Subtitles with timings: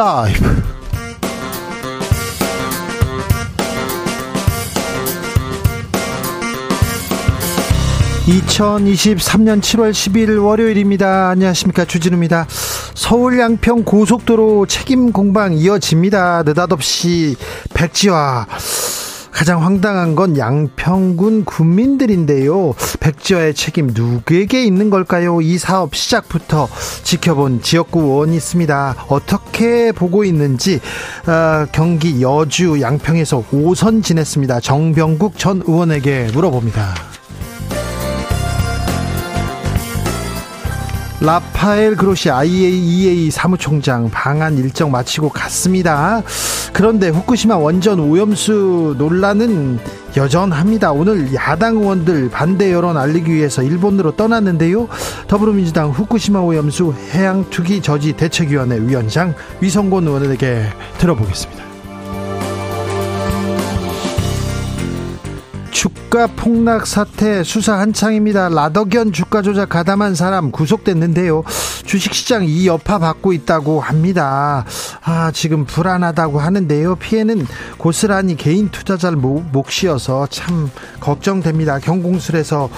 [0.00, 0.62] 라이브
[8.26, 11.28] 2023년 7월 10일 월요일입니다.
[11.28, 11.84] 안녕하십니까.
[11.84, 12.46] 주진우입니다.
[12.94, 16.44] 서울 양평 고속도로 책임 공방 이어집니다.
[16.44, 17.36] 느닷없이
[17.74, 18.46] 백지화.
[19.32, 22.74] 가장 황당한 건 양평군 군민들인데요.
[23.00, 25.40] 백지화의 책임 누구에게 있는 걸까요?
[25.40, 26.68] 이 사업 시작부터
[27.02, 29.06] 지켜본 지역구 의원이 있습니다.
[29.08, 30.80] 어떻게 보고 있는지
[31.26, 34.60] 어, 경기 여주 양평에서 5선 지냈습니다.
[34.60, 37.19] 정병국 전 의원에게 물어봅니다.
[41.20, 46.22] 라파엘 그로시 IAEA 사무총장 방한 일정 마치고 갔습니다.
[46.72, 49.78] 그런데 후쿠시마 원전 오염수 논란은
[50.16, 50.92] 여전합니다.
[50.92, 54.88] 오늘 야당 의원들 반대 여론 알리기 위해서 일본으로 떠났는데요.
[55.28, 60.64] 더불어민주당 후쿠시마 오염수 해양 투기 저지 대책위원회 위원장 위성곤 의원에게
[60.98, 61.69] 들어보겠습니다.
[65.80, 68.50] 주가 폭락 사태 수사 한창입니다.
[68.50, 71.42] 라더견 주가 조작 가담한 사람 구속됐는데요.
[71.86, 74.66] 주식시장 이 여파 받고 있다고 합니다.
[75.02, 76.96] 아, 지금 불안하다고 하는데요.
[76.96, 77.46] 피해는
[77.78, 80.70] 고스란히 개인 투자자를 몫이어서 참
[81.00, 81.78] 걱정됩니다.
[81.78, 82.68] 경공술에서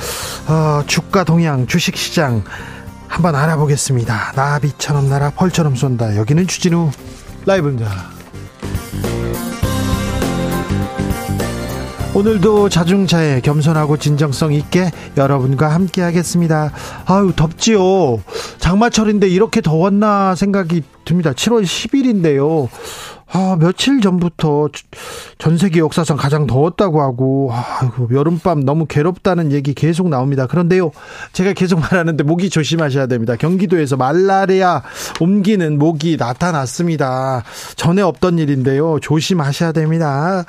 [0.47, 2.45] 어, 주가 동향 주식시장
[3.09, 4.35] 한번 알아보겠습니다.
[4.37, 6.15] 나비처럼 날아 펄처럼 쏜다.
[6.15, 6.93] 여기는 주진우
[7.47, 8.22] 라이브입니다.
[12.15, 16.71] 오늘도 자중차에 겸손하고 진정성 있게 여러분과 함께 하겠습니다.
[17.07, 18.23] 아유, 덥지요.
[18.59, 21.33] 장마철인데 이렇게 더웠나 생각이 듭니다.
[21.33, 22.69] 7월 10일인데요.
[23.35, 24.69] 아, 며칠 전부터
[25.39, 30.47] 전 세계 역사상 가장 더웠다고 하고, 아이고, 여름밤 너무 괴롭다는 얘기 계속 나옵니다.
[30.47, 30.91] 그런데요,
[31.33, 33.37] 제가 계속 말하는데 모기 조심하셔야 됩니다.
[33.37, 34.83] 경기도에서 말라리아
[35.19, 37.43] 옮기는 모기 나타났습니다.
[37.77, 39.01] 전에 없던 일인데요.
[39.01, 40.45] 조심하셔야 됩니다.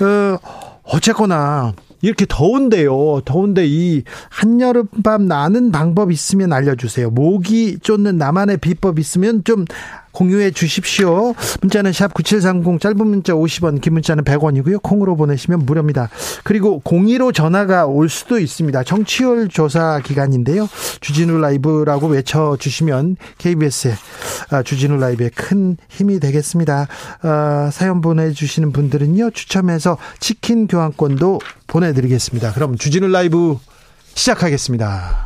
[0.00, 0.38] 어,
[0.86, 3.22] 어쨌거나 이렇게 더운데요.
[3.24, 7.10] 더운데 이 한여름밤 나는 방법 있으면 알려주세요.
[7.10, 9.64] 모기 쫓는 나만의 비법 있으면 좀
[10.16, 11.34] 공유해 주십시오.
[11.60, 14.82] 문자는 샵 9730 짧은 문자 50원 긴 문자는 100원이고요.
[14.82, 16.08] 콩으로 보내시면 무료입니다.
[16.42, 18.82] 그리고 02로 전화가 올 수도 있습니다.
[18.84, 20.70] 정치율 조사 기간인데요.
[21.02, 23.94] 주진우 라이브라고 외쳐주시면 KBS의
[24.52, 26.88] 아, 주진우 라이브에 큰 힘이 되겠습니다.
[27.20, 29.32] 아, 사연 보내주시는 분들은요.
[29.32, 32.54] 추첨해서 치킨 교환권도 보내드리겠습니다.
[32.54, 33.58] 그럼 주진우 라이브
[34.14, 35.25] 시작하겠습니다.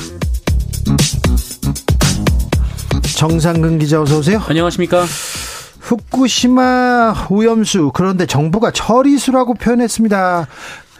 [3.21, 4.41] 정상근 기자 어서 오세요.
[4.47, 5.05] 안녕하십니까?
[5.79, 10.47] 후쿠시마 오염수 그런데 정부가 처리수라고 표현했습니다.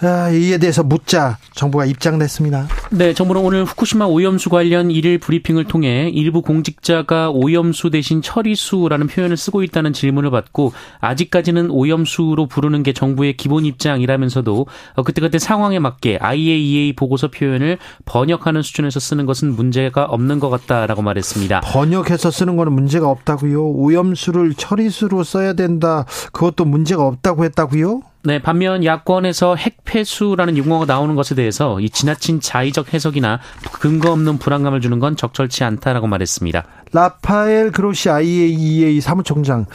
[0.04, 2.68] 아, 이에 대해서 묻자 정부가 입장 냈습니다.
[2.90, 9.38] 네, 정부는 오늘 후쿠시마 오염수 관련 일일 브리핑을 통해 일부 공직자가 오염수 대신 처리수라는 표현을
[9.38, 14.66] 쓰고 있다는 질문을 받고 아직까지는 오염수로 부르는 게 정부의 기본 입장이라면서도
[15.06, 21.62] 그때그때 상황에 맞게 IAEA 보고서 표현을 번역하는 수준에서 쓰는 것은 문제가 없는 것 같다라고 말했습니다.
[21.62, 23.70] 번역해서 쓰는 거는 문제가 없다고요?
[23.70, 26.06] 오염수를 처리수로 써야 된다.
[26.32, 28.02] 그것도 문제가 없다고 했다고요?
[28.24, 33.40] 네, 반면 야권에서 핵폐수라는 용어가 나오는 것에 대해서 이 지나친 자의적 해석이나
[33.72, 36.64] 근거 없는 불안감을 주는 건 적절치 않다라고 말했습니다.
[36.94, 39.66] 라파엘 그로시 IAEA 사무총장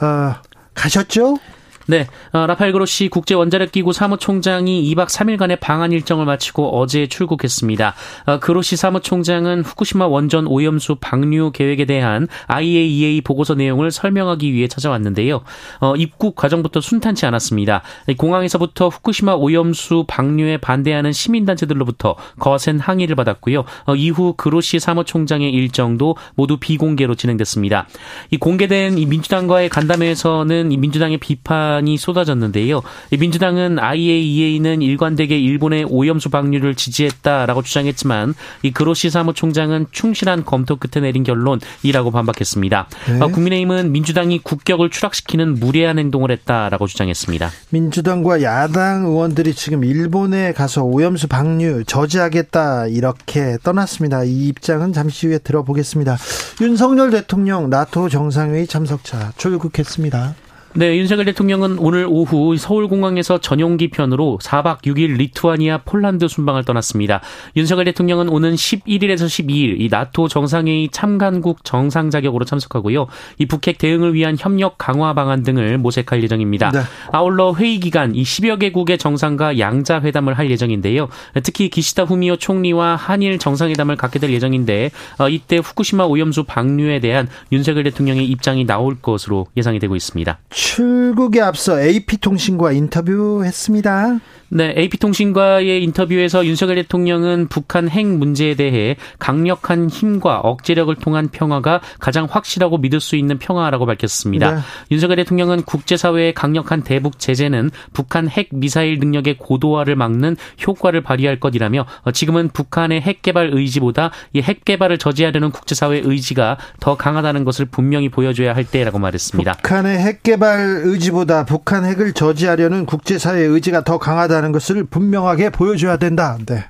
[0.00, 0.34] 어,
[0.74, 1.38] 가셨죠?
[1.86, 7.94] 네, 어, 라파엘 그로시 국제 원자력 기구 사무총장이 2박 3일간의 방한 일정을 마치고 어제 출국했습니다.
[8.24, 15.42] 어, 그로시 사무총장은 후쿠시마 원전 오염수 방류 계획에 대한 IAEA 보고서 내용을 설명하기 위해 찾아왔는데요.
[15.80, 17.82] 어, 입국 과정부터 순탄치 않았습니다.
[18.16, 23.64] 공항에서부터 후쿠시마 오염수 방류에 반대하는 시민단체들로부터 거센 항의를 받았고요.
[23.96, 27.86] 이후 그로시 사무총장의 일정도 모두 비공개로 진행됐습니다.
[28.30, 32.82] 이 공개된 이 민주당과의 간담회에서는 이 민주당의 비판 비판이 쏟아졌는데요.
[33.18, 41.24] 민주당은 IAEA는 일관되게 일본의 오염수 방류를 지지했다라고 주장했지만 이 그로시 사무총장은 충실한 검토 끝에 내린
[41.24, 42.88] 결론이라고 반박했습니다.
[43.08, 43.20] 네.
[43.20, 47.50] 어, 국민의힘은 민주당이 국격을 추락시키는 무례한 행동을 했다라고 주장했습니다.
[47.70, 54.24] 민주당과 야당 의원들이 지금 일본에 가서 오염수 방류 저지하겠다 이렇게 떠났습니다.
[54.24, 56.16] 이 입장은 잠시 후에 들어보겠습니다.
[56.60, 60.34] 윤석열 대통령 나토 정상회의 참석차 출국했습니다.
[60.76, 67.20] 네, 윤석열 대통령은 오늘 오후 서울공항에서 전용 기 편으로 4박 6일 리투아니아 폴란드 순방을 떠났습니다.
[67.54, 73.06] 윤석열 대통령은 오는 11일에서 12일 이 나토 정상회의 참관국 정상 자격으로 참석하고요.
[73.38, 76.72] 이 북핵 대응을 위한 협력 강화 방안 등을 모색할 예정입니다.
[76.72, 76.80] 네.
[77.12, 81.08] 아울러 회의 기간 이 10여 개국의 정상과 양자 회담을 할 예정인데요.
[81.44, 87.28] 특히 기시다 후미오 총리와 한일 정상회담을 갖게 될 예정인데 어, 이때 후쿠시마 오염수 방류에 대한
[87.52, 90.36] 윤석열 대통령의 입장이 나올 것으로 예상이 되고 있습니다.
[90.64, 94.18] 출국에 앞서 AP통신과 인터뷰했습니다.
[94.54, 102.28] 네, AP통신과의 인터뷰에서 윤석열 대통령은 북한 핵 문제에 대해 강력한 힘과 억제력을 통한 평화가 가장
[102.30, 104.52] 확실하고 믿을 수 있는 평화라고 밝혔습니다.
[104.52, 104.60] 네.
[104.92, 111.84] 윤석열 대통령은 국제사회의 강력한 대북 제재는 북한 핵 미사일 능력의 고도화를 막는 효과를 발휘할 것이라며
[112.12, 118.10] 지금은 북한의 핵 개발 의지보다 이 핵 개발을 저지하려는 국제사회 의지가 더 강하다는 것을 분명히
[118.10, 119.54] 보여줘야 할 때라고 말했습니다.
[119.54, 125.96] 북한의 핵 개발 의지보다 북한 핵을 저지하려는 국제사회 의지가 더 강하다는 있다는 것을 분명하게 보여줘야
[125.96, 126.38] 된다.
[126.46, 126.64] 네.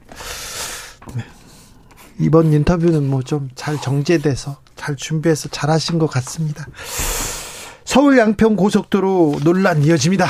[1.14, 1.24] 네.
[2.20, 6.66] 이번 인터뷰는 뭐 좀 잘 정제돼서 잘 준비해서 잘 하신 것 같습니다.
[7.84, 10.26] 서울 양평 고속도로 논란 이어집니다.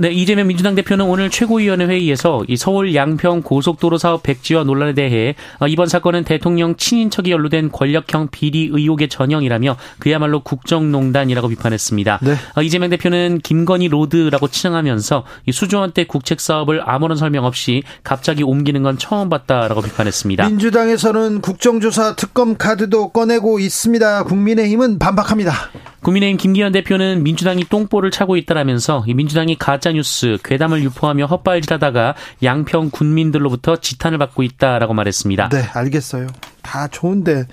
[0.00, 5.34] 네, 이재명 민주당 대표는 오늘 최고위원회 회의에서 이 서울 양평 고속도로 사업 백지화 논란에 대해
[5.58, 12.20] 어, 이번 사건은 대통령 친인척이 연루된 권력형 비리 의혹의 전형이라며 그야말로 국정농단이라고 비판했습니다.
[12.22, 12.32] 네.
[12.56, 18.82] 어, 이재명 대표는 김건희 road라고 치장하면서 이 수조원대 국책 사업을 아무런 설명 없이 갑자기 옮기는
[18.82, 20.48] 건 처음 봤다라고 비판했습니다.
[20.48, 24.24] 민주당에서는 국정조사 특검 카드도 꺼내고 있습니다.
[24.24, 25.52] 국민의힘은 반박합니다.
[26.00, 33.76] 국민의힘 김기현 대표는 민주당이 똥볼을 차고 있다라면서 민주당이 가짜 뉴스, 괴담을 유포하며 헛발질하다가 양평 군민들로부터
[33.76, 35.48] 지탄을 받고 있다라고 말했습니다.
[35.50, 36.26] 네, 알겠어요.
[36.62, 37.46] 다 좋은데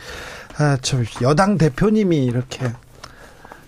[0.57, 2.72] 아, 저 여당 대표님이 이렇게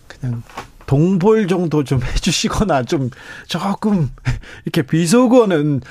[0.08, 0.44] 그냥
[0.90, 3.12] 동볼 정도 좀 해주시거나 좀
[3.48, 4.10] 조금
[4.66, 5.82] 이렇게 비속어는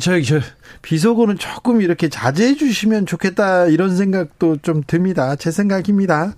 [0.00, 0.40] 저희 저
[0.82, 5.36] 비속어는 조금 이렇게 자제해 주시면 좋겠다 이런 생각도 좀 듭니다.
[5.36, 6.34] 제 생각입니다.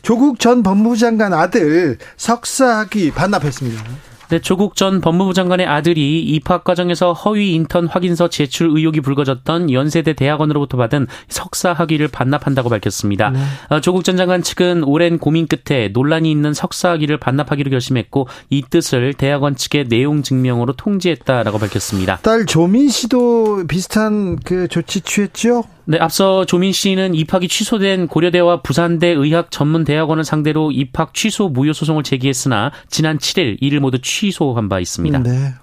[0.00, 3.84] 조국 전 법무부 장관 아들 석사학위 반납했습니다.
[4.28, 10.14] 네, 조국 전 법무부 장관의 아들이 입학 과정에서 허위 인턴 확인서 제출 의혹이 불거졌던 연세대
[10.14, 13.30] 대학원으로부터 받은 석사 학위를 반납한다고 밝혔습니다.
[13.30, 13.38] 네.
[13.68, 18.62] 어, 조국 전 장관 측은 오랜 고민 끝에 논란이 있는 석사 학위를 반납하기로 결심했고 이
[18.68, 22.18] 뜻을 대학원 측에 내용 증명으로 통지했다라고 밝혔습니다.
[22.22, 25.64] 딸 조민 씨도 비슷한 그 조치 취했죠?
[25.88, 32.72] 네, 앞서 조민 씨는 입학이 취소된 고려대와 부산대 의학전문대학원을 상대로 입학 취소 무효 소송을 제기했으나
[32.88, 35.20] 지난 7일 이를 모두 취소한 바 있습니다.
[35.20, 35.54] 네.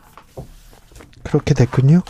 [1.23, 2.01] 그렇게 됐군요.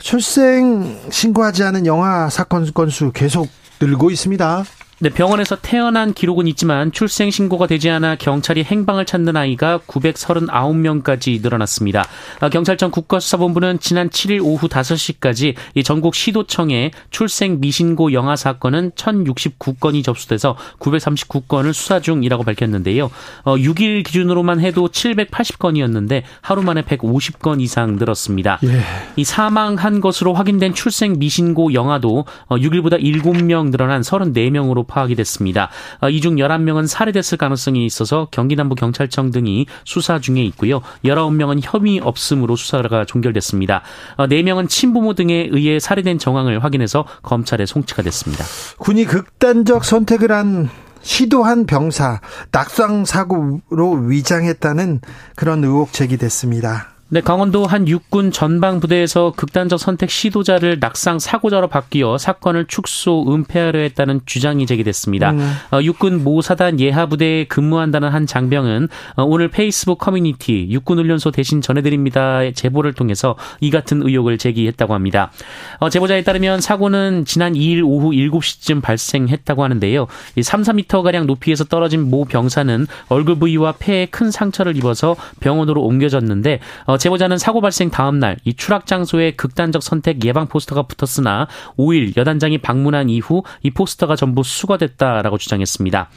[0.00, 3.48] 출생 신고하지 않은 영아 사건 건수 계속
[3.80, 4.64] 늘고 있습니다.
[5.00, 12.04] 네, 병원에서 태어난 기록은 있지만 출생 신고가 되지 않아 경찰이 행방을 찾는 아이가 939명까지 늘어났습니다.
[12.40, 15.54] 아, 경찰청 국가수사본부는 지난 7일 오후 5시까지
[15.84, 23.08] 전국 시도청에 출생 미신고 영아 사건은 1069건이 접수돼서 939건을 수사 중이라고 밝혔는데요.
[23.44, 28.58] 6일 어, 기준으로만 해도 780건이었는데 하루 만에 150건 이상 늘었습니다.
[28.64, 28.80] 예.
[29.14, 35.70] 이 사망한 것으로 확인된 출생 미신고 영아도 6일보다 어, 7명 늘어난 34명으로 파악이 됐습니다.
[36.00, 40.80] 어, 이중 11명은 살해됐을 가능성이 있어서 경기남부 경찰청 등이 수사 중에 있고요.
[41.04, 43.82] 19명은 혐의 없음으로 수사가 종결됐습니다.
[44.16, 48.44] 4명은 어, 친부모 등에 의해 살해된 정황을 확인해서 검찰에 송치가 됐습니다.
[48.78, 50.68] 군이 극단적 선택을 한
[51.00, 55.00] 시도한 병사 낙상 사고로 위장했다는
[55.36, 56.97] 그런 의혹 제기됐습니다.
[57.10, 63.78] 네, 강원도 한 육군 전방 부대에서 극단적 선택 시도자를 낙상 사고자로 바뀌어 사건을 축소 은폐하려
[63.78, 65.30] 했다는 주장이 제기됐습니다.
[65.30, 65.54] 음.
[65.72, 71.62] 어, 육군 모사단 예하 부대에 근무한다는 한 장병은 어, 오늘 페이스북 커뮤니티 육군 훈련소 대신
[71.62, 75.30] 전해드립니다 제보를 통해서 이 같은 의혹을 제기했다고 합니다.
[75.78, 80.08] 어, 제보자에 따르면 사고는 지난 2일 오후 7시쯤 발생했다고 하는데요.
[80.42, 86.60] 3, 4m 가량 높이에서 떨어진 모 병사는 얼굴 부위와 폐에 큰 상처를 입어서 병원으로 옮겨졌는데
[86.84, 92.16] 어, 제보자는 사고 발생 다음 날 이 추락 장소에 극단적 선택 예방 포스터가 붙었으나 5일
[92.16, 96.08] 여단장이 방문한 이후 이 포스터가 전부 수거됐다라고 주장했습니다.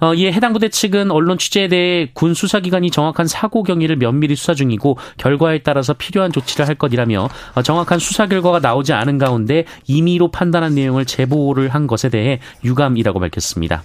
[0.00, 4.54] 어, 이에 해당 부대 측은 언론 취재에 대해 군 수사기관이 정확한 사고 경위를 면밀히 수사
[4.54, 10.30] 중이고 결과에 따라서 필요한 조치를 할 것이라며 어, 정확한 수사 결과가 나오지 않은 가운데 임의로
[10.30, 13.82] 판단한 내용을 제보를 한 것에 대해 유감이라고 밝혔습니다.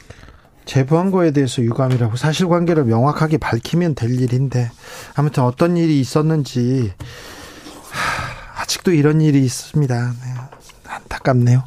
[0.65, 4.71] 제보한 거에 대해서 유감이라고 사실관계를 명확하게 밝히면 될 일인데
[5.13, 6.93] 아무튼 어떤 일이 있었는지
[7.91, 9.95] 하, 아직도 이런 일이 있습니다.
[9.95, 10.33] 네,
[10.87, 11.63] 안타깝네요.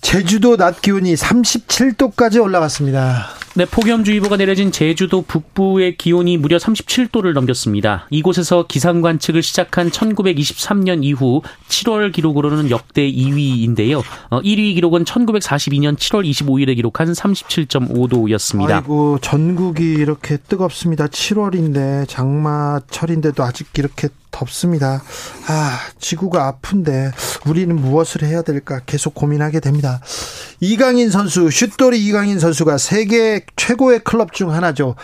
[0.00, 3.26] 제주도 낮 기온이 37도까지 올라갔습니다.
[3.58, 8.06] 네, 폭염주의보가 내려진 제주도 북부의 기온이 무려 37도를 넘겼습니다.
[8.10, 14.04] 이곳에서 기상 관측을 시작한 1923년 이후 7월 기록으로는 역대 2위인데요.
[14.30, 18.70] 어, 1위 기록은 1942년 7월 25일에 기록한 37.5도였습니다.
[18.70, 21.08] 아이고, 전국이 이렇게 뜨겁습니다.
[21.08, 25.02] 7월인데 장마철인데도 아직 이렇게 덥습니다.
[25.46, 27.12] 아, 지구가 아픈데
[27.46, 30.00] 우리는 무엇을 해야 될까 계속 고민하게 됩니다.
[30.60, 34.94] 이강인 선수, 슛돌이 이강인 선수가 세계 최고의 클럽 중 하나죠.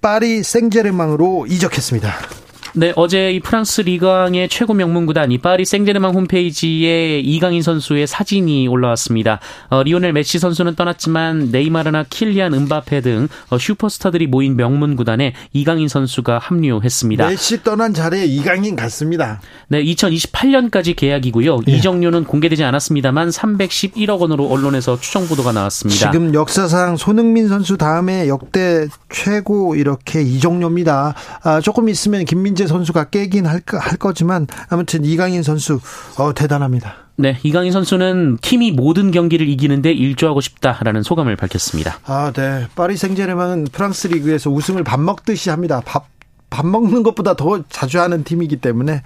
[0.00, 2.45] 파리 생제르맹으로 이적했습니다.
[2.78, 8.68] 네, 어제 이 프랑스 리강의 최고 명문 구단 이 파리 생제르맹 홈페이지에 이강인 선수의 사진이
[8.68, 9.40] 올라왔습니다.
[9.70, 15.88] 어, 리오넬 메시 선수는 떠났지만 네이마르나 킬리안 음바페 등 어, 슈퍼스타들이 모인 명문 구단에 이강인
[15.88, 17.26] 선수가 합류했습니다.
[17.26, 19.40] 메시 떠난 자리에 이강인 갔습니다.
[19.68, 21.60] 네, 2028년까지 계약이고요.
[21.68, 21.72] 예.
[21.72, 26.12] 이적료는 공개되지 않았습니다만 311억 원으로 언론에서 추정 보도가 나왔습니다.
[26.12, 31.14] 지금 역사상 손흥민 선수 다음에 역대 최고 이렇게 이적료입니다.
[31.42, 35.80] 아, 조금 있으면 김민재 선수가 깨긴 할, 할 거지만 아무튼 이강인 선수
[36.18, 36.94] 어, 대단합니다.
[37.18, 41.98] 네, 이강인 선수는 팀이 모든 경기를 이기는데 일조하고 싶다라는 소감을 밝혔습니다.
[42.04, 42.66] 아, 네.
[42.74, 45.80] 파리 생제르맹은 프랑스 리그에서 우승을 밥 먹듯이 합니다.
[45.84, 46.15] 밥
[46.48, 49.02] 밥 먹는 것보다 더 자주 하는 팀이기 때문에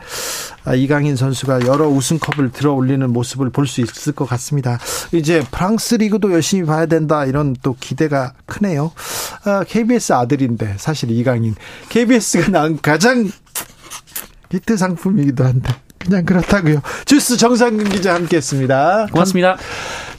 [0.65, 4.79] 아, 이강인 선수가 여러 우승컵을 들어 올리는 모습을 볼 수 있을 것 같습니다.
[5.13, 8.93] 이제 프랑스 리그도 열심히 봐야 된다 이런 또 기대가 크네요.
[9.69, 11.55] KBS 아, 아들인데 사실 이강인
[11.89, 13.31] KBS가 난 가장
[14.51, 16.81] 히트 상품이기도 한데 그냥 그렇다고요.
[17.05, 19.09] 주스 정상근 기자 함께했습니다.
[19.13, 19.57] 고맙습니다.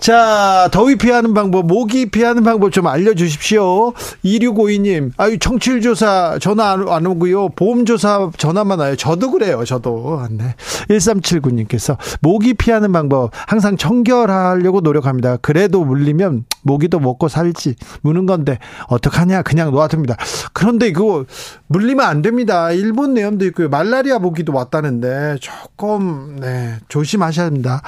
[0.02, 3.94] 자, 더위 피하는 방법, 모기 피하는 방법 좀 알려주십시오.
[4.26, 7.50] 2652님, 아유, 청취율 조사 전화 안, 안 오고요.
[7.50, 8.96] 보험 조사 전화만 와요.
[8.96, 10.26] 저도 그래요, 저도.
[10.32, 10.56] 네.
[10.90, 15.38] 1379님께서 모기 피하는 방법, 항상 청결하려고 노력합니다.
[15.38, 17.76] 그래도 물리면 모기도 먹고 살지.
[18.02, 19.44] 무는 건데, 어떡하냐.
[19.44, 20.18] 그냥 놓아둡니다.
[20.52, 21.26] 그런데 그거
[21.68, 22.72] 물리면 안 됩니다.
[22.72, 23.70] 일본 내염도 있고요.
[23.70, 27.84] 말라리아 모기도 왔다는데, 조금, 네, 조심하셔야 합니다.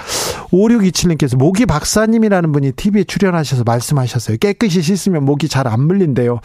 [0.51, 4.38] 5627님께서 모기 박사 박사님이라는 분이 TV에 출연하셔서 말씀하셨어요.
[4.38, 6.41] 깨끗이 씻으면 목이 잘 안 물린대요.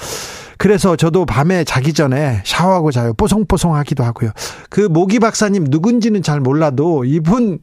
[0.59, 3.12] 그래서 저도 밤에 자기 전에 샤워하고 자요.
[3.15, 4.31] 뽀송뽀송하기도 하고요.
[4.71, 7.59] 그 모기 박사님 누군지는 잘 몰라도 이분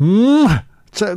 [0.00, 0.46] 음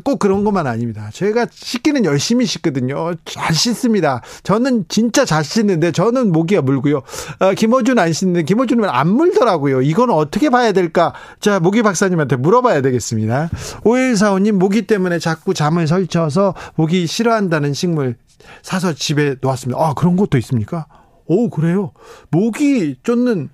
[0.04, 1.10] 꼭 그런 것만 아닙니다.
[1.12, 3.14] 제가 씻기는 열심히 씻거든요.
[3.26, 4.22] 잘 씻습니다.
[4.44, 7.02] 저는 진짜 잘 씻는데 저는 모기가 물고요.
[7.40, 9.82] 아, 김호준 안 씻는데 김호준은 안 물더라고요.
[9.82, 11.14] 이건 어떻게 봐야 될까?
[11.42, 13.50] 자, 모기 박사님한테 물어봐야 되겠습니다.
[13.84, 18.16] 오일사오님 모기 때문에 자꾸 잠을 설쳐서 모기 싫어한다는 식물
[18.62, 19.80] 사서 집에 놓았습니다.
[19.80, 20.86] 아, 그런 것도 있습니까?
[21.26, 21.92] 오, 그래요.
[22.30, 23.50] 모기 쫓는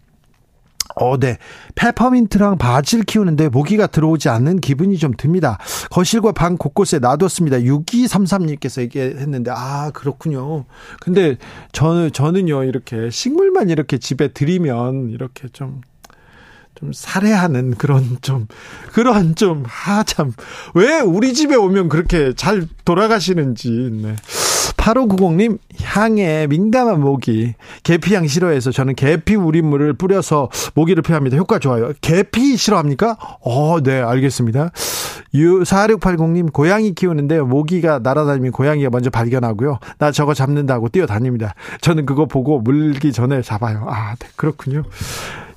[0.95, 1.37] 어, 네.
[1.75, 5.57] 페퍼민트랑 바질 키우는데 모기가 들어오지 않는 기분이 좀 듭니다.
[5.89, 7.59] 거실과 방 곳곳에 놔뒀습니다.
[7.59, 10.65] 6233님께서 얘기했는데, 아, 그렇군요.
[10.99, 11.37] 근데
[11.71, 15.81] 저는, 저는요, 이렇게 식물만 이렇게 집에 들이면 이렇게 좀,
[16.75, 18.47] 좀 살해하는 그런 좀,
[18.91, 20.33] 그런 좀, 아, 참.
[20.73, 23.69] 왜 우리 집에 오면 그렇게 잘 돌아가시는지,
[24.01, 24.15] 네.
[24.81, 27.53] 8590님, 향에 민감한 모기.
[27.83, 31.37] 계피향 싫어해서 저는 계피 우린물을 뿌려서 모기를 피합니다.
[31.37, 31.93] 효과 좋아요.
[32.01, 33.17] 계피 싫어합니까?
[33.41, 34.71] 어, 네, 알겠습니다.
[35.35, 39.77] 유, 4680님, 고양이 키우는데 모기가 날아다니면 고양이가 먼저 발견하고요.
[39.99, 41.53] 나 저거 잡는다고 뛰어다닙니다.
[41.81, 43.85] 저는 그거 보고 물기 전에 잡아요.
[43.87, 44.83] 아, 네, 그렇군요.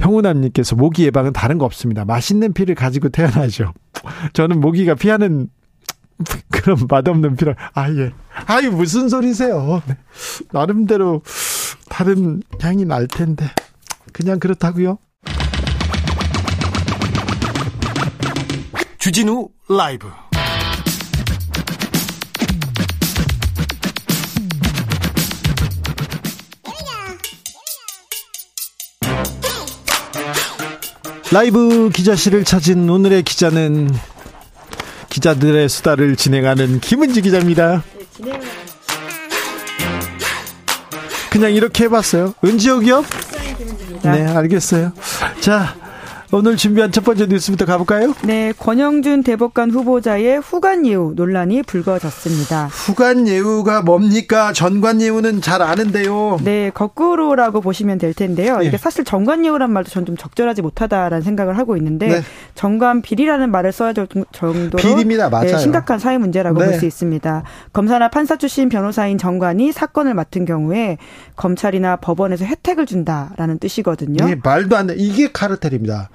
[0.00, 2.04] 형우남님께서 모기 예방은 다른 거 없습니다.
[2.04, 3.72] 맛있는 피를 가지고 태어나죠.
[4.34, 5.48] 저는 모기가 피하는
[6.50, 8.12] 그런 맛없는 피를 아 예.
[8.46, 9.82] 아이 무슨 소리세요?
[9.86, 9.96] 네.
[10.52, 11.22] 나름대로
[11.88, 13.50] 다른 향이 날 텐데
[14.12, 14.98] 그냥 그렇다고요.
[18.98, 20.08] 주진우 라이브
[31.32, 33.90] 라이브 기자실을 찾은 오늘의 기자는
[35.14, 37.84] 기자들의 수다를 진행하는 김은지 기자입니다.
[41.30, 42.34] 그냥 이렇게 해봤어요.
[42.44, 43.04] 은지옥이요?
[44.02, 44.92] 네, 알겠어요.
[45.40, 45.76] 자,
[46.32, 48.14] 오늘 준비한 첫 번째 뉴스부터 가볼까요?
[48.24, 52.66] 네, 권영준 대법관 후보자의 후관 예우 논란이 불거졌습니다.
[52.66, 54.52] 후관 예우가 뭡니까?
[54.52, 56.38] 전관 예우는 잘 아는데요.
[56.42, 58.58] 네, 거꾸로라고 보시면 될 텐데요.
[58.58, 58.66] 네.
[58.66, 62.20] 이게 사실 전관 예우란 말도 전 좀 적절하지 못하다라는 생각을 하고 있는데 네.
[62.54, 65.30] 전관 비리라는 말을 써야 될 정도로 비리입니다.
[65.30, 65.52] 맞아요.
[65.52, 66.66] 네, 심각한 사회 문제라고 네.
[66.66, 67.42] 볼수 있습니다.
[67.72, 70.98] 검사나 판사 출신 변호사인 전관이 사건을 맡은 경우에
[71.36, 74.26] 검찰이나 법원에서 혜택을 준다라는 뜻이거든요.
[74.26, 74.94] 네, 말도 안 돼.
[74.98, 76.10] 이게 카르텔입니다.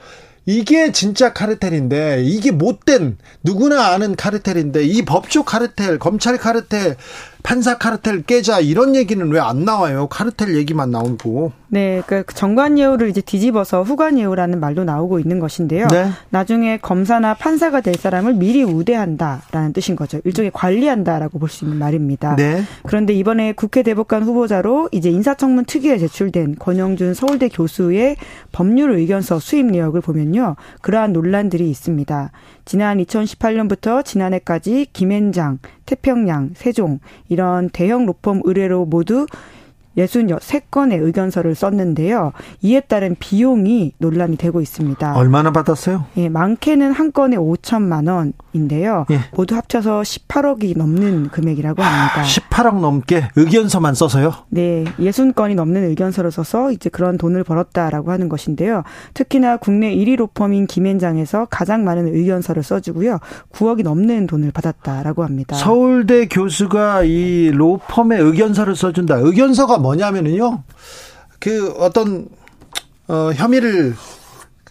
[0.46, 6.98] 이게 진짜 카르텔인데 이게 못된 누구나 아는 카르텔인데 이 법조 카르텔, 검찰 카르텔,
[7.44, 10.08] 판사 카르텔 깨자 이런 얘기는 왜 안 나와요?
[10.08, 11.54] 카르텔 얘기만 나오고.
[11.70, 15.88] 네, 그 정관 예우를 이제 뒤집어서 후관 예우라는 말도 나오고 있는 것인데요.
[15.88, 16.10] 네.
[16.30, 20.20] 나중에 검사나 판사가 될 사람을 미리 우대한다라는 뜻인 거죠.
[20.26, 22.36] 일종의 관리한다라고 볼 수 있는 말입니다.
[22.36, 22.64] 네.
[22.84, 28.18] 그런데 이번에 국회 대법관 후보자로 이제 인사청문 특위에 제출된 권영준 서울대 교수의
[28.52, 30.56] 법률 의견서 수입 내역을 보면요.
[30.82, 32.32] 그러한 논란들이 있습니다.
[32.70, 35.58] 지난 2018년부터 지난해까지 김앤장,
[35.88, 39.26] 태평양, 세종 이런 대형 로펌 의뢰로 모두
[39.98, 42.32] 63건의 의견서를 썼는데요.
[42.62, 45.18] 이에 따른 비용이 논란이 되고 있습니다.
[45.18, 46.06] 얼마나 받았어요?
[46.18, 49.06] 예, 많게는 한 건에 5천만 원 인데요.
[49.12, 49.20] 예.
[49.34, 52.24] 모두 합쳐서 18억이 넘는 금액이라고 합니다.
[52.24, 54.34] 18억 넘게 의견서만 써서요?
[54.50, 58.84] 네, 60건이 넘는 의견서를 써서 이제 그런 돈을 벌었다라고 하는 것인데요.
[59.14, 63.20] 특히나 국내 1위 로펌인 김앤장에서 가장 많은 의견서를 써주고요.
[63.54, 65.56] 9억이 넘는 돈을 받았다라고 합니다.
[65.56, 69.16] 서울대 교수가 이 로펌의 의견서를 써준다.
[69.18, 70.64] 의견서가 뭐냐면은요.
[71.40, 72.28] 그 어떤
[73.08, 73.96] 어 혐의를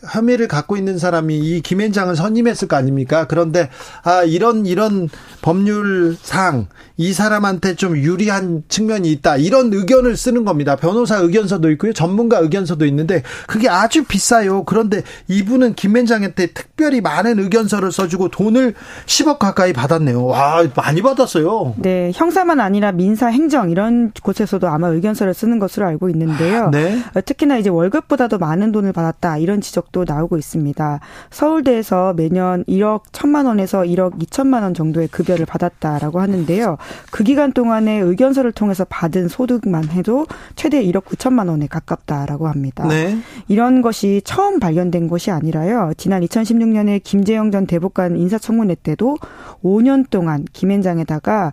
[0.09, 3.27] 혐의를 갖고 있는 사람이 이 김앤장을 선임했을 거 아닙니까?
[3.27, 3.69] 그런데
[4.03, 5.09] 아 이런 이런
[5.43, 6.67] 법률상
[7.01, 9.37] 이 사람한테 좀 유리한 측면이 있다.
[9.37, 10.75] 이런 의견을 쓰는 겁니다.
[10.75, 11.93] 변호사 의견서도 있고요.
[11.93, 14.65] 전문가 의견서도 있는데 그게 아주 비싸요.
[14.65, 18.75] 그런데 이분은 김앤장한테 특별히 많은 의견서를 써주고 돈을
[19.07, 20.25] 10억 가까이 받았네요.
[20.25, 21.75] 와, 많이 받았어요.
[21.79, 22.11] 네.
[22.15, 26.71] 형사만 아니라 민사, 행정 이런 곳에서도 아마 의견서를 쓰는 것으로 알고 있는데요.
[26.71, 26.99] 네.
[27.25, 29.39] 특히나 이제 월급보다도 많은 돈을 받았다.
[29.39, 31.01] 이런 지적도 나오고 있습니다.
[31.31, 36.77] 서울대에서 매년 1억 1천만 원에서 1억 2천만 원 정도의 급여를 받았다라고 하는데요.
[37.11, 40.27] 그 기간 동안에 의견서를 통해서 받은 소득만 해도
[40.57, 42.87] 최대 1억 9천만 원에 가깝다라고 합니다.
[42.87, 43.19] 네.
[43.49, 45.93] 이런 것이 처음 발견된 것이 아니라요.
[45.97, 49.17] 지난 2016년에 김재영 전 대법관 인사청문회 때도
[49.63, 51.53] 5년 동안 김앤장에다가 어,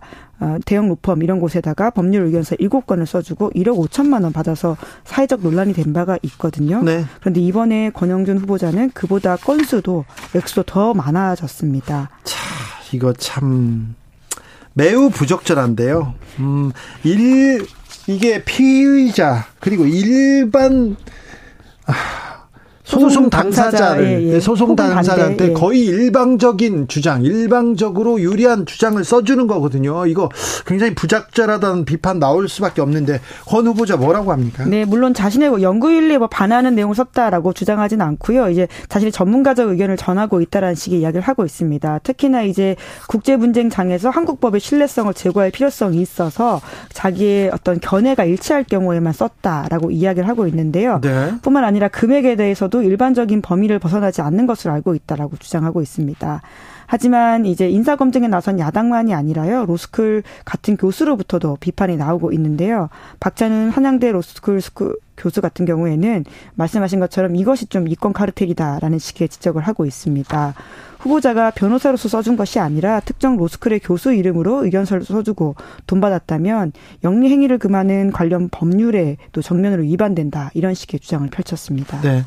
[0.64, 5.92] 대형 로펌 이런 곳에다가 법률 의견서 7건을 써주고 1억 5천만 원 받아서 사회적 논란이 된
[5.92, 6.82] 바가 있거든요.
[6.82, 7.04] 네.
[7.20, 12.10] 그런데 이번에 권영준 후보자는 그보다 건수도 액수도 더 많아졌습니다.
[12.24, 12.38] 자,
[12.92, 13.94] 이거 참
[14.74, 16.14] 매우 부적절한데요.
[16.40, 16.70] 음,
[17.02, 17.66] 일,
[18.06, 20.96] 이게 피의자, 그리고 일반,
[21.86, 21.94] 아,
[22.86, 24.40] 소송 당사자를 예, 예.
[24.40, 25.52] 소송 당사자한테 예.
[25.52, 30.06] 거의 일방적인 주장, 일방적으로 유리한 주장을 써주는 거거든요.
[30.06, 30.28] 이거
[30.66, 34.64] 굉장히 부적절하다는 비판 나올 수밖에 없는데 권 후보자 뭐라고 합니까?
[34.66, 38.50] 네, 물론 자신의 연구윤리에 뭐 반하는 내용을 썼다라고 주장하지는 않고요.
[38.50, 41.98] 이제 자신의 전문가적 의견을 전하고 있다라는 식의 이야기를 하고 있습니다.
[42.04, 42.76] 특히나 이제
[43.08, 46.60] 국제 분쟁장에서 한국법의 신뢰성을 제고할 필요성이 있어서
[46.92, 51.00] 자기의 어떤 견해가 일치할 경우에만 썼다라고 이야기를 하고 있는데요.
[51.02, 51.32] 네.
[51.42, 56.42] 뿐만 아니라 금액에 대해서도 경우도 일반적인 범위를 벗어나지 않는 것으로 알고 있다라고 주장하고 있습니다.
[56.86, 59.66] 하지만 이제 인사 검증에 나선 야당만이 아니라요.
[59.66, 62.88] 로스쿨 같은 교수로부터도 비판이 나오고 있는데요.
[63.18, 69.62] 박찬운 한양대 로스쿨 스쿨 교수 같은 경우에는 말씀하신 것처럼 이것이 좀 이권 카르텔이다라는 식의 지적을
[69.62, 70.54] 하고 있습니다.
[70.98, 75.56] 후보자가 변호사로서 써준 것이 아니라 특정 로스쿨의 교수 이름으로 의견서를 써주고
[75.86, 76.72] 돈 받았다면
[77.04, 82.00] 영리 행위를 금하는 관련 법률에 또 정면으로 위반된다 이런 식의 주장을 펼쳤습니다.
[82.00, 82.24] 네.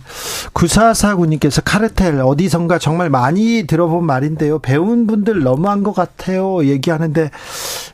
[0.53, 4.59] 구사사구님께서 카르텔 어디선가 정말 많이 들어본 말인데요.
[4.59, 6.65] 배운 분들 너무한 것 같아요.
[6.65, 7.31] 얘기하는데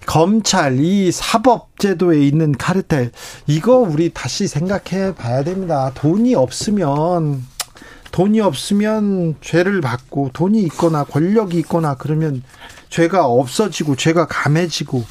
[0.06, 3.12] 검찰 이 사법제도에 있는 카르텔
[3.48, 5.92] 이거 우리 다시 생각해 봐야 됩니다.
[5.96, 7.44] 돈이 없으면
[8.16, 12.44] 돈이 없으면 죄를 받고 돈이 있거나 권력이 있거나 그러면
[12.90, 15.04] 죄가 없어지고 죄가 감해지고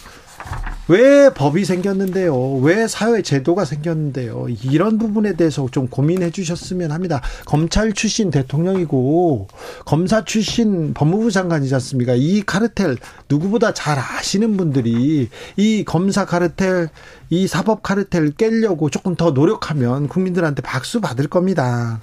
[0.88, 2.54] 왜 법이 생겼는데요?
[2.62, 4.46] 왜 사회 제도가 생겼는데요?
[4.62, 7.20] 이런 부분에 대해서 좀 고민해 주셨으면 합니다.
[7.44, 9.48] 검찰 출신 대통령이고
[9.84, 12.14] 검사 출신 법무부 장관이지 않습니까?
[12.16, 12.96] 이 카르텔
[13.28, 16.88] 누구보다 잘 아시는 분들이 이 검사 카르텔,
[17.28, 22.00] 이 사법 카르텔 깰려고 조금 더 노력하면 국민들한테 박수 받을 겁니다.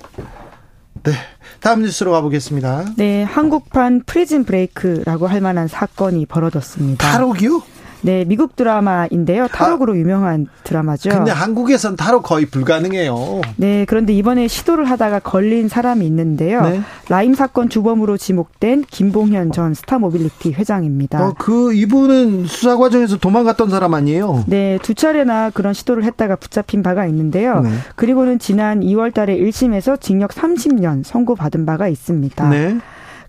[1.03, 1.13] 네.
[1.59, 2.93] 다음 뉴스로 가보겠습니다.
[2.97, 3.23] 네.
[3.23, 7.17] 한국판 Prison Break라고 할 만한 사건이 벌어졌습니다.
[7.17, 7.61] 탈옥이요?
[8.01, 9.47] 네, 미국 드라마인데요.
[9.47, 11.09] 탈옥으로 아, 유명한 드라마죠.
[11.09, 13.41] 근데 한국에선 탈옥 거의 불가능해요.
[13.57, 16.61] 네, 그런데 이번에 시도를 하다가 걸린 사람이 있는데요.
[16.61, 16.81] 네.
[17.09, 21.25] 라임 사건 주범으로 지목된 김봉현 전 스타모빌리티 회장입니다.
[21.27, 24.45] 어, 그 이분은 수사 과정에서 도망갔던 사람 아니에요?
[24.47, 27.61] 네, 두 차례나 그런 시도를 했다가 붙잡힌 바가 있는데요.
[27.61, 27.69] 네.
[27.95, 32.49] 그리고는 지난 2월 달에 1심에서 징역 30년 선고받은 바가 있습니다.
[32.49, 32.77] 네.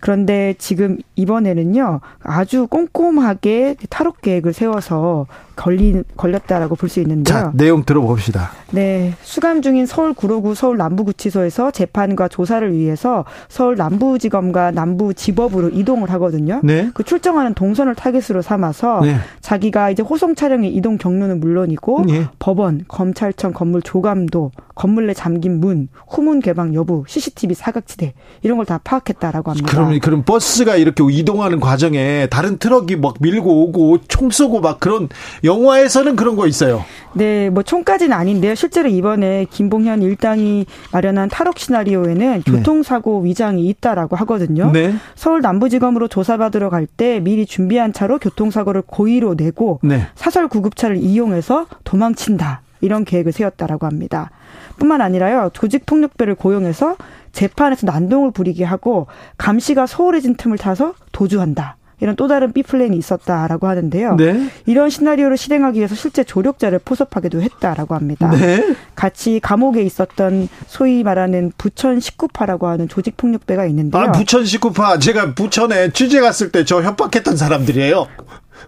[0.03, 7.35] 그런데 지금 이번에는요 아주 꼼꼼하게 탈옥 계획을 세워서 걸린 걸렸다라고 볼 수 있는데요.
[7.35, 8.51] 자 내용 들어봅시다.
[8.71, 16.61] 네, 수감 중인 서울 구로구 서울 남부구치소에서 재판과 조사를 위해서 서울 남부지검과 남부지법으로 이동을 하거든요.
[16.63, 16.91] 네.
[16.95, 19.17] 그 출정하는 동선을 타깃으로 삼아서 네.
[19.41, 22.27] 자기가 이제 호송 차량의 이동 경로는 물론이고 네.
[22.39, 28.63] 법원, 검찰청 건물 조감도, 건물 내 잠긴 문, 후문 개방 여부, CCTV 사각지대 이런 걸
[28.63, 29.69] 다 파악했다라고 합니다.
[29.71, 35.09] 그럼 그럼 버스가 이렇게 이동하는 과정에 다른 트럭이 막 밀고 오고 총 쏘고 막 그런
[35.53, 36.85] 영화에서는 그런 거 있어요.
[37.15, 38.55] 네, 뭐 총까지는 아닌데요.
[38.55, 42.51] 실제로 이번에 김봉현 일당이 마련한 탈옥 시나리오에는 네.
[42.51, 43.29] 교통사고 네.
[43.29, 44.71] 위장이 있다라고 하거든요.
[44.73, 44.95] 네.
[45.15, 50.07] 서울 남부지검으로 조사받으러 갈 때 미리 준비한 차로 교통사고를 고의로 내고 네.
[50.15, 52.63] 사설 구급차를 이용해서 도망친다.
[52.81, 54.31] 이런 계획을 세웠다라고 합니다.
[54.79, 55.51] 뿐만 아니라요.
[55.53, 56.97] 조직폭력배를 고용해서
[57.31, 59.07] 재판에서 난동을 부리게 하고
[59.39, 61.77] 감시가 소홀해진 틈을 타서 도주한다.
[62.03, 64.17] 이런 또 다른 B 플랜이 있었다라고 하는데요.
[64.17, 64.49] 네.
[64.67, 68.29] 이런 시나리오를 실행하기 위해서 실제 조력자를 포섭하기도 했다라고 합니다.
[68.33, 68.75] 네.
[68.97, 74.03] 같이 감옥에 있었던 소위 말하는 부천 식구파라고 하는 조직 폭력배가 있는데요.
[74.03, 78.07] 아, 부천 식구파 제가 부천에 취재 갔을 때 저 협박했던 사람들이에요.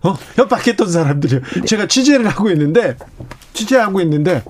[0.03, 1.41] 어, 협박했던 사람들이요.
[1.41, 1.61] 네.
[1.63, 2.97] 제가 취재를 하고 있는데
[3.53, 4.43] 취재하고 있는데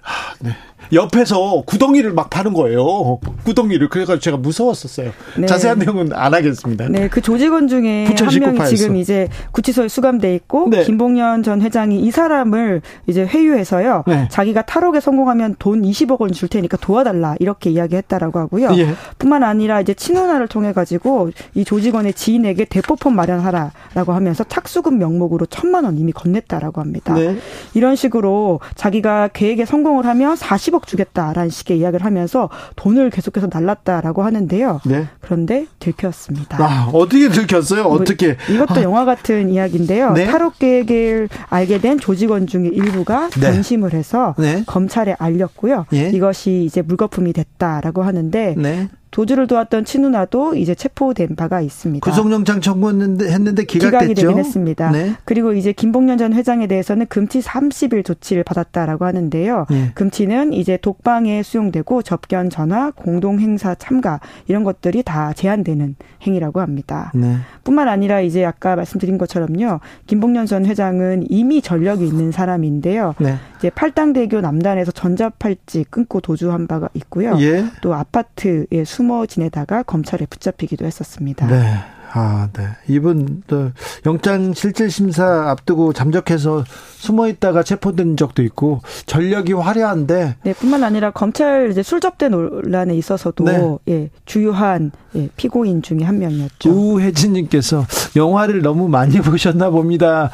[0.00, 0.56] 하, 네.
[0.92, 3.18] 옆에서 구덩이를 막 파는 거예요.
[3.44, 3.88] 구덩이를.
[3.88, 5.10] 그래가지고 제가 무서웠었어요.
[5.38, 5.46] 네.
[5.46, 6.88] 자세한 내용은 안 하겠습니다.
[6.88, 10.84] 네, 그 조직원 중에 한 명이 지금 이제 구치소에 수감돼 있고 네.
[10.84, 14.04] 김봉현 전 회장이 이 사람을 이제 회유해서요.
[14.06, 14.28] 네.
[14.30, 18.70] 자기가 탈옥에 성공하면 돈 20억 원 줄 테니까 도와달라 이렇게 이야기했다라고 하고요.
[18.76, 18.94] 예.
[19.18, 25.84] 뿐만 아니라 이제 친누나를 통해 가지고 이 조직원의 지인에게 대포폰 마련하라라고 하면서 착수금 명목으로 천만
[25.84, 27.14] 원 이미 건넸다라고 합니다.
[27.14, 27.36] 네.
[27.74, 34.22] 이런 식으로 자기가 계획에 성공을 하면 40억 10억 주겠다라는 식의 이야기를 하면서 돈을 계속해서 날랐다라고
[34.22, 34.80] 하는데요.
[34.84, 35.08] 네.
[35.20, 36.58] 그런데 들켰습니다.
[36.60, 37.84] 아, 어떻게 들켰어요?
[37.84, 38.36] 뭐 어떻게?
[38.50, 38.82] 이것도 아.
[38.82, 40.12] 영화 같은 이야기인데요.
[40.12, 40.26] 네?
[40.26, 43.40] 탈옥 계획을 알게 된 조직원 중에 일부가 네.
[43.40, 44.64] 변심을 해서 네.
[44.66, 45.86] 검찰에 알렸고요.
[45.92, 46.10] 예?
[46.10, 48.88] 이것이 이제 물거품이 됐다라고 하는데 네.
[49.14, 52.04] 도주를 도왔던 친누나도 이제 체포된 바가 있습니다.
[52.04, 54.00] 구속영장 청구했는데 했는데 기각됐죠.
[54.00, 54.90] 기각이 되긴 했습니다.
[54.90, 55.14] 네.
[55.24, 59.66] 그리고 이제 김봉년 전 회장에 대해서는 금치 30일 조치를 받았다라고 하는데요.
[59.70, 59.92] 네.
[59.94, 67.12] 금치는 이제 독방에 수용되고 접견 전화, 공동 행사 참가 이런 것들이 다 제한되는 행위라고 합니다.
[67.14, 67.36] 네.
[67.62, 69.78] 뿐만 아니라 이제 아까 말씀드린 것처럼요.
[70.08, 73.14] 김봉년 전 회장은 이미 전력이 있는 사람인데요.
[73.20, 73.36] 네.
[73.58, 77.36] 이제 팔당대교 남단에서 전자팔찌 끊고 도주한 바가 있고요.
[77.38, 77.64] 예.
[77.80, 81.46] 또 아파트에 숨어 지내다가 검찰에 붙잡히기도 했었습니다.
[81.46, 81.78] 네.
[82.16, 82.68] 아, 네.
[82.86, 83.72] 이분 또
[84.06, 86.64] 영장 실질 심사 앞두고 잠적해서
[86.98, 93.44] 숨어 있다가 체포된 적도 있고 전력이 화려한데 네, 뿐만 아니라 검찰 이제 술접대 논란에 있어서도
[93.44, 93.78] 네.
[93.88, 96.70] 예, 주요한 예, 피고인 중에 한 명이었죠.
[96.70, 100.30] 우혜진 님께서 영화를 너무 많이 보셨나 봅니다.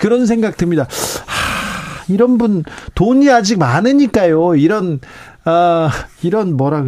[0.00, 0.84] 그런 생각 듭니다.
[1.26, 2.62] 하, 이런 분
[2.94, 4.54] 돈이 아직 많으니까요.
[4.54, 5.00] 이런
[5.46, 5.88] 아,
[6.22, 6.84] 이런 뭐라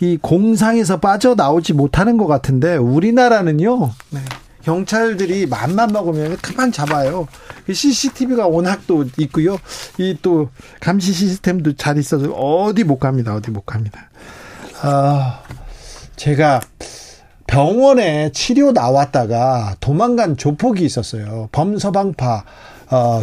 [0.00, 3.90] 이 공상에서 빠져나오지 못하는 것 같은데 우리나라는요.
[4.10, 4.20] 네.
[4.62, 7.28] 경찰들이 맘만 먹으면 그만 잡아요.
[7.68, 9.58] CCTV가 워낙 또 있고요.
[9.98, 10.48] 이 또
[10.80, 13.34] 감시 시스템도 잘 있어서 어디 못 갑니다.
[13.34, 14.08] 어디 못 갑니다.
[14.82, 15.40] 아,
[16.16, 16.60] 제가
[17.46, 21.48] 병원에 치료 나왔다가 도망간 조폭이 있었어요.
[21.52, 22.44] 범서방파
[22.90, 23.22] 어,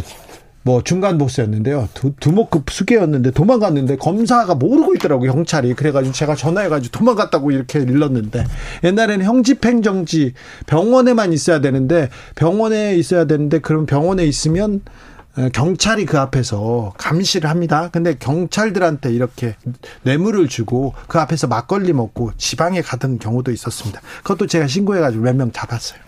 [0.63, 1.89] 뭐 중간 보스였는데요.
[1.93, 5.33] 두, 두목급 수계였는데 도망갔는데 검사가 모르고 있더라고요.
[5.33, 5.73] 경찰이.
[5.73, 8.45] 그래가지고 제가 전화해가지고 도망갔다고 이렇게 일렀는데
[8.83, 10.33] 옛날에는 형집행정지
[10.65, 14.81] 병원에만 있어야 되는데 병원에 있어야 되는데 그럼 병원에 있으면
[15.35, 17.89] 어, 경찰이 그 앞에서 감시를 합니다.
[17.91, 19.55] 근데 경찰들한테 이렇게
[20.03, 23.99] 뇌물을 주고 그 앞에서 막걸리 먹고 지방에 가던 경우도 있었습니다.
[24.21, 25.99] 그것도 제가 신고해가지고 몇 명 잡았어요.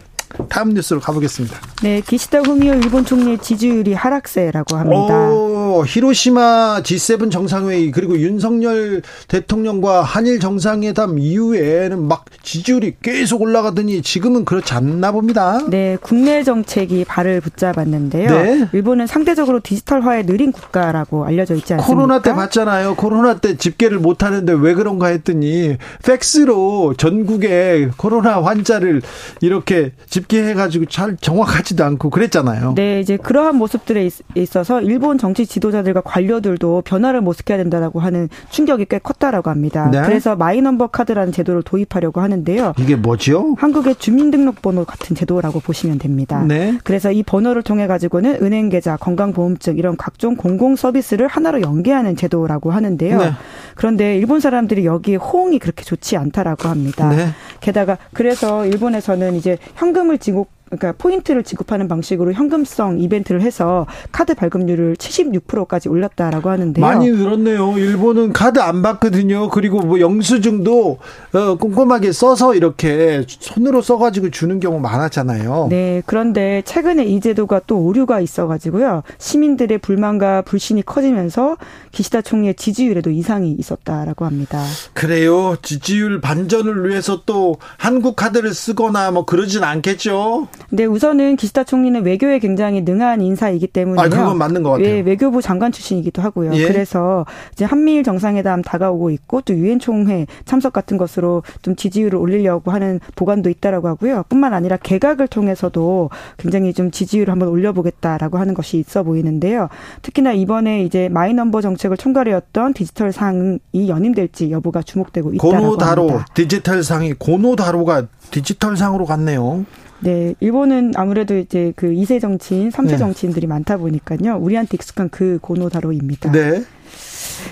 [0.50, 1.60] 다음 뉴스로 가보겠습니다.
[1.84, 5.30] 네, 기시다 후미오 일본 총리의 지지율이 하락세라고 합니다.
[5.30, 14.46] 오, 히로시마 G7 정상회의 그리고 윤석열 대통령과 한일 정상회담 이후에는 막 지지율이 계속 올라가더니 지금은
[14.46, 15.60] 그렇지 않나 봅니다.
[15.70, 18.30] 네, 국내 정책이 발을 붙잡았는데요.
[18.30, 18.70] 네.
[18.74, 21.86] 일본은 상대적으로 디지털화에 느린 국가라고 알려져 있지 않습니까?
[21.88, 22.96] 코로나 때 봤잖아요.
[22.96, 29.02] 코로나 때 집계를 못 하는데 왜 그런가 했더니 팩스로 전국에 코로나 환자를
[29.42, 32.74] 이렇게 집계 해가지고 잘 정확하지도 않고 그랬잖아요.
[32.76, 38.86] 네, 이제 그러한 모습들에 있, 어서 일본 정치 지도자들과 관료들도 변화를 모색해야 된다라고 하는 충격이
[38.90, 39.90] 꽤 컸다라고 합니다.
[39.92, 40.02] 네.
[40.04, 42.74] 그래서 My Number 카드라는 제도를 도입하려고 하는데요.
[42.80, 43.56] 이게 뭐죠?
[43.58, 46.44] 한국의 주민등록번호 같은 제도라고 보시면 됩니다.
[46.48, 46.78] 네.
[46.84, 52.72] 그래서 이 번호를 통해 가지고는 은행 계좌, 건강보험증 이런 각종 공공 서비스를 하나로 연계하는 제도라고
[52.72, 53.18] 하는데요.
[53.18, 53.32] 네.
[53.76, 57.10] 그런데 일본 사람들이 여기에 호응이 그렇게 좋지 않다라고 합니다.
[57.10, 57.28] 네.
[57.60, 64.96] 게다가 그래서 일본에서는 이제 현금을 지급 그러니까 포인트를 지급하는 방식으로 현금성 이벤트를 해서 카드 발급률을
[64.96, 66.84] 76%까지 올렸다라고 하는데요.
[66.86, 67.78] 많이 늘었네요.
[67.78, 69.50] 일본은 카드 안 받거든요.
[69.50, 70.98] 그리고 뭐 영수증도
[71.34, 75.68] 어, 꼼꼼하게 써서 이렇게 손으로 써가지고 주는 경우 많았잖아요.
[75.70, 76.02] 네.
[76.06, 79.04] 그런데 최근에 이 제도가 또 오류가 있어가지고요.
[79.20, 81.58] 시민들의 불만과 불신이 커지면서
[81.92, 84.64] 기시다 총리의 지지율에도 이상이 있었다라고 합니다.
[84.94, 85.56] 그래요.
[85.62, 90.48] 지지율 반전을 위해서 또 한국 카드를 쓰거나 뭐 그러진 않겠죠.
[90.70, 94.88] 네, 우선은 기시다 총리는 외교에 굉장히 능한 인사이기 때문에 아, 그건 맞는 것 같아요.
[94.88, 96.54] 예, 외교부 장관 출신이기도 하고요.
[96.54, 96.68] 예?
[96.68, 102.72] 그래서 이제 한미일 정상회담 다가오고 있고 또 유엔 총회 참석 같은 것으로 좀 지지율을 올리려고
[102.72, 104.24] 하는 보관도 있다라고 하고요.
[104.30, 109.70] 뿐만 아니라 개각을 통해서도 굉장히 좀 지지율을 한번 올려보겠다라고 하는 것이 있어 보이는데요.
[110.02, 116.26] 특히나 이번에 이제 My Number 정책을 총괄해왔던 디지털 상이 연임될지 여부가 주목되고 있다라고 고노다로, 합니다.
[116.34, 119.66] 디지털 상이 고노다로가 디지털 상으로 갔네요.
[120.02, 122.98] 네, 일본은 아무래도 이제 그 2세 정치인, 3세 네.
[122.98, 124.38] 정치인들이 많다 보니까요.
[124.38, 126.32] 우리한테 익숙한 그 고노다로입니다.
[126.32, 126.64] 네.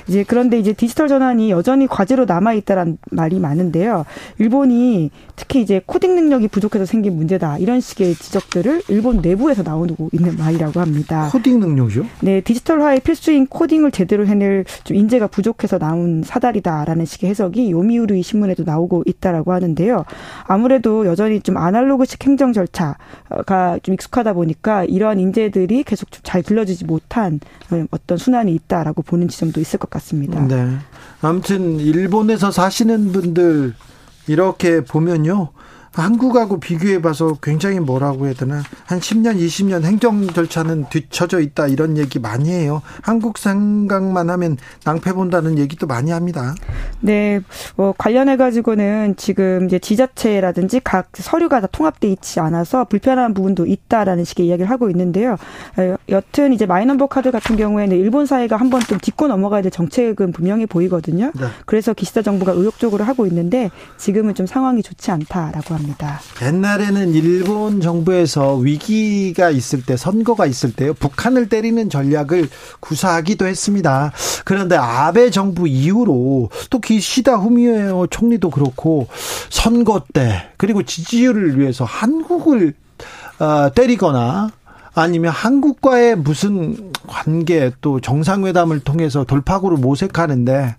[0.08, 4.06] 이제 그런데 이제 디지털 전환이 여전히 과제로 남아 있다란 말이 많은데요.
[4.40, 10.38] 일본이 특히 이제 코딩 능력이 부족해서 생긴 문제다 이런 식의 지적들을 일본 내부에서 나오고 있는
[10.38, 11.30] 말이라고 합니다.
[11.32, 12.06] 코딩 능력이요?
[12.22, 18.64] 네, 디지털화의 필수인 코딩을 제대로 해낼 좀 인재가 부족해서 나온 사달이다라는 식의 해석이 요미우리 신문에도
[18.64, 20.06] 나오고 있다라고 하는데요.
[20.44, 27.40] 아무래도 여전히 좀 아날로그식 행정 절차가 좀 익숙하다 보니까 이러한 인재들이 계속 잘 길러지지 못한
[27.92, 30.40] 어떤 순환이 있다라고 보는 지점도 있을 것 같습니다.
[30.48, 30.78] 네.
[31.22, 33.74] 아무튼 일본에서 사시는 분들
[34.28, 35.50] 이렇게 보면요.
[36.02, 41.98] 한국하고 비교해 봐서 굉장히 뭐라고 해야 되나 한 10년 20년 행정 절차는 뒤처져 있다 이런
[41.98, 42.82] 얘기 많이 해요.
[43.02, 46.56] 한국 생각만 하면 낭패 본다는 얘기도 많이 합니다.
[47.00, 47.42] 네.
[47.76, 54.24] 뭐 관련해 가지고는 지금 이제 지자체라든지 각 서류가 다 통합돼 있지 않아서 불편한 부분도 있다라는
[54.24, 55.38] 식의 이야기를 하고 있는데요.
[56.10, 60.32] 여튼 이제 My Number 카드 같은 경우에는 일본 사회가 한번 좀 짚고 넘어가야 될 정책은
[60.32, 61.32] 분명히 보이거든요.
[61.36, 61.46] 네.
[61.66, 65.83] 그래서 기시다 정부가 의욕적으로 하고 있는데 지금은 좀 상황이 좋지 않다라고 합니다.
[65.84, 66.20] 합니다.
[66.42, 74.12] 옛날에는 일본 정부에서 위기가 있을 때 선거가 있을 때요 북한을 때리는 전략을 구사하기도 했습니다.
[74.46, 79.08] 그런데 아베 정부 이후로 또 기시다 후미오 총리도 그렇고
[79.50, 82.74] 선거 때 그리고 지지율을 위해서 한국을
[83.40, 84.52] 어, 때리거나
[84.96, 90.76] 아니면 한국과의 무슨 관계 또 정상회담을 통해서 돌파구를 모색하는데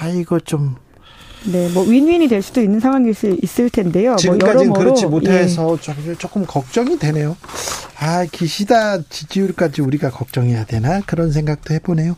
[0.00, 0.76] 아 이거 좀
[1.44, 4.10] 네, 뭐 윈윈이 될 수도 있는 상황일 수 있을 텐데요.
[4.10, 6.14] 뭐 지금까지는 뭐 그렇지 못해서 예.
[6.14, 7.36] 조금 걱정이 되네요.
[8.00, 12.14] 아, 기시다 지지율까지 우리가 걱정해야 되나 그런 생각도 해보네요.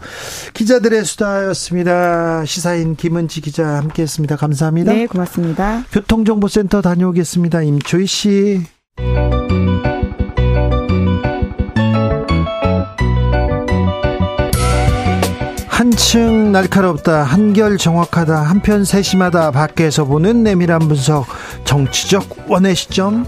[0.52, 2.44] 기자들의 수다였습니다.
[2.44, 4.36] 시사인 김은지 기자 함께했습니다.
[4.36, 4.92] 감사합니다.
[4.92, 5.84] 네, 고맙습니다.
[5.92, 7.62] 교통정보센터 다녀오겠습니다.
[7.62, 8.60] 임초희 씨.
[15.80, 21.24] 한층 날카롭다 한결 정확하다 한편 세심하다 밖에서 보는 내밀한 분석
[21.64, 23.26] 정치적 원의 시점.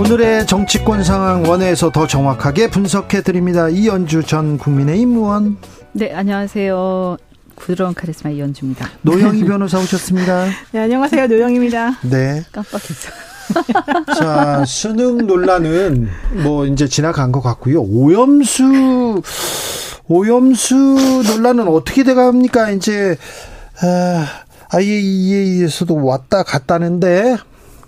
[0.00, 3.68] 오늘의 정치권 상황 원회에서 더 정확하게 분석해 드립니다.
[3.68, 5.58] 이연주 전 국민의힘 의원.
[5.92, 7.16] 네 안녕하세요.
[7.54, 8.88] 부드러운 카리스마 이연주입니다.
[9.02, 10.46] 노영희 변호사 오셨습니다.
[10.72, 11.28] 네 안녕하세요.
[11.28, 12.00] 노영입니다.
[12.02, 12.42] 네.
[12.50, 13.12] 깜빡했어
[14.18, 16.08] 자, 수능 논란은
[16.42, 17.82] 뭐 이제 지나간 것 같고요.
[17.82, 19.22] 오염수
[20.08, 22.70] 오염수 논란은 어떻게 돼갑니까?
[22.70, 23.16] 이제
[23.82, 24.26] 아,
[24.74, 27.36] IAEA에서도 왔다 갔다는데.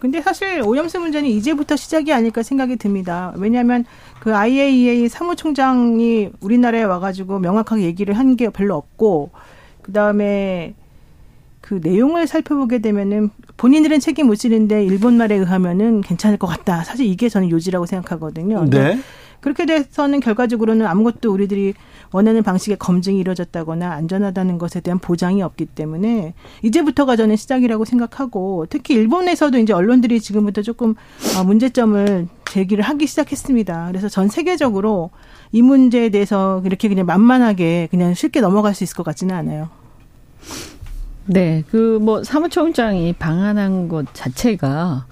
[0.01, 3.33] 근데 사실 오염수 문제는 이제부터 시작이 아닐까 생각이 듭니다.
[3.37, 3.85] 왜냐하면
[4.21, 9.31] 그 IAEA 사무총장이 우리나라에 와가지고 명확하게 얘기를 한 게 별로 없고
[9.83, 10.75] 그 다음에
[11.69, 13.29] 그 내용을 살펴보게 되면은
[13.59, 16.83] 본인들은 책임 못 지는데 일본 말에 의하면은 괜찮을 것 같다.
[16.83, 18.65] 사실 이게 저는 요지라고 생각하거든요.
[18.71, 18.99] 네.
[19.41, 21.75] 그렇게 돼서는 결과적으로는 아무것도 우리들이
[22.11, 28.95] 원하는 방식의 검증이 이루어졌다거나 안전하다는 것에 대한 보장이 없기 때문에 이제부터가 저는 시작이라고 생각하고 특히
[28.95, 30.95] 일본에서도 이제 언론들이 지금부터 조금
[31.39, 33.89] 어, 문제점을 제기를 하기 시작했습니다.
[33.89, 35.11] 그래서 전 세계적으로
[35.53, 39.69] 이 문제에 대해서 이렇게 그냥 만만하게 그냥 쉽게 넘어갈 수 있을 것 같지는 않아요.
[41.29, 45.07] 네, 그 뭐 사무총장이 방한한 것 자체가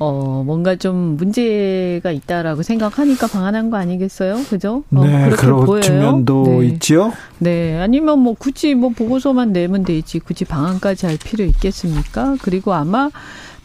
[0.00, 4.36] 어, 뭔가 좀 문제가 있다라고 생각하니까 방한한 거 아니겠어요?
[4.48, 4.84] 그죠?
[4.94, 5.80] 어, 네, 그렇게 보여요.
[5.82, 6.66] 측면도 네.
[6.68, 7.12] 있지요.
[7.38, 12.36] 네, 아니면 뭐 굳이 뭐 보고서만 내면 되지 굳이 방한까지 할 필요 있겠습니까?
[12.42, 13.10] 그리고 아마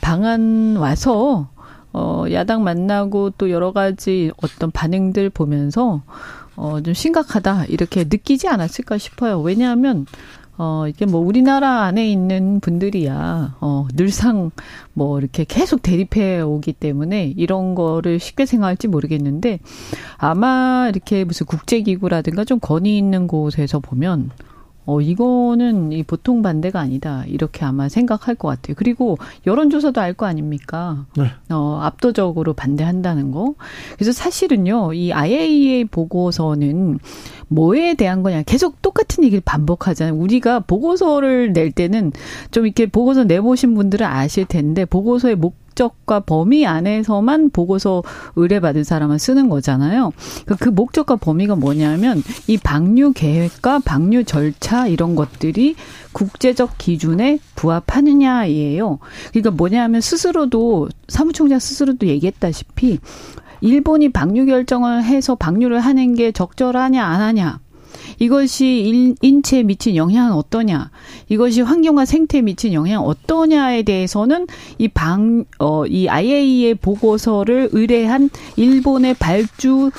[0.01, 1.49] 방한 와서
[1.93, 6.01] 어, 야당 만나고 또 여러 가지 어떤 반응들 보면서
[6.55, 9.39] 어, 좀 심각하다 이렇게 느끼지 않았을까 싶어요.
[9.39, 10.07] 왜냐하면
[10.57, 14.51] 어, 이게 뭐 우리나라 안에 있는 분들이야, 어, 늘상
[14.93, 19.59] 뭐 이렇게 계속 대립해 오기 때문에 이런 거를 쉽게 생각할지 모르겠는데
[20.17, 24.29] 아마 이렇게 무슨 국제기구라든가 좀 권위 있는 곳에서 보면
[24.85, 27.23] 어, 이거는 이 보통 반대가 아니다.
[27.27, 28.75] 이렇게 아마 생각할 것 같아요.
[28.77, 29.17] 그리고
[29.47, 31.05] 여론조사도 알 거 아닙니까?
[31.17, 31.23] 네.
[31.49, 33.55] 어, 압도적으로 반대한다는 거.
[33.95, 36.99] 그래서 사실은요, 이 IAEA 보고서는
[37.47, 38.43] 뭐에 대한 거냐.
[38.43, 40.15] 계속 똑같은 얘기를 반복하잖아요.
[40.15, 42.11] 우리가 보고서를 낼 때는
[42.51, 48.03] 좀 이렇게 보고서 내보신 분들은 아실 텐데, 보고서의 목 적과 범위 안에서만 보고서
[48.35, 50.11] 의뢰받은 사람은 쓰는 거잖아요.
[50.45, 55.75] 그, 그 목적과 범위가 뭐냐면 이 방류 계획과 방류 절차 이런 것들이
[56.11, 58.99] 국제적 기준에 부합하느냐이에요.
[59.31, 62.99] 그러니까 뭐냐면 스스로도 사무총장 스스로도 얘기했다시피
[63.61, 67.59] 일본이 방류 결정을 해서 방류를 하는 게 적절하냐 안 하냐
[68.19, 70.91] 이것이 인체에 미친 영향은 어떠냐,
[71.29, 74.47] 이것이 환경과 생태에 미친 영향은 어떠냐에 대해서는
[74.77, 79.91] 이 방, 어, 이 IAEA 보고서를 의뢰한 일본의 발주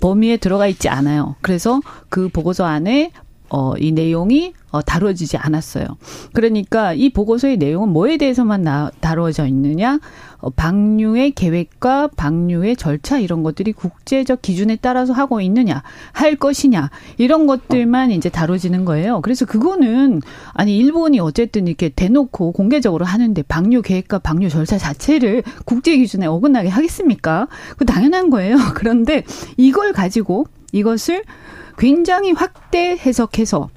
[0.00, 1.36] 범위에 들어가 있지 않아요.
[1.40, 3.12] 그래서 그 보고서 안에
[3.50, 5.86] 어, 이 내용이 어, 다뤄지지 않았어요.
[6.34, 9.98] 그러니까 이 보고서의 내용은 뭐에 대해서만 나, 다뤄져 있느냐?
[10.40, 17.46] 어, 방류의 계획과 방류의 절차 이런 것들이 국제적 기준에 따라서 하고 있느냐, 할 것이냐 이런
[17.46, 19.20] 것들만 이제 다뤄지는 거예요.
[19.20, 20.20] 그래서 그거는
[20.52, 26.68] 아니 일본이 어쨌든 이렇게 대놓고 공개적으로 하는데 방류 계획과 방류 절차 자체를 국제 기준에 어긋나게
[26.68, 27.48] 하겠습니까?
[27.76, 28.56] 그 당연한 거예요.
[28.74, 29.24] 그런데
[29.56, 31.24] 이걸 가지고 이것을
[31.78, 33.70] 굉장히 확대 해석해서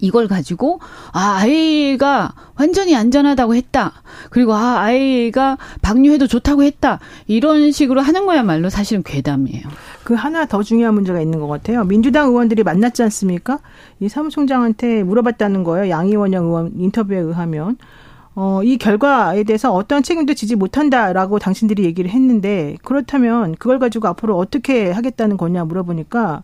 [0.00, 0.80] 이걸 가지고
[1.12, 3.92] 아 아이가 완전히 안전하다고 했다.
[4.30, 6.98] 그리고 아 아이가 방류해도 좋다고 했다.
[7.26, 9.62] 이런 식으로 하는 거야말로 사실은 괴담이에요.
[10.04, 11.84] 그 하나 더 중요한 문제가 있는 것 같아요.
[11.84, 13.60] 민주당 의원들이 만났지 않습니까?
[14.00, 15.90] 이 사무총장한테 물어봤다는 거예요.
[15.90, 17.76] 양이원영 의원 인터뷰에 의하면.
[18.34, 24.38] 어, 이 결과에 대해서 어떤 책임도 지지 못한다라고 당신들이 얘기를 했는데 그렇다면 그걸 가지고 앞으로
[24.38, 26.42] 어떻게 하겠다는 거냐 물어보니까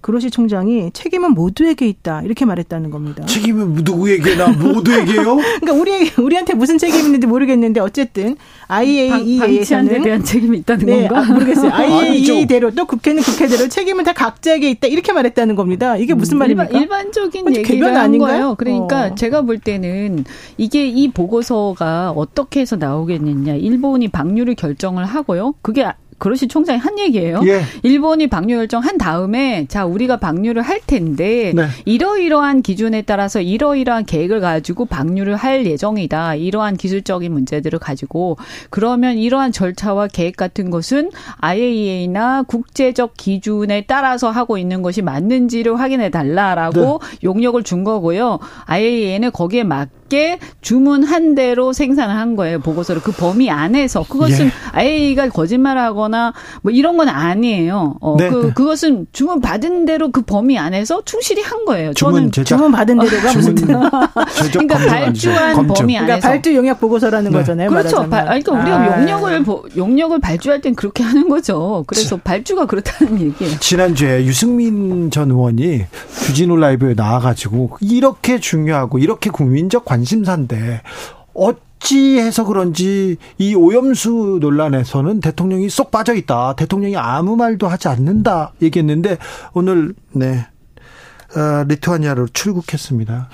[0.00, 3.24] 그로시 총장이 책임은 모두에게 있다 이렇게 말했다는 겁니다.
[3.26, 5.36] 책임은 누구에게나 모두에게요?
[5.60, 8.36] 그러니까 우리 우리한테 무슨 책임이 있는지 모르겠는데 어쨌든
[8.68, 11.20] IAEA에서는 에 대한 책임이 있다는 네, 건가?
[11.20, 11.70] 아, 모르겠어요.
[11.72, 15.96] IAEA대로 또 국회는 국회대로 책임은 다 각자에게 있다 이렇게 말했다는 겁니다.
[15.96, 16.70] 이게 무슨 말입니까?
[16.76, 18.30] 음, 일반, 적인 한 아닌가요?
[18.30, 18.54] 거예요.
[18.56, 19.14] 그러니까 어.
[19.14, 20.24] 제가 볼 때는
[20.56, 23.54] 이게 이 보고서가 어떻게 해서 나오겠느냐.
[23.54, 25.54] 일본이 방류를 결정을 하고요.
[25.62, 25.86] 그게
[26.20, 27.40] 그러시 총장이 한 얘기예요.
[27.46, 27.62] 예.
[27.82, 31.66] 일본이 방류 결정한 다음에 자 우리가 방류를 할 텐데 네.
[31.86, 36.34] 이러이러한 기준에 따라서 이러이러한 계획을 가지고 방류를 할 예정이다.
[36.34, 38.36] 이러한 기술적인 문제들을 가지고
[38.68, 46.10] 그러면 이러한 절차와 계획 같은 것은 IAEA나 국제적 기준에 따라서 하고 있는 것이 맞는지를 확인해
[46.10, 48.40] 달라라고 용역을 준 거고요.
[48.66, 52.60] IAEA는 거기에 맞게 주문한 대로 생산을 한 거예요.
[52.60, 54.50] 보고서를 그 범위 안에서 그것은 예.
[54.72, 56.09] IAEA가 거짓말하거나
[56.62, 57.96] 뭐 이런 건 아니에요.
[58.00, 58.52] 어, 네, 그 네.
[58.54, 61.92] 그것은 주문 받은 대로 그 범위 안에서 충실히 한 거예요.
[61.94, 63.54] 주문 저는 제작 주문 받은 대로가 무슨
[64.52, 65.74] 그러니까 발주한 검증.
[65.74, 67.38] 범위 그러니까 안에서 발주 용역 보고서라는 네.
[67.38, 67.70] 거잖아요.
[67.70, 67.98] 그렇죠.
[68.10, 69.00] 아니, 그러니까 우리가 아.
[69.00, 71.84] 용역을 보- 용역을 발주할 땐 그렇게 하는 거죠.
[71.86, 73.58] 그래서 발주가 그렇다는 얘기예요.
[73.60, 75.84] 지난주에 유승민 전 의원이
[76.26, 80.82] 주진우 라이브에 나와가지고 이렇게 중요하고 이렇게 국민적 관심사인데
[81.34, 86.54] 어찌해서 그런지 이 오염수 논란에서는 대통령이 쏙 빠져 있다.
[86.56, 89.18] 대통령이 아무 말도 하지 않는다 얘기했는데
[89.52, 90.46] 오늘 네
[91.36, 93.28] 어, 리투아니아로 출국했습니다.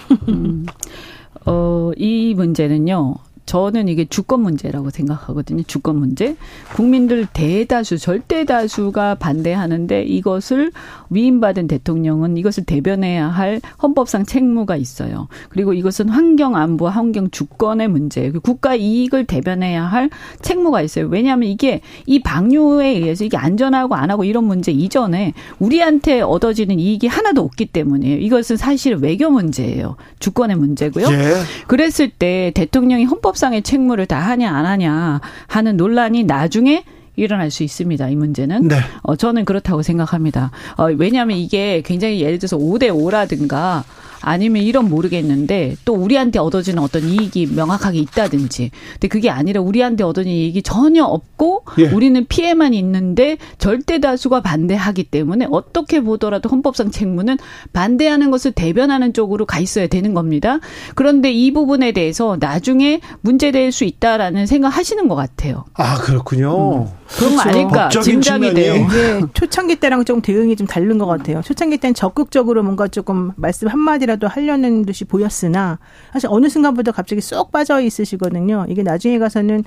[1.47, 3.15] 어, 이 문제는요.
[3.47, 5.63] 저는 이게 주권 문제라고 생각하거든요.
[5.63, 6.37] 주권 문제.
[6.75, 10.73] 국민들 대다수, 절대 다수가 반대하는데 이것을
[11.11, 15.29] 위임받은 대통령은 이것을 대변해야 할 헌법상 책무가 있어요.
[15.49, 20.11] 그리고 이것은 환경 안보, 환경 주권의 문제, 국가 이익을 대변해야 할
[20.43, 21.07] 책무가 있어요.
[21.07, 27.07] 왜냐하면 이게 이 방류에 의해서 이게 안전하고 안 하고 이런 문제 이전에 우리한테 얻어지는 이익이
[27.07, 28.19] 하나도 없기 때문이에요.
[28.19, 29.97] 이것은 사실 외교 문제예요.
[30.19, 31.07] 주권의 문제고요.
[31.07, 31.35] 예.
[31.69, 36.85] 그랬을 때 대통령이 헌법 상의 책무를 다 하냐 안 하냐 하는 논란이 나중에
[37.17, 38.09] 일어날 수 있습니다.
[38.09, 38.69] 이 문제는.
[38.69, 38.77] 네.
[39.03, 40.51] 어, 저는 그렇다고 생각합니다.
[40.77, 43.83] 어, 왜냐하면 이게 굉장히 예를 들어서 5대 5라든가
[44.27, 48.73] 아니면 이런 모르겠는데 또 우리한테 얻어지는 어떤 이익이 명확하게 있다든지.
[48.95, 51.87] 근데 그게 아니라 우리한테 얻어지는 이익이 전혀 없고 예.
[51.93, 57.39] 우리는 피해만 있는데 절대 다수가 반대하기 때문에 어떻게 보더라도 헌법상 책무는
[57.73, 60.59] 반대하는 것을 대변하는 쪽으로 가 있어야 되는 겁니다.
[60.97, 65.67] 그런데 이 부분에 대해서 나중에 문제될 수 있다라는 생각 하시는 것 같아요.
[65.75, 66.89] 아 그렇군요.
[67.07, 68.75] 그런 거 아닐까 법적인 짐작이 돼요.
[68.75, 71.43] 이게 초창기 때랑 좀 대응이 좀 다른 것 같아요.
[71.43, 75.79] 초창기 때는 적극적으로 뭔가 조금 말씀 한마디라 도 하려는 듯이 보였으나
[76.13, 78.67] 사실 어느 순간부터 갑자기 쏙 빠져 있으시거든요.
[78.69, 79.65] 이게 나중에 가서는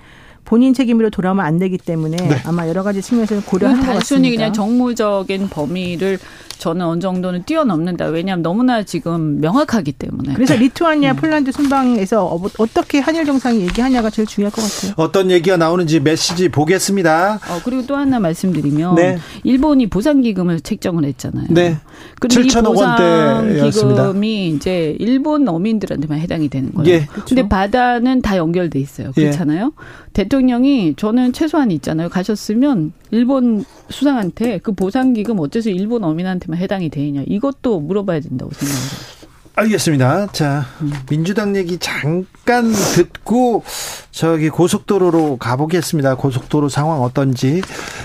[0.49, 3.99] 본인 책임으로 돌아오면 안 되기 때문에 아마 여러 가지 측면에서 고려하는 것 같습니다.
[3.99, 6.17] 단순히 그냥 정무적인 범위를
[6.57, 8.07] 저는 어느 정도는 뛰어넘는다.
[8.07, 10.33] 왜냐하면 너무나 지금 명확하기 때문에.
[10.33, 14.93] 그래서 리투아니아, 폴란드 순방에서 어- 어떻게 한일 정상이 얘기하냐가 제일 중요할 것 같아요.
[14.97, 17.35] 어떤 얘기가 나오는지 메시지 보겠습니다.
[17.35, 19.19] 어, 그리고 또 하나 말씀드리면 네.
[19.43, 21.45] 일본이 보상기금을 책정을 했잖아요.
[21.51, 21.77] 네.
[22.23, 23.63] 이 7천억 원대였습니다.
[24.03, 26.89] 보상기금이 이제 일본 어민들한테만 해당이 되는 거예요.
[26.93, 27.07] 예.
[27.25, 29.11] 근데 바다는 다 연결돼 있어요.
[29.17, 29.21] 예.
[29.21, 29.71] 그렇잖아요.
[30.11, 32.09] 대통령 이 저는 최소한 있잖아요.
[32.09, 39.19] 가셨으면 일본 수상한테 그 보상기금 어째서 일본 어민한테만 해당이 되느냐 이것도 물어봐야 된다고 생각해요.
[39.55, 40.27] 알겠습니다.
[40.27, 40.65] 자,
[41.09, 43.63] 민주당 얘기 잠깐 듣고
[44.11, 46.15] 저기 고속도로로 가보겠습니다.
[46.15, 47.61] 고속도로 상황 어떤지.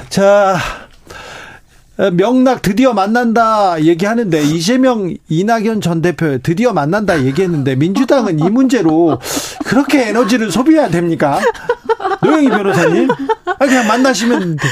[0.09, 0.84] 자, 어,
[2.12, 9.18] 명락 드디어 만난다 얘기하는데 이재명 이낙연 전 대표 드디어 만난다 얘기했는데 민주당은 이 문제로
[9.64, 11.38] 그렇게 에너지를 소비해야 됩니까?
[12.22, 13.09] 노영희 변호사님,
[13.47, 14.68] 아, 그냥 만나시면 돼.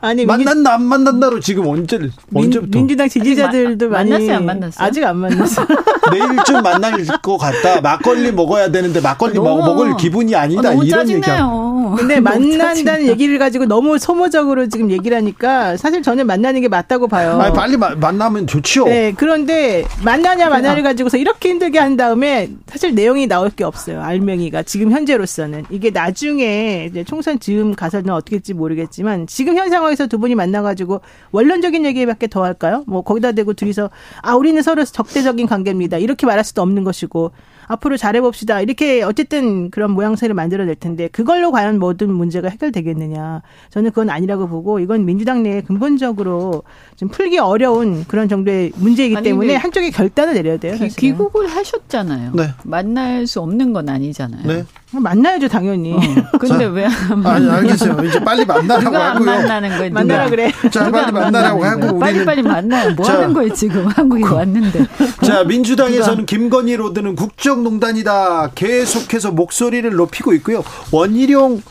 [0.00, 1.98] 아니 만난다 안 만난다로 지금 언제
[2.34, 4.86] 언제부터 민, 주당 지지자들도 많이 만났어요, 안 만났어요?
[4.86, 5.66] 아직 안 만났어요.
[6.12, 7.80] 내일쯤 만날 것 같다.
[7.80, 10.60] 막걸리 먹어야 되는데 막걸리 먹, 너무- 먹을 기분이 아니다.
[10.70, 11.22] 어, 너무 이런 얘기하고.
[11.22, 11.94] 짜증나요.
[11.96, 13.06] 근데 만난다는 짜증나.
[13.06, 17.40] 얘기를 가지고 너무 소모적으로 지금 얘기를 하니까 사실 저는 만나는 게 맞다고 봐요.
[17.40, 18.86] 아니, 빨리 마- 만나면 좋지요.
[18.86, 24.02] 네, 그런데 만나냐 만나를 가지고서 이렇게 힘들게 한 다음에 사실 내용이 나올 게 없어요.
[24.02, 30.08] 알맹이가 지금 현재로서는 이게 나중에 이제 총선 즈음 가서는 어떻게 될지 모르겠지만 지금 현 상황에서
[30.08, 32.82] 두 분이 만나가지고 원론적인 얘기밖에 더 할까요?
[32.88, 33.88] 뭐 거기다 대고 둘이서
[34.22, 35.98] 아 우리는 서로 적대적인 관계입니다.
[35.98, 37.30] 이렇게 말할 수도 없는 것이고
[37.68, 38.60] 앞으로 잘해봅시다.
[38.60, 43.42] 이렇게 어쨌든 그런 모양새를 만들어낼 텐데 그걸로 과연 모든 문제가 해결되겠느냐.
[43.70, 46.62] 저는 그건 아니라고 보고 이건 민주당 내에 근본적으로
[46.96, 50.72] 좀 풀기 어려운 그런 정도의 문제이기 아니, 때문에 한쪽에 결단을 내려야 돼요.
[50.74, 50.96] 귀, 사실은.
[50.96, 52.32] 귀국을 하셨잖아요.
[52.34, 52.48] 네.
[52.64, 54.46] 만날 수 없는 건 아니잖아요.
[54.46, 54.64] 네.
[55.00, 55.94] 만나야죠 당연히.
[55.94, 57.96] 어, 근데 왜안 아니, 알겠어요.
[58.04, 59.26] 이제 빨리 만나라고 누가 하고요.
[59.26, 59.90] 만나는 거예요?
[59.92, 60.52] 만나라 그래.
[60.70, 61.98] 자, 빨리 안 만나라고 하고 거예요?
[61.98, 62.94] 빨리 우리는 빨리 만나요.
[62.94, 64.86] 뭐 자, 하는 거예요 지금 한국에 왔는데.
[65.24, 68.52] 자, 민주당에서는 김건희 road는 국정농단이다.
[68.54, 70.62] 계속해서 목소리를 높이고 있고요.
[70.92, 71.62] 원희룡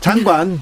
[0.00, 0.60] 장관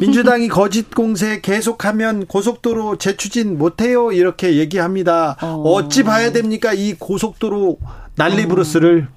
[0.00, 5.36] 민주당이 거짓 공세 계속하면 고속도로 재추진 못해요 이렇게 얘기합니다.
[5.42, 5.62] 어.
[5.64, 5.88] 어.
[5.88, 7.78] 찌 봐야 됩니까 이 고속도로
[8.16, 9.08] 난리 브루스를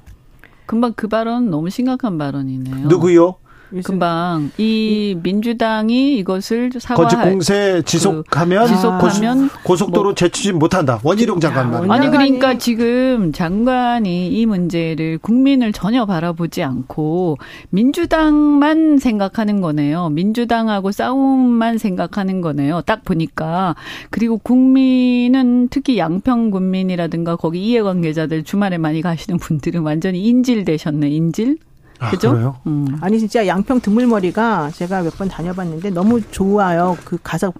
[0.68, 2.88] 금방 그 발언 너무 심각한 발언이네요.
[2.88, 3.36] 누구요?
[3.84, 11.00] 금방 이 민주당이 이것을 사과 거짓 공세 지속하면, 그 지속하면 고속, 도로 뭐- 재추진 못한다.
[11.04, 11.92] 원희룡 장관 말.
[11.92, 17.38] 아니 그러니까 지금 장관이 이 문제를 국민을 전혀 바라보지 않고
[17.70, 20.10] 민주당만 생각하는 거네요.
[20.10, 22.82] 민주당하고 싸움만 생각하는 거네요.
[22.86, 23.76] 딱 보니까
[24.10, 31.10] 그리고 국민은 특히 양평 군민이라든가 거기 이해관계자들 주말에 많이 가시는 분들은 완전히 인질되셨네.
[31.10, 31.58] 인질.
[32.00, 32.32] 아, 그죠?
[32.32, 32.56] 그래요?
[32.68, 32.98] 음.
[33.02, 36.96] 아니 진짜 양평 드물머리가 제가 몇 번 다녀봤는데 너무 좋아요.
[37.06, 37.52] 그 가서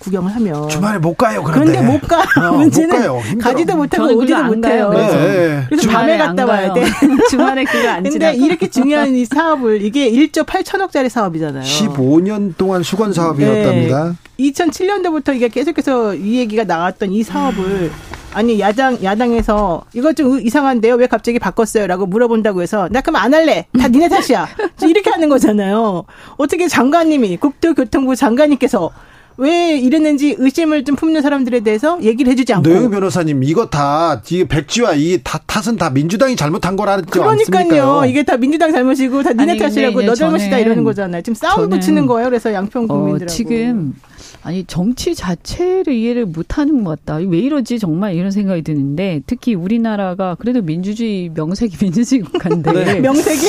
[0.00, 0.68] 구경을 하면.
[0.68, 1.42] 주말에 못 가요.
[1.44, 2.18] 그런데, 그런데 못 가.
[2.48, 3.20] 어, 못 문제는 가요.
[3.24, 3.50] 힘들어.
[3.50, 4.90] 가지도 못하고 저는 오지도 못해요.
[4.90, 4.90] 가요.
[4.90, 5.64] 네, 네.
[5.68, 6.74] 그래서 주말에 밤에 갔다 안 와야 가요.
[6.74, 6.90] 돼.
[7.30, 8.32] 주말에 그거 안 근데 지나가.
[8.32, 11.62] 이렇게 중요한 이 사업을 이게 1조 8천억짜리 사업이잖아요.
[11.62, 14.16] 15년 동안 수건 사업이었답니다.
[14.40, 17.90] 2007년도부터 이게 계속해서 이 얘기가 나왔던 이 사업을
[18.34, 20.94] 아니 야당 야당에서 이것 좀 이상한데요?
[20.96, 23.66] 왜 갑자기 바꿨어요라고 물어본다고 해서 나 그럼 안 할래.
[23.78, 24.48] 다 니네 탓이야.
[24.82, 26.04] 이렇게 하는 거잖아요.
[26.36, 28.90] 어떻게 장관님이 국토교통부 장관님께서
[29.36, 32.68] 왜 이랬는지 의심을 좀 품는 사람들에 대해서 얘기를 해주지 않고.
[32.68, 37.60] 노영 변호사님 이거 다 이 백지와 이 다, 탓은 다 민주당이 잘못한 거라지 그러니까요.
[37.60, 38.06] 않습니까?
[38.06, 41.22] 이게 다 민주당 잘못이고 다 니네 아니, 탓이라고 너 잘못이다 이러는 거잖아요.
[41.22, 42.28] 지금 싸움 저는 붙이는 거예요.
[42.28, 43.32] 그래서 양평 어, 국민들하고.
[43.32, 43.94] 지금
[44.42, 47.16] 아니 정치 자체를 이해를 못하는 것 같다.
[47.16, 47.78] 왜 이러지?
[47.78, 52.72] 정말 이런 생각이 드는데 특히 우리나라가 그래도 민주주의 명색이 민주주의 국가인데.
[52.84, 53.00] 네.
[53.00, 53.40] 명색이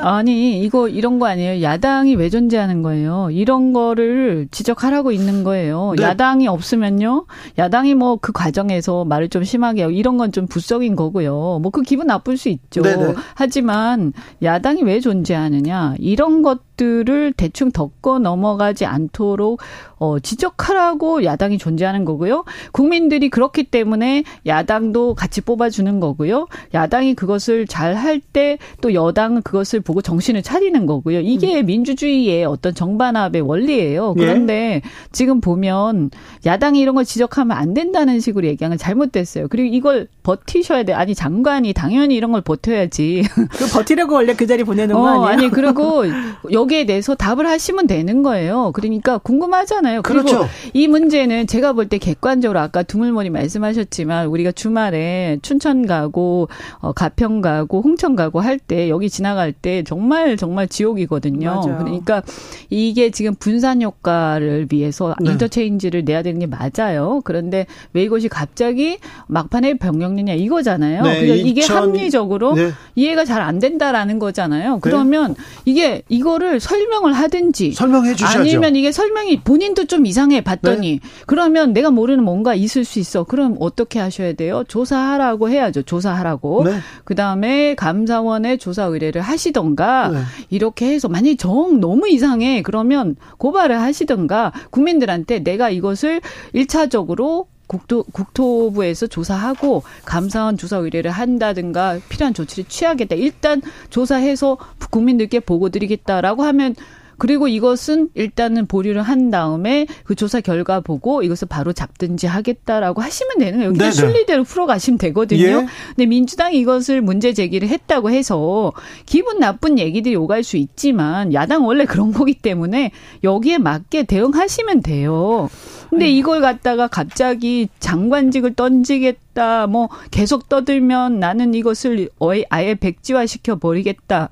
[0.00, 1.62] 아니 이거 이런 거 아니에요.
[1.62, 3.28] 야당이 왜 존재하는 거예요?
[3.30, 5.94] 이런 거를 지적하라고 있는 거예요.
[5.96, 6.02] 네.
[6.02, 7.26] 야당이 없으면요.
[7.58, 11.58] 야당이 뭐 그 과정에서 말을 좀 심하게 하고 이런 건 좀 부적인 거고요.
[11.62, 12.82] 뭐 그 기분 나쁠 수 있죠.
[12.82, 13.14] 네네.
[13.34, 14.12] 하지만
[14.42, 19.60] 야당이 왜 존재하느냐 이런 것 것들을 대충 덮고 넘어가지 않도록
[19.98, 22.44] 어, 지적하라고 야당이 존재하는 거고요.
[22.72, 26.46] 국민들이 그렇기 때문에 야당도 같이 뽑아주는 거고요.
[26.72, 31.20] 야당이 그것을 잘 할 때 또 여당은 그것을 보고 정신을 차리는 거고요.
[31.20, 31.66] 이게 음.
[31.66, 34.14] 민주주의의 어떤 정반합의 원리예요.
[34.16, 34.20] 예.
[34.20, 34.82] 그런데 예.
[35.10, 36.10] 지금 보면
[36.46, 39.48] 야당이 이런 걸 지적하면 안 된다는 식으로 얘기하는 건 잘못됐어요.
[39.48, 40.92] 그리고 이걸 버티셔야 돼.
[40.92, 43.22] 아니 장관이 당연히 이런 걸 버텨야지.
[43.50, 45.26] 그 버티려고 원래 그 자리 보내는 거 어, 아니에요?
[45.26, 46.04] 아니 그리고
[46.52, 48.72] 여기 에 대해서 답을 하시면 되는 거예요.
[48.72, 50.02] 그러니까 궁금하잖아요.
[50.02, 50.46] 그렇죠.
[50.74, 56.48] 이 문제는 제가 볼 때 객관적으로 아까 두물머리 말씀하셨지만 우리가 주말에 춘천 가고
[56.80, 61.48] 어, 가평 가고 홍천 가고 할 때 여기 지나갈 때 정말 정말 지옥이거든요.
[61.48, 61.78] 맞아요.
[61.78, 62.22] 그러니까
[62.70, 65.30] 이게 지금 분산 효과를 위해서 네.
[65.30, 67.20] 인터체인지를 내야 되는 게 맞아요.
[67.24, 68.98] 그런데 왜 이것이 갑자기
[69.28, 71.02] 막판에 병력느냐 이거잖아요.
[71.02, 71.76] 네, 그러니까 이게 2000...
[71.76, 72.72] 합리적으로 네.
[72.94, 74.74] 이해가 잘 안 된다라는 거잖아요.
[74.74, 74.78] 네.
[74.82, 78.40] 그러면 이게 이거를 설명을 하든지 설명해 주셔야죠.
[78.40, 81.00] 아니면 이게 설명이 본인도 좀 이상해 봤더니 네.
[81.26, 83.24] 그러면 내가 모르는 뭔가 있을 수 있어.
[83.24, 84.64] 그럼 어떻게 하셔야 돼요?
[84.68, 85.82] 조사하라고 해야죠.
[85.82, 86.64] 조사하라고.
[86.64, 86.78] 네.
[87.04, 90.18] 그다음에 감사원에 조사 의뢰를 하시던가 네.
[90.50, 92.62] 이렇게 해서 만약에 정 너무 이상해.
[92.62, 96.20] 그러면 고발을 하시던가 국민들한테 내가 이것을
[96.52, 103.14] 일차적으로 국토, 국토부에서 조사하고 감사원 조사 의뢰를 한다든가 필요한 조치를 취하겠다.
[103.14, 104.58] 일단 조사해서
[104.90, 106.74] 국민들께 보고 드리겠다라고 하면
[107.18, 113.38] 그리고 이것은 일단은 보류를 한 다음에 그 조사 결과 보고 이것을 바로 잡든지 하겠다라고 하시면
[113.38, 113.72] 되는 거예요.
[113.72, 115.42] 그냥 순리대로 풀어가시면 되거든요.
[115.42, 115.66] 예.
[115.88, 118.72] 근데 민주당이 이것을 문제 제기를 했다고 해서
[119.04, 122.92] 기분 나쁜 얘기들이 오갈 수 있지만 야당 원래 그런 거기 때문에
[123.24, 125.50] 여기에 맞게 대응하시면 돼요.
[125.90, 132.10] 근데 이걸 갖다가 갑자기 장관직을 던지겠다, 뭐 계속 떠들면 나는 이것을
[132.50, 134.28] 아예 백지화 시켜 버리겠다.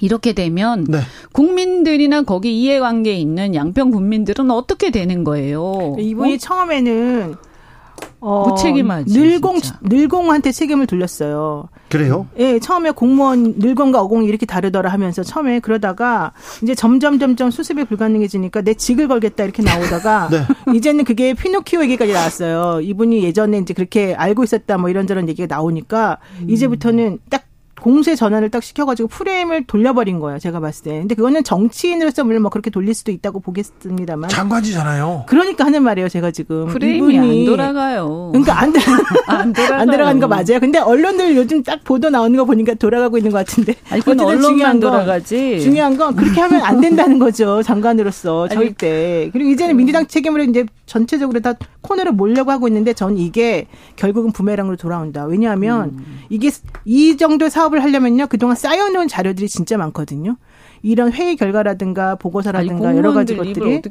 [0.00, 1.00] 이렇게 되면 네.
[1.32, 5.96] 국민들이나 거기 이해관계에 있는 양평 국민들은 어떻게 되는 거예요?
[5.98, 6.36] 이분이 어?
[6.38, 7.34] 처음에는
[8.22, 9.18] 어, 무책임하지.
[9.18, 9.78] 늘공 진짜.
[9.82, 11.68] 늘공한테 책임을 돌렸어요.
[11.88, 12.26] 그래요?
[12.38, 16.32] 예, 처음에 공무원 늘공과 어공이 이렇게 다르더라 하면서 처음에 그러다가
[16.62, 20.42] 이제 점점 점점 수습이 불가능해지니까 내 직을 걸겠다 이렇게 나오다가 네.
[20.74, 22.80] 이제는 그게 피노키오 얘기까지 나왔어요.
[22.82, 26.50] 이분이 예전에 이제 그렇게 알고 있었다 뭐 이런저런 얘기가 나오니까 음.
[26.50, 27.44] 이제부터는 딱
[27.80, 30.38] 공세 전환을 딱 시켜가지고 프레임을 돌려버린 거예요.
[30.38, 30.90] 제가 봤을 때.
[31.00, 34.28] 근데 그거는 정치인으로서 물론 뭐 그렇게 돌릴 수도 있다고 보겠습니다만.
[34.28, 35.24] 장관이잖아요.
[35.26, 36.08] 그러니까 하는 말이에요.
[36.08, 36.66] 제가 지금.
[36.66, 38.30] 프레임이 안 돌아가요.
[38.32, 38.72] 그러니까 안,
[39.26, 39.80] 안, 돌아가요.
[39.80, 40.60] 안 돌아가는 거 맞아요.
[40.60, 43.74] 근데 언론들 요즘 딱 보도 나오는 거 보니까 돌아가고 있는 것 같은데.
[43.90, 45.60] 아니, 그건 언론만 돌아가지.
[45.60, 47.62] 중요한 건 그렇게 하면 안 된다는 거죠.
[47.62, 49.30] 장관으로서 절대.
[49.32, 53.66] 그리고 이제는 민주당 책임으로 이제 전체적으로 다 코너를 몰려고 하고 있는데 전 이게
[53.96, 55.24] 결국은 부메랑으로 돌아온다.
[55.24, 56.20] 왜냐하면 음.
[56.28, 56.50] 이게
[56.84, 60.36] 이 정도 사업 을 하려면요 그동안 쌓여놓은 자료들이 진짜 많거든요.
[60.82, 63.82] 이런 회의 결과라든가 보고서라든가 아니, 여러 가지 것들이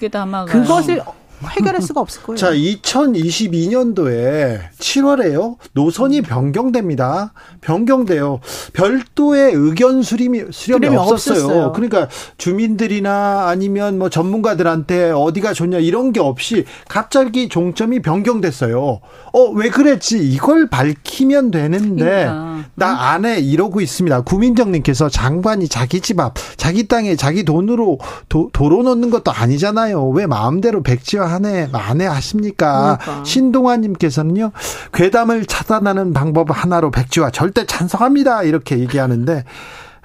[0.47, 1.01] 그것을
[1.47, 2.37] 해결할 수가 없을 거예요.
[2.37, 5.55] 자, 2022년도에 7월에요.
[5.73, 7.33] 노선이 변경됩니다.
[7.61, 8.39] 변경돼요.
[8.73, 11.43] 별도의 의견 수렴이, 수렴이 없었어요.
[11.43, 11.71] 없었어요.
[11.73, 18.99] 그러니까 주민들이나 아니면 뭐 전문가들한테 어디가 좋냐 이런 게 없이 갑자기 종점이 변경됐어요.
[19.33, 20.19] 어, 왜 그랬지?
[20.19, 22.63] 이걸 밝히면 되는데 그러니까.
[22.75, 24.21] 나 안에 이러고 있습니다.
[24.21, 30.09] 구민정 님께서 장관이 자기 집 앞, 자기 땅에 자기 돈으로 도, 도로 놓는 것도 아니잖아요.
[30.09, 32.97] 왜 마음대로 백지화 한 해 만에 하십니까?
[33.01, 33.23] 그러니까.
[33.25, 34.51] 신동아님께서는요
[34.93, 39.45] 괴담을 차단하는 방법 하나로 백지화 절대 찬성합니다 이렇게 얘기하는데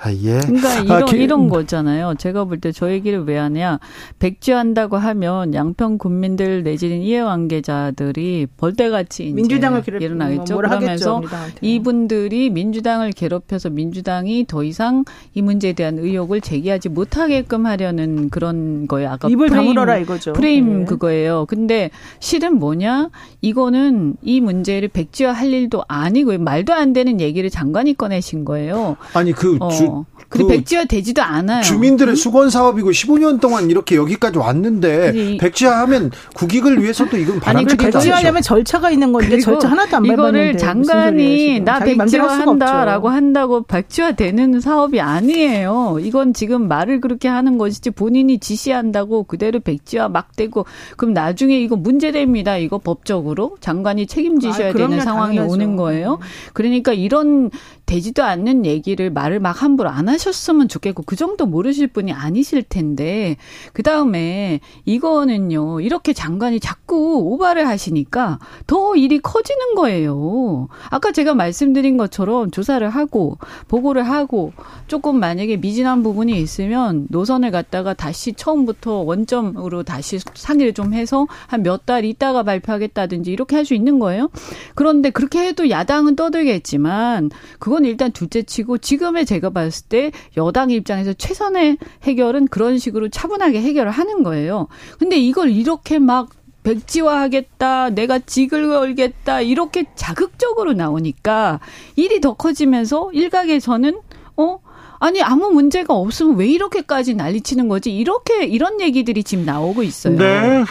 [0.04, 0.38] 아, 예.
[0.40, 2.14] 그러니까 아, 이런 아, 기, 이런 거잖아요.
[2.18, 3.78] 제가 볼 때 저 얘기를 왜 하냐?
[4.18, 10.56] 백지한다고 하면 양평 국민들 내지는 이해관계자들이 벌떼같이 민주당을 괴롭, 일어나겠죠.
[10.56, 11.22] 그러면서
[11.60, 19.10] 이분들이 민주당을 괴롭혀서 민주당이 더 이상 이 문제에 대한 의혹을 제기하지 못하게끔 하려는 그런 거예요.
[19.10, 20.32] 아까 입을 프레임, 다물어라 이거죠.
[20.34, 20.84] 프레임 네.
[20.84, 21.46] 그거예요.
[21.48, 21.90] 근데
[22.20, 23.10] 실은 뭐냐?
[23.40, 28.96] 이거는 이 문제를 백지화 할 일도 아니고 말도 안 되는 얘기를 장관이 꺼내신 거예요.
[29.14, 29.68] 아니 그 어.
[29.70, 29.93] 주,
[30.28, 31.62] 그 백지화 되지도 않아요.
[31.62, 37.98] 주민들의 수건 사업이고 15년 동안 이렇게 여기까지 왔는데 백지화하면 국익을 위해서도 이건 바람직하지 않죠.
[37.98, 45.98] 백지화하려면 절차가 있는 건데 절차 하나도 안 이거를 장관이 나 백지화한다라고 한다고 백지화되는 사업이 아니에요.
[46.00, 50.66] 이건 지금 말을 그렇게 하는 것이지 본인이 지시한다고 그대로 백지화 막 되고
[50.96, 52.56] 그럼 나중에 이거 문제됩니다.
[52.56, 55.52] 이거 법적으로 장관이 책임지셔야 아, 되는 상황이 당연하죠.
[55.52, 56.18] 오는 거예요.
[56.52, 57.50] 그러니까 이런
[57.86, 63.36] 되지도 않는 얘기를 말을 막 함부로 안 하셨으면 좋겠고 그 정도 모르실 분이 아니실 텐데
[63.72, 70.68] 그 다음에 이거는요 이렇게 장관이 자꾸 오바를 하시니까 더 일이 커지는 거예요.
[70.90, 74.52] 아까 제가 말씀드린 것처럼 조사를 하고 보고를 하고
[74.86, 81.62] 조금 만약에 미진한 부분이 있으면 노선을 갖다가 다시 처음부터 원점으로 다시 상의를 좀 해서 한
[81.64, 84.28] 몇 달 있다가 발표하겠다든지 이렇게 할 수 있는 거예요.
[84.74, 91.78] 그런데 그렇게 해도 야당은 떠들겠지만 그건 일단 둘째치고 지금의 제가 봤을 때 여당 입장에서 최선의
[92.04, 94.68] 해결은 그런 식으로 차분하게 해결을 하는 거예요.
[94.98, 96.30] 근데 이걸 이렇게 막
[96.64, 101.60] 백지화하겠다, 내가 직을 걸겠다, 이렇게 자극적으로 나오니까
[101.94, 104.00] 일이 더 커지면서 일각에서는,
[104.36, 104.58] 어?
[104.98, 107.94] 아니, 아무 문제가 없으면 왜 이렇게까지 난리치는 거지?
[107.94, 110.16] 이렇게, 이런 얘기들이 지금 나오고 있어요.
[110.16, 110.64] 네.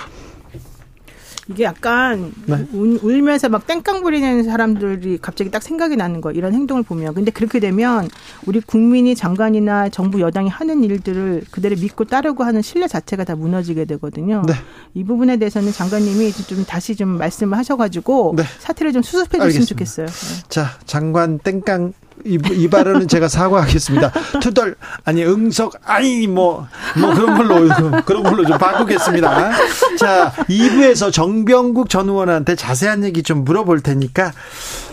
[1.49, 2.65] 이게 약간 네.
[2.73, 7.31] 울, 울면서 막 땡깡 부리는 사람들이 갑자기 딱 생각이 나는 거 이런 행동을 보면 근데
[7.31, 8.09] 그렇게 되면
[8.45, 13.85] 우리 국민이 장관이나 정부 여당이 하는 일들을 그대로 믿고 따르고 하는 신뢰 자체가 다 무너지게
[13.85, 14.43] 되거든요.
[14.47, 14.53] 네.
[14.93, 18.43] 이 부분에 대해서는 장관님이 좀 다시 좀 말씀을 하셔가지고 네.
[18.59, 19.67] 사태를 좀 수습해 알겠습니다.
[19.69, 20.05] 좋겠어요.
[20.05, 20.43] 네.
[20.47, 21.93] 자, 장관 땡깡
[22.25, 24.11] 이, 이 발언은 제가 사과하겠습니다.
[24.41, 29.51] 투덜 아니 응석 아니 뭐뭐 그런 걸로 그런 걸로 좀 바꾸겠습니다.
[29.97, 34.31] 자, 2부에서 정병국 전 의원한테 자세한 얘기 좀 물어볼 테니까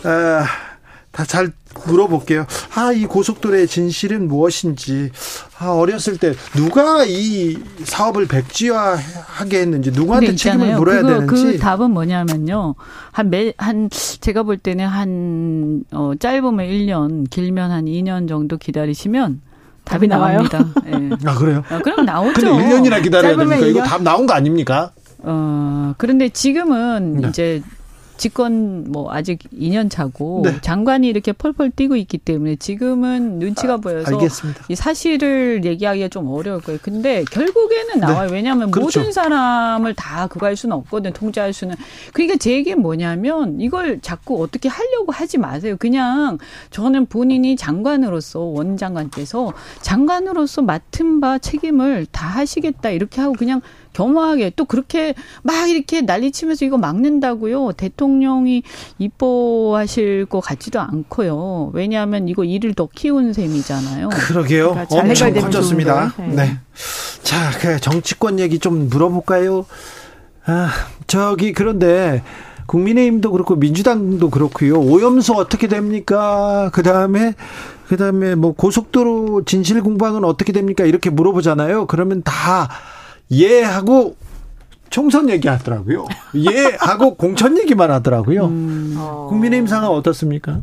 [0.05, 0.45] 어,
[1.13, 1.53] 다 잘
[1.87, 2.47] 물어볼게요.
[2.75, 5.11] 아, 이 고속도로의 진실은 무엇인지.
[5.59, 10.77] 아, 어렸을 때 누가 이 사업을 백지화하게 했는지 누구한테 책임을.
[10.77, 11.43] 물어야 그거, 되는지.
[11.43, 12.75] 그 답은 뭐냐면요.
[13.13, 19.41] 한 매, 한, 제가 볼 때는 한, 어, 짧으면 1년, 길면 한 2년 정도 기다리시면
[19.85, 20.41] 답이 나와요?
[20.87, 21.11] 예.
[21.25, 21.65] 아, 그래요?
[21.71, 22.33] 아, 그럼 나오죠.
[22.35, 23.67] 근데 1년이나 기다려야 됩니까?
[23.67, 23.85] 이거 1년?
[23.85, 24.91] 답 나온 거 아닙니까?
[25.19, 27.29] 어, 그런데 지금은 네.
[27.29, 27.63] 이제
[28.21, 30.61] 집권 뭐 아직 2년 차고 네.
[30.61, 34.67] 장관이 이렇게 펄펄 뛰고 있기 때문에 지금은 눈치가 보여서 알겠습니다.
[34.69, 36.79] 이 사실을 얘기하기가 좀 어려울 거예요.
[36.83, 38.29] 근데 결국에는 나와요.
[38.31, 38.73] 왜냐하면 네.
[38.73, 39.01] 그렇죠.
[39.01, 41.15] 모든 사람을 다 그거 할 수는 없거든.
[41.15, 41.77] 통제할 수는.
[42.13, 45.77] 그러니까 제 얘기는 뭐냐면 이걸 자꾸 어떻게 하려고 하지 마세요.
[45.79, 46.37] 그냥
[46.69, 53.63] 저는 본인이 장관으로서 원 장관께서 장관으로서 맡은 바 책임을 다 하시겠다 이렇게 하고 그냥
[53.93, 57.73] 겸허하게 또 그렇게 막 이렇게 난리치면서 이거 막는다고요.
[57.73, 58.63] 대통령이
[58.99, 61.71] 이뻐하실 것 같지도 않고요.
[61.75, 64.09] 왜냐하면 이거 일을 더 키운 셈이잖아요.
[64.11, 64.71] 그러게요.
[64.71, 66.15] 그러니까 잘 엄청 커졌습니다.
[66.19, 66.29] 네.
[66.29, 66.59] 네.
[67.23, 69.67] 자, 그 정치권 얘기 좀 물어볼까요?
[70.47, 70.71] 아,
[71.07, 72.23] 저기 그런데
[72.67, 74.81] 국민의힘도 그렇고 민주당도 그렇고요.
[74.81, 76.71] 오염수 어떻게 됩니까?
[76.73, 77.35] 그 다음에
[77.89, 80.85] 그 다음에 뭐 고속도로 진실 공방은 어떻게 됩니까?
[80.85, 81.87] 이렇게 물어보잖아요.
[81.87, 82.69] 그러면 다
[83.33, 84.17] 예 하고
[84.91, 86.07] 총선 얘기하더라고요.
[86.37, 88.47] 예 하고 공천 얘기만 하더라고요.
[88.47, 88.95] 음.
[88.99, 89.27] 어.
[89.29, 90.61] 국민의힘 상황 어떻습니까?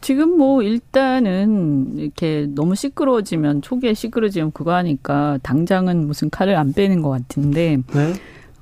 [0.00, 7.02] 지금 뭐 일단은 이렇게 너무 시끄러워지면 초기에 시끄러지면 그거 하니까 당장은 무슨 칼을 안 빼는
[7.02, 8.12] 것 같은데 네.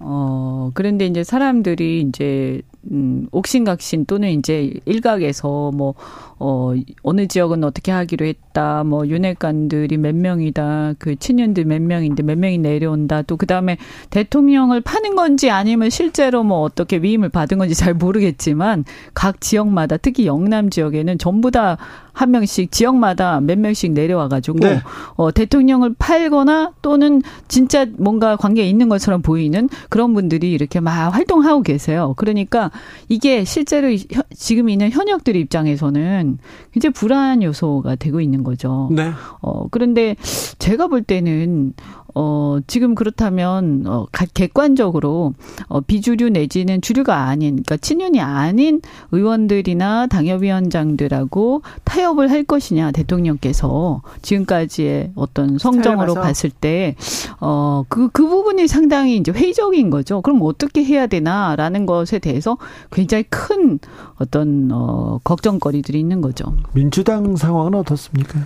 [0.01, 5.95] 어 그런데 이제 사람들이 이제 음 옥신각신 또는 이제 일각에서 뭐
[6.41, 6.73] 어,
[7.03, 12.59] 어느 지역은 어떻게 하기로 했다, 뭐, 윤핵관들이 몇 명이다, 그 친윤들 몇 명인데 몇 명이
[12.59, 13.77] 내려온다, 또 그 다음에
[14.11, 18.85] 대통령을 파는 건지 아니면 실제로 뭐 어떻게 위임을 받은 건지 잘 모르겠지만,
[19.15, 21.77] 각 지역마다, 특히 영남 지역에는 전부 다
[22.19, 24.81] 한 명씩, 지역마다 몇 명씩 내려와가지고, 네.
[25.15, 31.63] 어, 대통령을 팔거나 또는 진짜 뭔가 관계가 있는 것처럼 보이는 그런 분들이 이렇게 막 활동하고
[31.63, 32.15] 계세요.
[32.17, 32.73] 그러니까
[33.09, 36.39] 이게 실제로 현- 지금 있는 현역들 입장에서는
[36.73, 38.89] 굉장히 불안 요소가 되고 있는 거죠.
[38.93, 39.11] 네.
[39.41, 40.17] 어, 그런데
[40.59, 41.73] 제가 볼 때는
[42.21, 45.35] 어, 지금 그렇다면, 어, 가- 객관적으로,
[45.69, 48.81] 어, 비주류 내지는 주류가 아닌, 그러니까 친윤이 아닌
[49.13, 56.15] 의원들이나 당협위원장들하고 타협을 할 것이냐, 대통령께서 지금까지의 어떤 성정으로.
[56.15, 56.97] 봤을 때,
[57.41, 60.21] 어, 그, 그 부분이 상당히 이제 회의적인 거죠.
[60.21, 62.59] 그럼 어떻게 해야 되나라는 것에 대해서
[62.91, 63.79] 굉장히 큰
[64.17, 66.53] 어떤, 어, 걱정거리들이 있는 거죠.
[66.73, 68.41] 민주당 상황은 어떻습니까?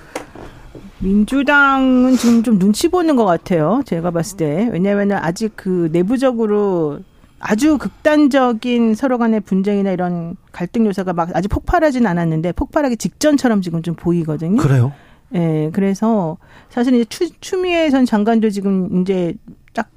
[1.02, 3.82] 민주당은 지금 좀 눈치 보는 것 같아요.
[3.84, 4.68] 제가 봤을 때.
[4.72, 7.00] 왜냐하면 아직 그 내부적으로
[7.40, 13.82] 아주 극단적인 서로 간의 분쟁이나 이런 갈등 요소가 막 아직 폭발하진 않았는데 폭발하기 직전처럼 지금
[13.82, 14.62] 좀 보이거든요.
[14.62, 14.92] 그래요?
[15.34, 16.36] 예, 그래서
[16.68, 19.34] 사실 이제 추, 추미애 전 장관도 지금 이제
[19.74, 19.88] 딱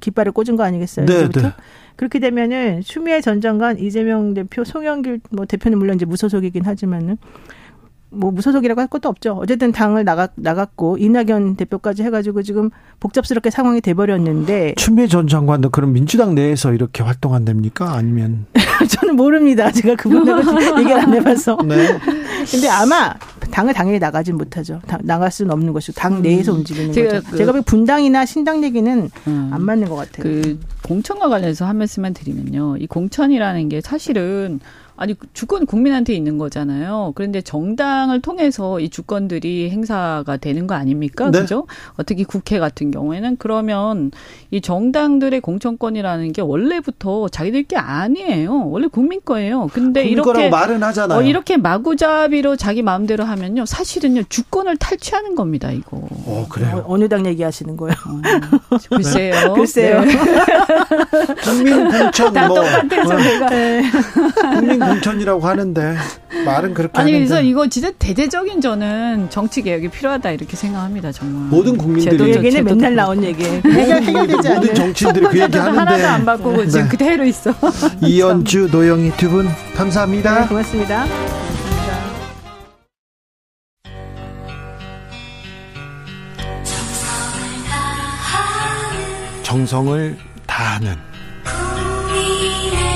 [0.00, 1.04] 깃발을 꽂은 거 아니겠어요?
[1.04, 1.40] 네, 이제부터?
[1.42, 1.52] 네.
[1.96, 7.18] 그렇게 되면은 추미애 전 장관, 이재명 대표, 송영길 뭐 대표는 물론 이제 무소속이긴 하지만은
[8.10, 9.32] 뭐 무소속이라고 할 것도 없죠.
[9.32, 15.92] 어쨌든 당을 나가 나갔고 이낙연 대표까지 해가지고 지금 복잡스럽게 상황이 돼버렸는데 추미애 전 장관도 그럼
[15.92, 17.92] 민주당 내에서 이렇게 활동한답니까?
[17.94, 18.46] 아니면
[18.88, 19.70] 저는 모릅니다.
[19.72, 20.40] 제가 그분하고
[20.80, 21.58] 얘기를 안 해봐서.
[21.66, 21.98] 네.
[22.50, 23.12] 근데 아마
[23.50, 24.80] 당을 당연히 나가진 못하죠.
[24.86, 27.30] 당, 나갈 수는 없는 것이고 당 내에서 움직이는 제가 거죠.
[27.30, 29.50] 그- 제가 보기 분당이나 신당 얘기는 음.
[29.52, 30.22] 안 맞는 것 같아요.
[30.22, 32.76] 그 공천과 관련해서 한 말씀만 드리면요.
[32.78, 34.60] 이 공천이라는 게 사실은
[34.96, 37.12] 아니 주권 국민한테 있는 거잖아요.
[37.14, 41.30] 그런데 정당을 통해서 이 주권들이 행사가 되는 거 아닙니까?
[41.30, 41.40] 네.
[41.40, 41.66] 그죠?
[41.96, 44.10] 어떻게 국회 같은 경우에는 그러면
[44.50, 48.68] 이 정당들의 공천권이라는 게 원래부터 자기들 게 아니에요.
[48.68, 49.68] 원래 국민 거예요.
[49.72, 51.18] 근데 국민 이렇게 거라고 말은 하잖아요.
[51.18, 53.66] 어, 이렇게 마구잡이로 자기 마음대로 하면요.
[53.66, 54.24] 사실은요.
[54.28, 55.98] 주권을 탈취하는 겁니다, 이거.
[56.26, 56.84] 어, 그래요.
[56.86, 57.94] 어, 느당 얘기하시는 거예요?
[58.70, 59.52] 어, 글쎄요.
[59.54, 60.00] 글쎄요.
[60.00, 60.14] 네.
[61.44, 63.48] 국민 공천 다뭐 똑같아서 어, 내가.
[64.58, 65.96] 국민 공천이라고 하는데
[66.44, 71.48] 말은 그렇게 아니 하는데 그래서 이거 진짜 대대적인 저는 정치 개혁이 필요하다 이렇게 생각합니다 정말.
[71.50, 72.64] 모든 국민들이 그 제도적, 얘기는.
[72.64, 73.22] 맨날 나온.
[73.24, 74.74] 해결, 해결되지 모든.
[74.74, 76.68] 정치인들이 그 얘기 하나도 안 하는데 바꾸고 네.
[76.68, 77.52] 지금 그대로 있어.
[78.02, 80.40] 이연주 노영희 두 분 감사합니다.
[80.42, 81.04] 네, 고맙습니다.
[89.42, 90.16] 정성을
[90.46, 90.96] 다하는
[91.44, 92.95] 국민의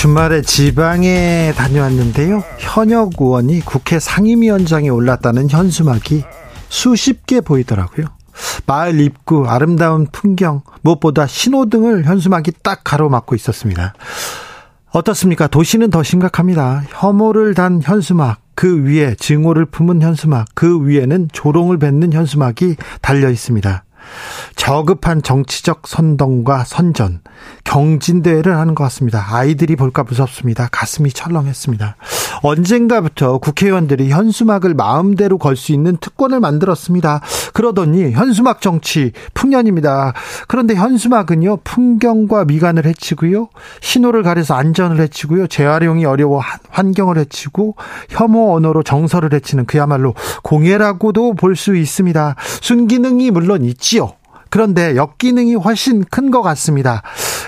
[0.00, 2.42] 주말에 지방에 다녀왔는데요.
[2.56, 6.24] 현역 의원이 국회 상임위원장에 올랐다는 현수막이
[6.70, 8.06] 수십 개 보이더라고요.
[8.64, 13.92] 마을 입구 아름다운 풍경 무엇보다 신호등을 현수막이 딱 가로막고 있었습니다.
[14.90, 15.48] 어떻습니까?
[15.48, 16.84] 도시는 더 심각합니다.
[16.88, 23.84] 혐오를 단 현수막, 그 위에 증오를 품은 현수막, 그 위에는 조롱을 뱉는 현수막이 달려 있습니다.
[24.56, 27.20] 저급한 정치적 선동과 선전,
[27.64, 29.24] 경진대회를 하는 것 같습니다.
[29.30, 30.68] 아이들이 볼까 무섭습니다.
[30.70, 31.96] 가슴이 철렁했습니다.
[32.42, 37.20] 언젠가부터 국회의원들이 현수막을 마음대로 걸 수 있는 특권을 만들었습니다.
[37.52, 40.14] 그러더니 현수막 정치 풍년입니다.
[40.48, 43.48] 그런데 현수막은요, 풍경과 미관을 해치고요,
[43.82, 46.40] 신호를 가려서 안전을 해치고요, 재활용이 어려워
[46.70, 47.76] 환경을 해치고,
[48.08, 52.36] 혐오 언어로 정서를 해치는 그야말로 공해라고도 볼 수 있습니다.
[52.62, 53.99] 순기능이 물론 있지요.
[54.50, 57.02] 그런데 역기능이 훨씬 큰 것 같습니다.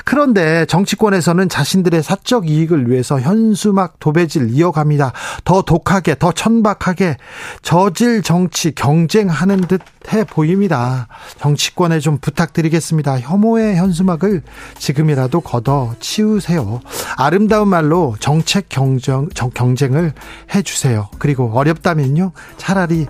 [0.04, 5.12] 그런데 정치권에서는 자신들의 사적 이익을 위해서 현수막 도배질 이어갑니다.
[5.44, 7.16] 더 독하게, 더 천박하게
[7.62, 11.06] 저질 정치 경쟁하는 듯해 보입니다.
[11.38, 13.20] 정치권에 좀 부탁드리겠습니다.
[13.20, 14.42] 혐오의 현수막을
[14.78, 16.80] 지금이라도 걷어 치우세요.
[17.16, 20.12] 아름다운 말로 정책 경쟁, 정- 경쟁을
[20.52, 21.08] 해주세요.
[21.20, 22.32] 그리고 어렵다면요.
[22.56, 23.06] 차라리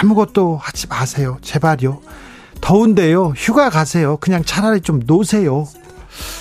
[0.00, 1.36] 아무것도 하지 마세요.
[1.42, 2.00] 제발요.
[2.60, 3.34] 더운데요.
[3.36, 4.16] 휴가 가세요.
[4.18, 5.66] 그냥 차라리 좀 노세요.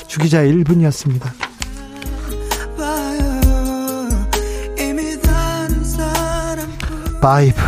[0.08, 1.32] 주기자 1분이었습니다.
[7.22, 7.60] 바이브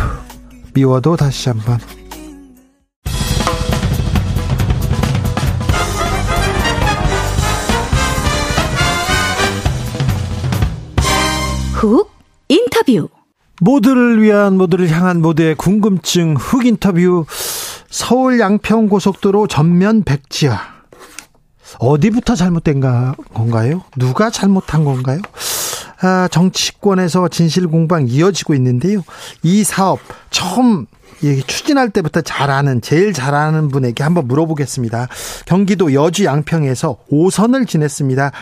[0.74, 1.78] 미워도 다시 한번
[11.74, 12.10] 훅
[12.48, 13.08] 인터뷰.
[13.60, 17.26] 모두를 위한 모두를 향한 모두의 궁금증 흑 인터뷰
[17.96, 20.58] 서울 양평 고속도로 전면 백지화
[21.78, 23.82] 어디부터 잘못된 가- 건가요?
[23.98, 25.20] 누가 잘못한 건가요?
[26.00, 29.02] 아, 정치권에서 진실 공방 이어지고 있는데요.
[29.42, 30.86] 이 사업 처음
[31.22, 35.08] 이 추진할 때부터 잘 아는 제일 잘 아는 분에게 한번 물어보겠습니다.
[35.44, 38.32] 경기도 여주 양평에서 5선을 지냈습니다.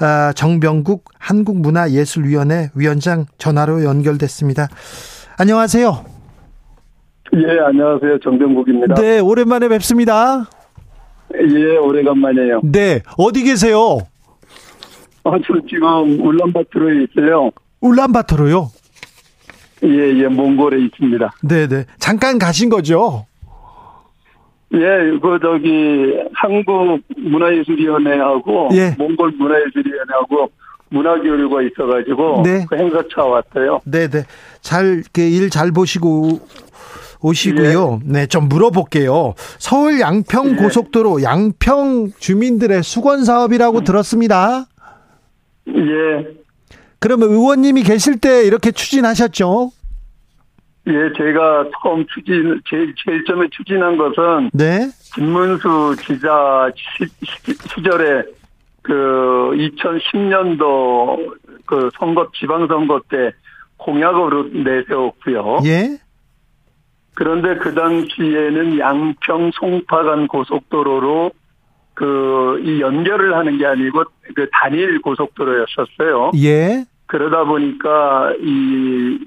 [0.00, 4.68] 아, 정병국 한국문화예술위원회 위원장 전화로 연결됐습니다.
[5.38, 6.17] 안녕하세요.
[7.36, 8.18] 예, 안녕하세요.
[8.20, 8.94] 정병국입니다.
[8.94, 10.48] 네, 오랜만에 뵙습니다.
[11.34, 12.60] 예, 오래간만이에요.
[12.64, 13.98] 네, 어디 계세요?
[15.24, 17.50] 아, 저 지금 울란바토르에 있어요.
[17.80, 18.70] 울란바토르요.
[19.84, 19.88] 예,
[20.22, 21.32] 예, 몽골에 있습니다.
[21.42, 21.84] 네, 네.
[21.98, 23.26] 잠깐 가신 거죠?
[24.72, 24.78] 예,
[25.22, 28.94] 그 저기 한국 문화예술위원회하고 예.
[28.98, 30.50] 몽골 문화예술위원회하고
[30.90, 32.64] 문화 교류가 있어가지고 네.
[32.68, 33.80] 그 행사차 왔어요.
[33.84, 34.24] 네, 네.
[34.62, 36.40] 잘, 일 잘 보시고
[37.20, 38.00] 오시고요.
[38.04, 39.34] 네, 좀 물어볼게요.
[39.58, 40.56] 서울 양평 예.
[40.56, 44.66] 고속도로 양평 주민들의 수건 사업이라고 들었습니다.
[45.68, 46.26] 예,
[47.00, 49.70] 그러면 의원님이 계실 때 이렇게 추진하셨죠?
[50.88, 54.88] 예, 제가 처음 추진, 제일, 제일 처음에 추진한 것은 네.
[55.14, 56.70] 김문수 기자
[57.74, 58.22] 시절에
[58.82, 58.92] 그
[59.54, 63.32] 2010년도 그 선거, 지방선거 때
[63.76, 65.58] 공약으로 내세웠고요.
[65.66, 65.98] 예.
[67.18, 71.32] 그런데 그 당시에는 양평 송파간 고속도로로
[71.94, 74.04] 그 이 연결을 하는 게 아니고
[74.34, 76.32] 그 단일 고속도로였었어요.
[76.36, 76.84] 예.
[77.06, 79.18] 그러다 보니까 이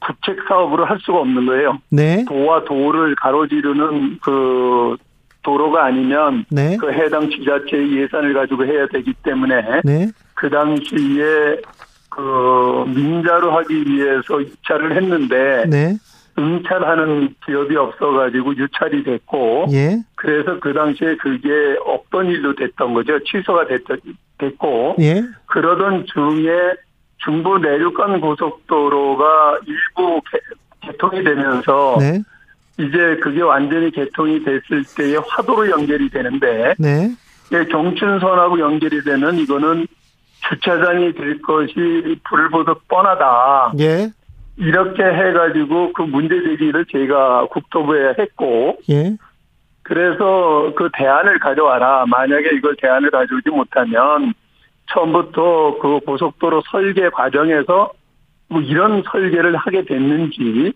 [0.00, 1.78] 국책 사업으로 할 수가 없는 거예요.
[1.90, 2.24] 네.
[2.26, 4.96] 도와 도를 가로지르는 그
[5.42, 6.76] 도로가 아니면 네.
[6.78, 10.08] 그 해당 지자체의 예산을 가지고 해야 되기 때문에 네.
[10.34, 11.60] 그 당시에
[12.08, 15.96] 그 민자로 하기 위해서 입찰을 했는데 네.
[16.38, 19.98] 응찰하는 기업이 없어가지고 유찰이 됐고 예.
[20.16, 21.48] 그래서 그 당시에 그게
[21.84, 23.82] 없던 일로 됐던 거죠 취소가 됐,
[24.38, 25.22] 됐고 예.
[25.46, 26.74] 그러던 중에
[27.18, 30.38] 중부 내륙간 고속도로가 일부 개,
[30.86, 32.22] 개통이 되면서 네.
[32.78, 37.10] 이제 그게 완전히 개통이 됐을 때에 화도로 연결이 되는데 네.
[37.52, 39.86] 예, 경춘선하고 연결이 되는 이거는
[40.48, 41.74] 주차장이 될 것이
[42.24, 43.72] 불을 보듯 뻔하다.
[43.80, 44.10] 예.
[44.60, 49.16] 이렇게 해가지고 그 문제 제기를 제가 국토부에 했고 예.
[49.82, 52.04] 그래서 그 대안을 가져와라.
[52.06, 54.34] 만약에 이걸 대안을 가져오지 못하면
[54.92, 57.92] 처음부터 그 고속도로 설계 과정에서
[58.48, 60.74] 뭐 이런 설계를 하게 됐는지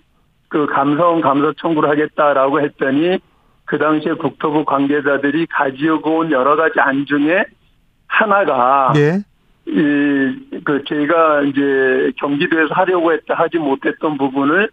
[0.49, 3.18] 그 감사원 감사 청구를 하겠다라고 했더니
[3.66, 7.45] 그 당시에 국토부 관계자들이 가지고 온 여러 가지 안 중에
[8.07, 9.18] 하나가 예.
[9.66, 14.68] 이, 그, 저희가 이제 경기도에서 하려고 했다 하지 못했던 부분을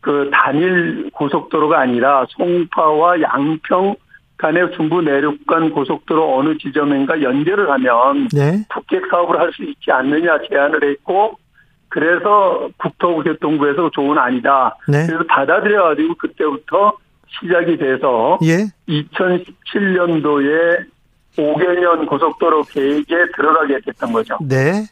[0.00, 3.96] 그 단일 고속도로가 아니라 송파와 양평
[4.38, 8.64] 간의 중부 내륙간 고속도로 어느 지점인가 연결을 하면 네.
[8.72, 11.36] 북객 사업을 할 수 있지 않느냐 제안을 했고
[11.88, 14.76] 그래서 국토교통부에서 좋은 아니다.
[14.86, 15.06] 네.
[15.06, 16.92] 그래서 받아들여가지고 그때부터
[17.40, 18.66] 시작이 돼서 예.
[18.88, 20.86] 2017년도에
[21.38, 24.38] 5개년 고속도로 계획에 들어가게 됐던 거죠.
[24.40, 24.84] 네.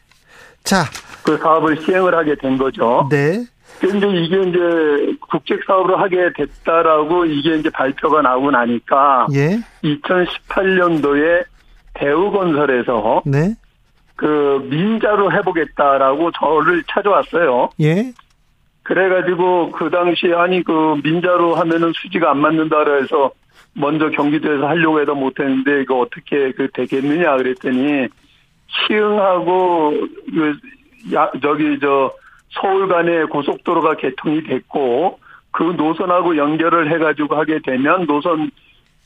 [0.63, 0.85] 자,
[1.23, 3.07] 그 사업을 시행을 하게 된 거죠.
[3.11, 3.43] 네.
[3.79, 9.59] 근데 이게 이제 국책 사업으로 하게 됐다라고 이게 이제 발표가 나오고 나니까 예.
[9.83, 11.45] 2018년도에
[11.93, 13.55] 대우건설에서 네.
[14.15, 17.69] 그 민자로 해보겠다라고 저를 찾아왔어요.
[17.81, 18.13] 예.
[18.83, 23.31] 그래가지고 그 당시에 아니 그 민자로 하면은 수지가 안 맞는다 그래서
[23.77, 28.07] 먼저 경기도에서 하려고 해도 못했는데 이거 어떻게 그 되겠느냐 그랬더니
[28.67, 29.93] 시흥하고
[30.33, 30.57] 그
[31.13, 32.11] 야, 저기 저
[32.49, 35.19] 서울 간에 고속도로가 개통이 됐고
[35.51, 38.49] 그 노선하고 연결을 해가지고 하게 되면 노선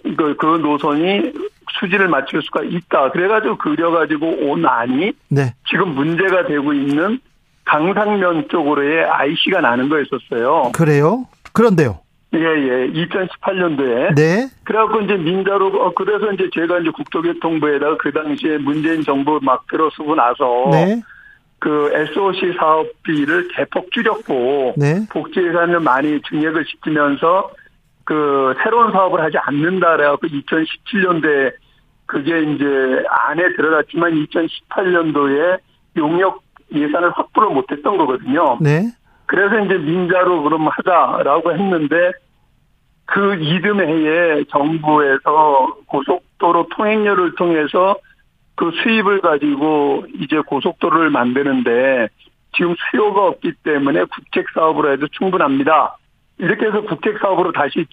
[0.04, 1.34] 그, 그 노선이
[1.80, 3.12] 수지를 맞출 수가 있다.
[3.12, 5.54] 그래가지고 그려가지고 온 안이 네.
[5.70, 7.20] 지금 문제가 되고 있는
[7.66, 10.72] 강상면 쪽으로의 IC가 나는 거였었어요.
[10.74, 11.26] 그래요?
[11.54, 12.00] 그런데요.
[12.34, 12.92] 예, 예.
[12.92, 14.16] 2018년도에.
[14.16, 14.48] 네.
[14.64, 20.16] 그래갖고 이제 민자로, 어, 그래서 이제 제가 이제 국토교통부에다가 그 당시에 문재인 정부 막 들어서고
[20.16, 20.70] 나서.
[20.72, 21.02] 네.
[21.60, 24.76] 그 SOC 사업비를 대폭 줄였고.
[24.78, 25.06] 네.
[25.12, 27.52] 복지 예산을 많이 증액을 시키면서
[28.06, 29.98] 그 새로운 사업을 하지 않는다.
[29.98, 31.54] 그래갖고 2017년도에
[32.06, 32.66] 그게 이제
[33.10, 35.60] 안에 들어갔지만 2018년도에
[35.98, 36.42] 용역
[36.74, 38.58] 예산을 확보를 못했던 거거든요.
[38.62, 38.92] 네.
[39.26, 42.12] 그래서 이제 민자로 그럼 하자라고 했는데
[43.12, 47.98] 그 이듬해에 정부에서 고속도로 통행료를 통해서
[48.56, 52.08] 그 수입을 가지고 이제 고속도로를 만드는데
[52.56, 55.98] 지금 수요가 없기 때문에 국책 사업으로 해도 충분합니다.
[56.38, 57.86] 이렇게 해서 국책 사업으로 다시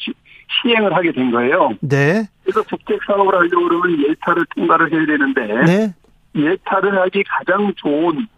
[0.62, 1.70] 시행을 하게 된 거예요.
[1.80, 2.28] 네.
[2.44, 5.94] 그래서 국책 사업을 하려고 그러면 예타를 통과를 해야 되는데 네.
[6.36, 8.28] 예타를 하기 가장 좋은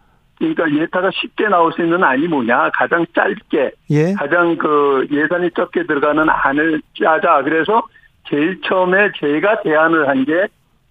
[0.41, 4.13] 그러니까 예타가 쉽게 나올 수 있는 안이 뭐냐 가장 짧게 예.
[4.15, 7.83] 가장 그 예산이 적게 들어가는 안을 짜자 그래서
[8.29, 10.47] 제일 처음에 제가 제안을 한 게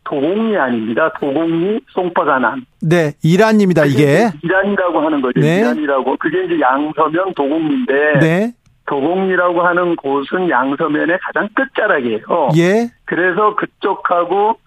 [0.06, 3.14] 도곡리 안입니다 도곡리 송파간안 네.
[3.24, 4.30] 이란입니다, 이게.
[4.44, 5.60] 이란이라고 하는 거죠 네.
[5.60, 8.52] 이란이라고 그게 이제 양서면 도곡리인데 네.
[8.88, 12.90] 도곡리라고 하는 곳은 양서면의 가장 끝자락이에요 예.
[13.06, 14.58] 그래서 그쪽하고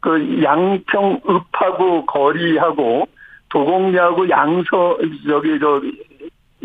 [0.00, 3.06] 그 양평읍하고 거리하고
[3.52, 4.98] 도곡리하고 양서
[5.28, 5.80] 저기 저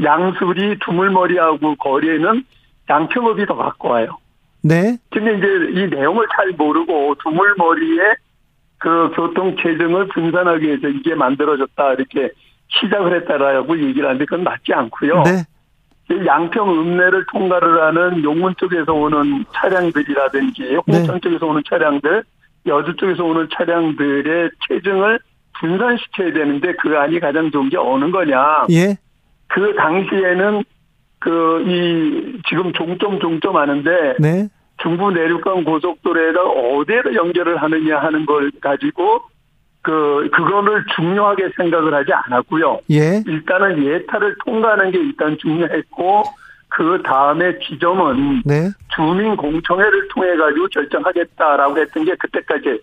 [0.02, 2.44] 양수리 두물머리하고 거리에는
[2.90, 4.18] 양평읍이 더 가까워요.
[4.64, 4.98] 네.
[5.12, 8.04] 근데 이제 이 내용을 잘 모르고 두물머리에
[8.80, 12.30] 그 교통 체증을 분산하기 위해서 이게 만들어졌다 이렇게
[12.70, 15.24] 시작을 했다라고 얘기를 하는데 그건 맞지 않고요.
[15.24, 15.44] 네.
[16.10, 22.24] 이 양평 읍내를 통과를 하는 용문 쪽에서 오는 차량들이라든지 홍천 쪽에서 오는 차량들,
[22.66, 25.20] 여주 쪽에서 오는 차량들의 체증을
[25.60, 28.68] 분산시켜야 되는데 그 안이 가장 좋은 게 어느 거냐.
[28.72, 28.98] 예.
[29.48, 30.64] 그 당시에는
[31.20, 34.48] 그그이 지금 종점 종점 하는데 네.
[34.82, 39.24] 중부 내륙간 고속도로에다 어디에다 연결을 하느냐 하는 걸 가지고
[39.82, 42.82] 그 그거를 중요하게 생각을 하지 않았고요.
[42.92, 43.24] 예.
[43.26, 46.24] 일단은 예타를 통과하는 게 일단 중요했고
[46.70, 48.70] 그 다음에 지점은 네.
[48.94, 52.80] 주민 공청회를 통해 가지고 결정하겠다라고 했던 게 그때까지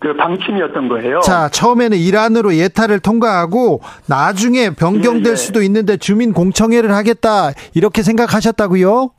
[0.00, 1.20] 그 방침이었던 거예요.
[1.20, 5.36] 자, 처음에는 이란으로 예타를 통과하고 나중에 변경될 예, 예.
[5.36, 9.10] 수도 있는데 주민 공청회를 하겠다 이렇게 생각하셨다고요?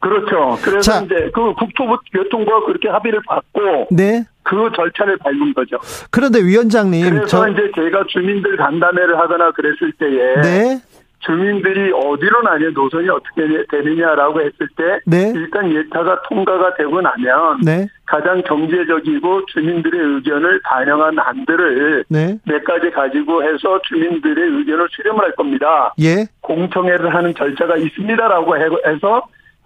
[0.00, 0.58] 그렇죠.
[0.62, 1.02] 그래서 자.
[1.04, 4.24] 이제 그 국토교통부가 그렇게 합의를 받고 네.
[4.42, 5.78] 그 절차를 밟은 거죠.
[6.10, 10.82] 그런데 위원장님, 그래서 저 이제 제가 주민들 간담회를 하거나 그랬을 때에 네.
[11.20, 15.32] 주민들이 어디로 나냐 노선이 어떻게 되느냐라고 했을 때 네.
[15.34, 17.86] 일단 예타가 통과가 되고 나면 네.
[18.06, 22.38] 가장 경제적이고 주민들의 의견을 반영한 안들을 네.
[22.44, 25.92] 몇 가지 가지고 해서 주민들의 의견을 수렴을 할 겁니다.
[26.00, 26.26] 예.
[26.40, 29.22] 공청회를 하는 절차가 있습니다라고 해- 해서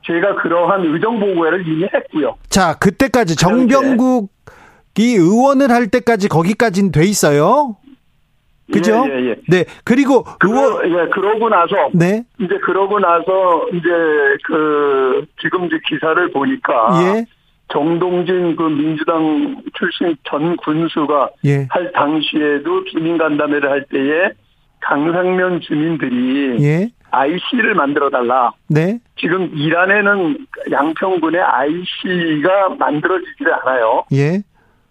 [0.06, 2.36] 제가 그러한 의정 보고회를 이미 했고요.
[2.50, 4.28] 자, 그때까지 정병국이
[4.98, 7.76] 의원을 할 때까지 거기까지는 돼 있어요.
[8.72, 9.04] 그죠?
[9.08, 9.36] 예, 예, 예.
[9.48, 9.64] 네.
[9.84, 12.24] 그리고 그러, 예, 그러고 나서 네.
[12.40, 13.88] 이제 그러고 나서 이제
[14.44, 17.26] 그 지금 이제 기사를 보니까 예.
[17.72, 21.66] 정동진 그 민주당 출신 전 군수가 예.
[21.70, 24.30] 할 당시에도 주민 간담회를 할 때에
[24.80, 26.88] 강상면 주민들이 예.
[27.10, 28.52] IC를 만들어 달라.
[28.68, 28.98] 네.
[29.16, 34.04] 지금 이란에는 양평군에 IC가 만들어지지 않아요.
[34.12, 34.42] 예.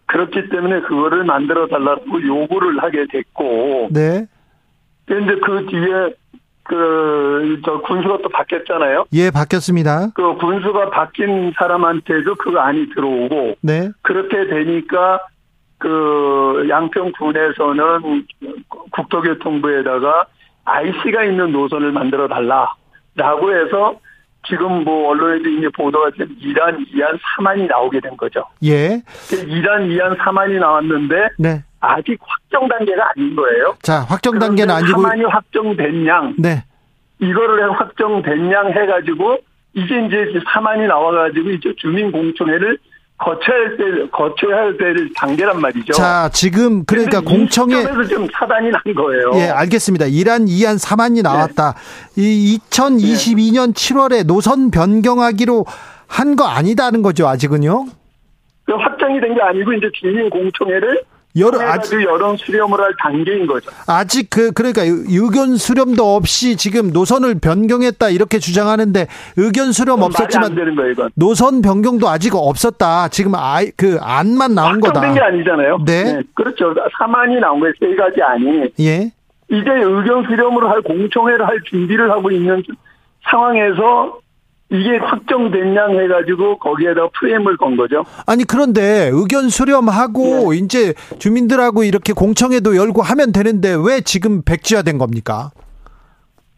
[0.08, 4.26] 그렇기 때문에 그거를 만들어 달라고 요구를 하게 됐고, 네.
[5.06, 6.16] 근데 그 뒤에
[6.64, 9.06] 그, 저 군수가 또 바뀌었잖아요.
[9.14, 10.12] 예, 바뀌었습니다.
[10.16, 13.89] 그 군수가 바뀐 사람한테도 그 안이 들어오고, 네.
[14.01, 15.20] 그렇게 되니까
[15.78, 18.26] 그 양평군에서는
[18.91, 20.26] 국토교통부에다가
[20.64, 22.74] IC가 있는 노선을 만들어 달라
[23.16, 23.99] 라고 해서
[24.48, 28.46] 지금 뭐 언론에도 이미 보도가 된 이란 이안 3안이 나오게 된 거죠.
[28.64, 29.02] 예.
[29.48, 31.64] 이란 이안 3안이 나왔는데 네.
[31.80, 33.76] 아직 확정 단계가 아닌 거예요.
[33.82, 36.64] 자, 확정 단계는 아니고 3안이 확정된 양 네.
[37.20, 39.38] 이거를 확정된 양 해가지고
[39.74, 42.78] 이제 이제 3안이 나와가지고 이제 주민 공청회를
[43.18, 45.93] 거쳐야 할 때, 거쳐야 될 단계란 말이죠.
[45.93, 49.32] 자, 지금 그러니까 공청회 지금 차단이 난 거예요.
[49.36, 50.05] 예, 알겠습니다.
[50.07, 51.76] 이란 이안 3안이 나왔다.
[52.18, 55.66] 이 2022년 7월에 노선 변경하기로
[56.07, 57.86] 한 거 아니다는 거죠, 아직은요?
[58.66, 61.03] 그 확정이 된 게 아니고 이제 주민 공청회를
[61.36, 63.71] 여러 해가지고 아직 여론 수렴을 할 단계인 거죠.
[63.88, 69.07] 아직 그 그러니까 의- 의견 수렴도 없이 지금 노선을 변경했다 이렇게 주장하는데
[69.38, 71.09] 의견 수렴 없었지만 되는 거예요, 이건.
[71.15, 73.07] 노선 변경도 아직 없었다.
[73.07, 74.99] 지금 아이 그 안만 나온 거다.
[75.01, 75.77] 확정된 게 아니잖아요.
[75.86, 76.21] 네.
[76.36, 76.73] 그렇죠.
[76.99, 77.73] 3안이 나온 거예요.
[77.79, 78.69] 세 가지 안이.
[78.81, 79.11] 예.
[79.49, 82.63] 이제 의견 수렴을 할 공청회를 할 준비를 하고 있는
[83.29, 84.19] 상황에서
[84.74, 88.03] 이게 확정된 양 해가지고 거기에다 프레임을 건 거죠.
[88.26, 90.57] 아니 그런데 의견 수렴하고 네.
[90.57, 95.51] 이제 주민들하고 이렇게 공청회도 열고 하면 되는데 왜 지금 백지화된 겁니까?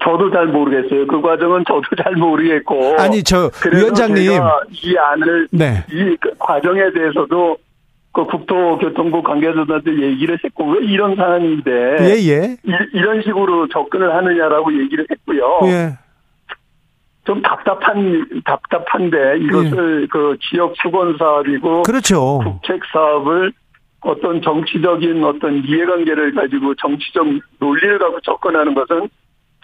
[0.01, 1.07] 저도 잘 모르겠어요.
[1.07, 2.95] 그 과정은 저도 잘 모르겠고.
[2.99, 4.39] 아니, 저 위원장님.
[4.72, 5.84] 이 안을 네.
[5.91, 7.57] 이 과정에 대해서도
[8.13, 12.57] 그 국토교통부 관계자들한테 얘기를 했고 왜 이런 상황인데 예, 예.
[12.63, 15.59] 이, 런 식으로 접근을 하느냐라고 얘기를 했고요.
[15.66, 15.97] 예.
[17.26, 22.39] 좀 답답한 답답한데 이것을 그 지역 수건 사업이고 그렇죠.
[22.43, 23.51] 국책 사업을
[24.01, 27.26] 어떤 정치적인 어떤 이해관계를 가지고 정치적
[27.59, 29.09] 논리를 갖고 접근하는 것은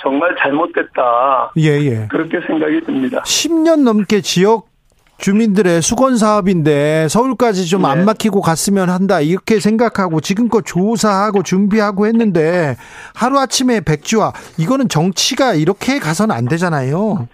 [0.01, 1.53] 정말 잘못됐다.
[1.57, 2.07] 예, 예.
[2.09, 3.21] 그렇게 생각이 듭니다.
[3.21, 4.71] 10년 넘게 지역
[5.19, 8.05] 주민들의 수건 사업인데 서울까지 좀안 네.
[8.05, 12.75] 막히고 갔으면 한다 이렇게 생각하고 지금껏 조사하고 준비하고 했는데
[13.13, 17.27] 하루아침에 백지화 이거는 정치가 이렇게 가서는 안 되잖아요.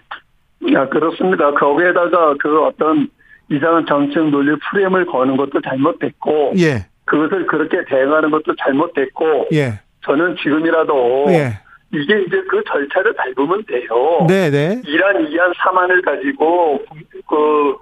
[0.72, 1.52] 야, 그렇습니다.
[1.52, 3.08] 거기에다가 그 어떤
[3.50, 6.86] 이상한 정치적 논리 프레임을 거는 것도 잘못됐고 예.
[7.04, 9.80] 그것을 그렇게 대응하는 것도 잘못됐고 예.
[10.04, 11.60] 저는 지금이라도 예.
[11.92, 14.26] 이게 이제 그 절차를 밟으면 돼요.
[14.28, 14.82] 네, 네.
[14.84, 16.80] 이란 이안 3안을 가지고
[17.26, 17.76] 그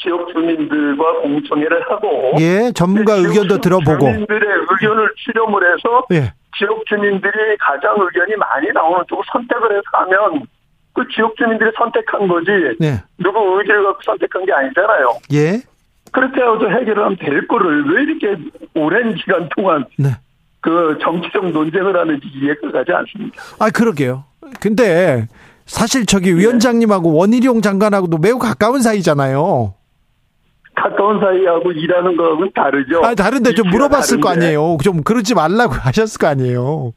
[0.00, 3.98] 지역 주민들과 공청회를 하고 예, 전문가 의견도 주- 들어보고.
[4.00, 6.32] 주민들의 의견을 수렴을 해서 예.
[6.58, 10.42] 지역 주민들이 가장 의견이 많이 나오는 쪽을 선택을 해서 하면
[10.94, 13.02] 그 지역 주민들이 선택한 거지 네.
[13.18, 15.18] 누구 의지를 갖고 선택한 게 아니잖아요.
[15.32, 15.62] 예.
[16.12, 18.36] 그렇게 해서 해결을 하면 될 거를 왜 이렇게
[18.74, 20.10] 오랜 기간 동안 네.
[20.60, 23.42] 그 정치적 논쟁을 하는지 이해가 가지 않습니다.
[23.58, 24.24] 아, 그러게요.
[24.60, 25.26] 근데
[25.64, 29.74] 사실 저기 위원장님하고 원희룡 장관하고도 매우 가까운 사이잖아요.
[30.74, 33.02] 가까운 사이하고 일하는 거하고는 다르죠.
[33.04, 34.46] 아, 다른데 좀 물어봤을 거 다른데.
[34.46, 34.76] 아니에요.
[34.82, 36.92] 좀 그러지 말라고 하셨을 거 아니에요.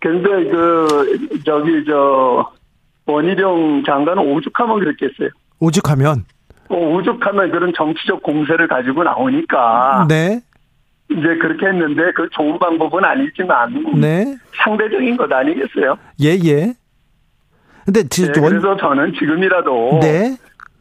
[0.00, 2.50] 근데 그 저기 저
[3.06, 5.30] 원희룡 장관은 오죽하면 그랬겠어요.
[5.60, 6.24] 오죽하면
[6.68, 10.40] 어, 오죽하면 그런 정치적 공세를 가지고 나오니까 네,
[11.10, 15.96] 이제 그렇게 했는데 그 좋은 방법은 아니지만 네, 상대적인 것 아니겠어요?
[16.22, 16.74] 예, 예.
[17.84, 20.36] 근데 지, 네, 원, 그래서 저는 지금이라도 네,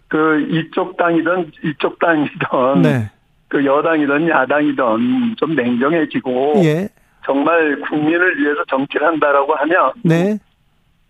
[0.07, 3.09] 그 이쪽 당이든 이쪽 당이든 네,
[3.47, 6.88] 그 여당이든 야당이든 좀 냉정해지고 예,
[7.26, 10.38] 정말 국민을 위해서 정치를 한다라고 하면 네.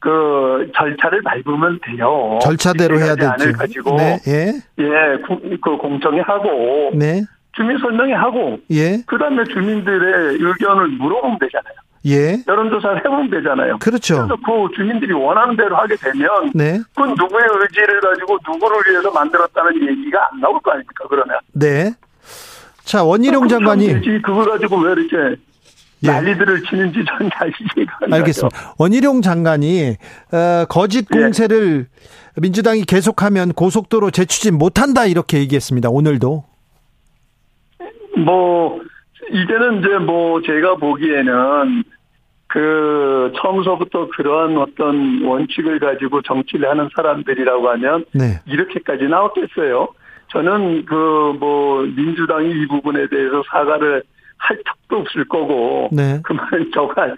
[0.02, 2.40] 그 절차를 밟으면 돼요.
[2.42, 3.12] 절차대로 해야.
[3.20, 7.22] 않을 가지고 네, 예, 예, 구- 그 공정히 하고 네,
[7.54, 11.76] 주민 설명회 하고 예, 그다음에 주민들의 의견을 물어보면 되잖아요.
[12.08, 12.44] 예.
[12.48, 13.78] 여론조사를 해보면 되잖아요.
[13.78, 14.16] 그렇죠.
[14.28, 19.76] 그래서 그 주민들이 원하는 대로 하게 되면 네, 그 누구의 의지를 가지고 누구를 위해서 만들었다는
[19.88, 21.06] 얘기가 안 나올 거 아닙니까?
[21.08, 21.92] 그러면 네.
[22.86, 24.20] 자, 원희룡 장관이 되지.
[24.24, 25.40] 그걸 가지고 왜 이렇게
[26.04, 26.08] 예.
[26.08, 28.14] 난리들을 치는지 전 잘 이해가 안.
[28.14, 28.76] 알겠습니다.
[28.80, 29.96] 원희룡 장관이
[30.34, 31.20] 어, 거짓 예.
[31.22, 31.88] 공세를
[32.42, 35.90] 민주당이 계속하면 고속도로 재추진 못한다 이렇게 얘기했습니다.
[35.90, 36.44] 오늘도.
[38.26, 38.82] 뭐
[39.32, 41.84] 이제는 이제 뭐 제가 보기에는
[42.48, 48.42] 그 처음서부터 그러한 어떤 원칙을 가지고 정치를 하는 사람들이라고 하면 네.
[48.46, 49.88] 이렇게까지 나왔겠어요.
[50.32, 54.04] 저는 그 뭐 민주당이 이 부분에 대해서 사과를
[54.42, 56.20] 할 턱도 없을 거고 네.
[56.24, 57.16] 그만 저가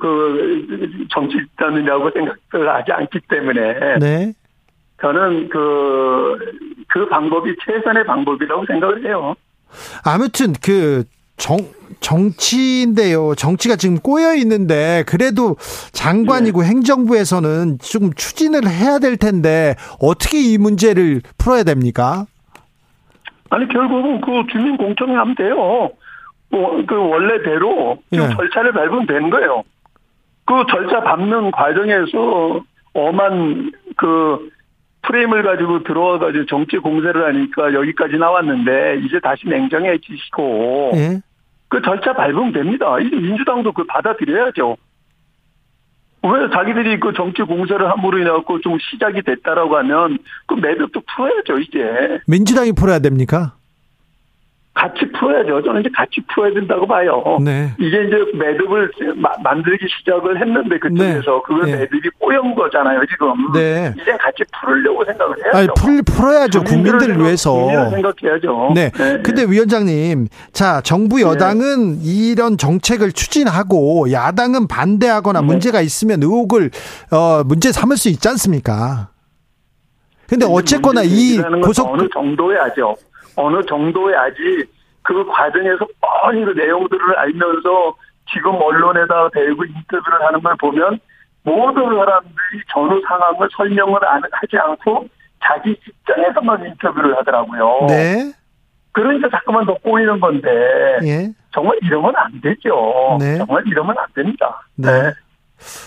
[0.00, 4.32] 그 정치단이라고 생각을 하지 않기 때문에 네.
[5.00, 6.36] 저는 그,
[6.88, 9.34] 그 방법이 최선의 방법이라고 생각을 해요.
[10.04, 11.04] 아무튼 그
[11.36, 11.58] 정,
[12.00, 13.34] 정치인데요.
[13.36, 15.56] 정치가 지금 꼬여 있는데 그래도
[15.92, 16.68] 장관이고 네.
[16.68, 22.26] 행정부에서는 좀 추진을 해야 될 텐데 어떻게 이 문제를 풀어야 됩니까?
[23.50, 25.90] 아니, 결국은 그 주민 공청회 하면 돼요.
[26.50, 28.34] 뭐, 그 원래대로 좀 예.
[28.34, 29.64] 절차를 밟으면 되는 거예요.
[30.46, 32.60] 그 절차 밟는 과정에서
[32.94, 34.50] 엄한 그
[35.02, 41.20] 프레임을 가지고 들어와가지고 정치 공세를 하니까 여기까지 나왔는데 이제 다시 냉정해지시고 예.
[41.68, 42.98] 그 절차 밟으면 됩니다.
[42.98, 44.76] 이제 민주당도 그 받아들여야죠.
[46.22, 52.20] 왜 자기들이 그 정치 공세를 함으로 인해갖고 좀 시작이 됐다라고 하면 그 매듭도 풀어야죠, 이제.
[52.26, 53.54] 민주당이 풀어야 됩니까?
[54.78, 55.60] 같이 풀어야죠.
[55.64, 57.38] 저는 이제 같이 풀어야 된다고 봐요.
[57.42, 57.72] 네.
[57.80, 61.40] 이게 이제 매듭을 마- 만들기 시작을 했는데 그쪽에서 네.
[61.44, 61.72] 그걸 네.
[61.78, 63.52] 매듭이 꼬연 거잖아요, 지금.
[63.52, 63.92] 네.
[64.00, 65.56] 이제 같이 풀으려고 생각을 해야죠.
[65.58, 66.62] 아니, 풀, 풀어야죠.
[66.62, 67.68] 국민들을 위해서.
[67.90, 68.72] 생각해야죠.
[68.74, 68.90] 네.
[69.24, 75.46] 근데 위원장님, 자, 정부 여당은 이런 정책을 추진하고 야당은 반대하거나 네.
[75.46, 76.70] 문제가 있으면 의혹을
[77.10, 79.08] 어 문제 삼을 수 있지 않습니까?
[80.28, 82.94] 근데 어쨌거나 이 고속 어느 정도에 하죠.
[83.38, 84.64] 어느 정도에 하지
[85.02, 87.94] 그 과정에서 뻔히 그 내용들을 알면서
[88.32, 90.98] 지금 언론에다 대고 인터뷰를 하는 걸 보면
[91.44, 95.08] 모든 사람들이 전후 상황을 설명을 안- 하지 않고
[95.42, 97.86] 자기 입장에서만 인터뷰를 하더라고요.
[97.88, 98.32] 네.
[98.92, 100.48] 그러니까 자꾸만 더 꼬이는 건데
[101.04, 101.28] 예.
[101.52, 103.16] 정말 이러면 안 되죠.
[103.20, 103.38] 네.
[103.38, 104.60] 정말 이러면 안 됩니다.
[104.74, 104.88] 네.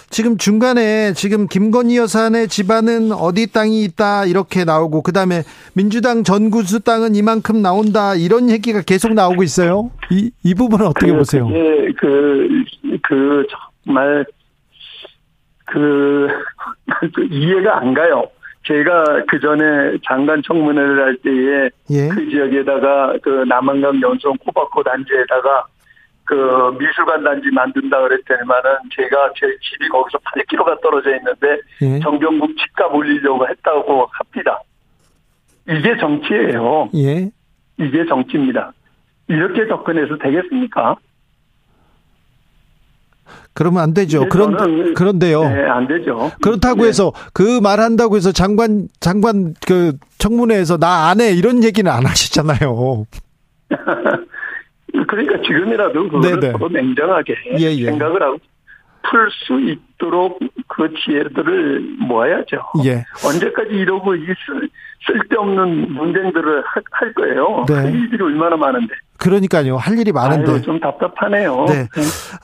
[0.09, 5.43] 지금 중간에 지금 김건희 여사의 집안은 어디 땅이 있다 이렇게 나오고 그다음에
[5.73, 9.91] 민주당 전구수 땅은 이만큼 나온다 이런 얘기가 계속 나오고 있어요.
[10.11, 11.47] 이 이 부분은 어떻게 그, 보세요?
[11.47, 12.63] 그게 그,
[13.03, 13.47] 그,
[13.85, 14.25] 정말,
[15.65, 16.27] 그,
[17.13, 18.25] 그 이해가 안 가요.
[18.67, 22.09] 제가 그 전에 장관 청문회를 할 때에 예.
[22.09, 25.65] 그 지역에다가 그 남한강 연성 코바코 단지에다가
[26.25, 26.35] 그
[26.79, 28.63] 미술관 단지 만든다 그랬더니만은
[28.95, 31.99] 제가 제 집이 거기서 8km가 떨어져 있는데 예.
[31.99, 34.61] 정병국 집값 올리려고 했다고 합니다.
[35.67, 36.89] 이게 정치예요.
[36.95, 37.29] 예.
[37.79, 38.71] 이게 정치입니다.
[39.27, 40.95] 이렇게 접근해서 되겠습니까?
[43.53, 44.27] 그러면 안 되죠.
[44.29, 45.41] 그런 저는- 그런데요.
[45.43, 46.31] 네, 안 되죠.
[46.41, 46.87] 그렇다고 네.
[46.89, 53.05] 해서 그 말한다고 해서 장관 장관 그 청문회에서 나 안 해 이런 얘기는 안 하시잖아요.
[55.07, 56.51] 그러니까 지금이라도 네네.
[56.51, 57.85] 서로 냉정하게 예, 예.
[57.85, 58.37] 생각을 하고
[59.09, 62.57] 풀 수 있도록 그 지혜들을 모아야죠.
[62.85, 63.03] 예.
[63.25, 64.69] 언제까지 이러고 이 쓸,
[65.07, 67.65] 쓸데없는 논쟁들을 하- 할 거예요.
[67.67, 67.73] 네.
[67.75, 68.93] 할 일이 얼마나 많은데.
[69.17, 69.77] 그러니까요.
[69.77, 70.51] 할 일이 많은데.
[70.51, 71.65] 아유, 좀 답답하네요.
[71.67, 71.81] 네.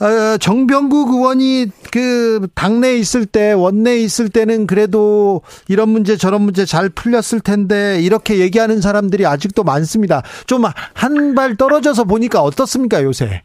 [0.05, 6.65] 어, 정병국 의원이 그 당내에 있을 때 원내에 있을 때는 그래도 이런 문제 저런 문제
[6.65, 10.21] 잘 풀렸을 텐데 이렇게 얘기하는 사람들이 아직도 많습니다.
[10.45, 10.63] 좀
[10.95, 13.41] 한 발 떨어져서 보니까 어떻습니까 요새?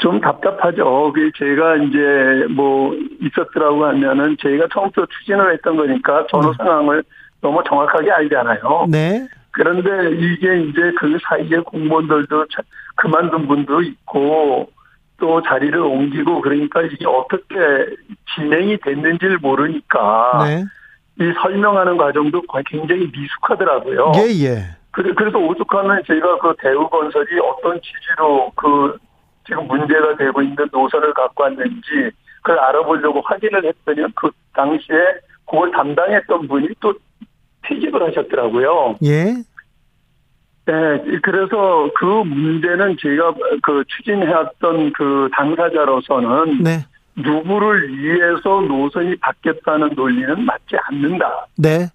[0.00, 1.12] 좀 답답하죠.
[1.14, 7.04] 그 제가 이제 뭐 있었더라고 하면은 저희가 처음부터 추진을 했던 거니까 전후 상황을
[7.40, 8.86] 너무 정확하게 알잖아요.
[8.88, 9.28] 네.
[9.52, 12.64] 그런데 이게 이제 그 사이에 공무원들도 참
[12.96, 14.70] 그만둔 분도 있고
[15.18, 17.54] 또 자리를 옮기고 그러니까 이게 어떻게
[18.34, 20.64] 진행이 됐는지를 모르니까 네.
[21.20, 24.12] 이 설명하는 과정도 굉장히 미숙하더라고요.
[24.16, 24.76] 예, 예.
[24.92, 28.96] 그래, 그래서 오죽하면 제가 그 대우건설이 어떤 취지로 그
[29.50, 34.96] 지금 문제가 되고 있는 노선을 갖고 왔는지 그걸 알아보려고 확인을 했더니 그 당시에
[35.44, 36.94] 그걸 담당했던 분이 또
[37.62, 38.96] 퇴직을 하셨더라고요.
[39.02, 39.34] 예.
[40.66, 46.78] 네, 그래서 그 문제는 제가 그 추진해왔던 그 당사자로서는 네.
[47.16, 51.46] 누구를 위해서 노선이 바뀌었다는 논리는 맞지 않는다.
[51.58, 51.88] 네.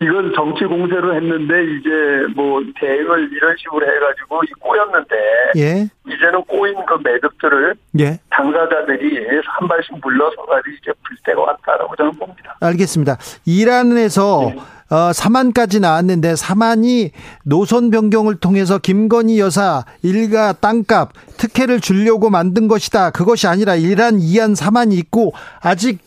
[0.00, 1.90] 이건 정치 공세로 했는데 이제
[2.36, 5.16] 뭐 대응을 이런 식으로 해가지고 이 꼬였는데
[5.56, 5.88] 예.
[6.06, 8.20] 이제는 꼬인 그 매듭들을 예.
[8.30, 12.56] 당사자들이 한 발씩 물러서가지고 이제 불 때가 왔다라고 저는 봅니다.
[12.60, 13.16] 알겠습니다.
[13.44, 14.60] 이란에서 네.
[14.90, 17.10] 어, 사만까지 나왔는데 사만이
[17.44, 23.10] 노선 변경을 통해서 김건희 여사 일가 땅값 특혜를 주려고 만든 것이다.
[23.10, 25.98] 그것이 아니라 이란 이안 사만이 있고 아직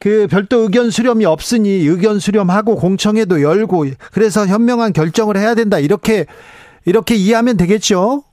[0.00, 5.78] 그 별도 의견 수렴이 없으니 의견 수렴하고 공청회도 열고 그래서 현명한 결정을 해야 된다.
[5.78, 6.24] 이렇게
[6.86, 8.24] 이렇게 이해하면 되겠죠?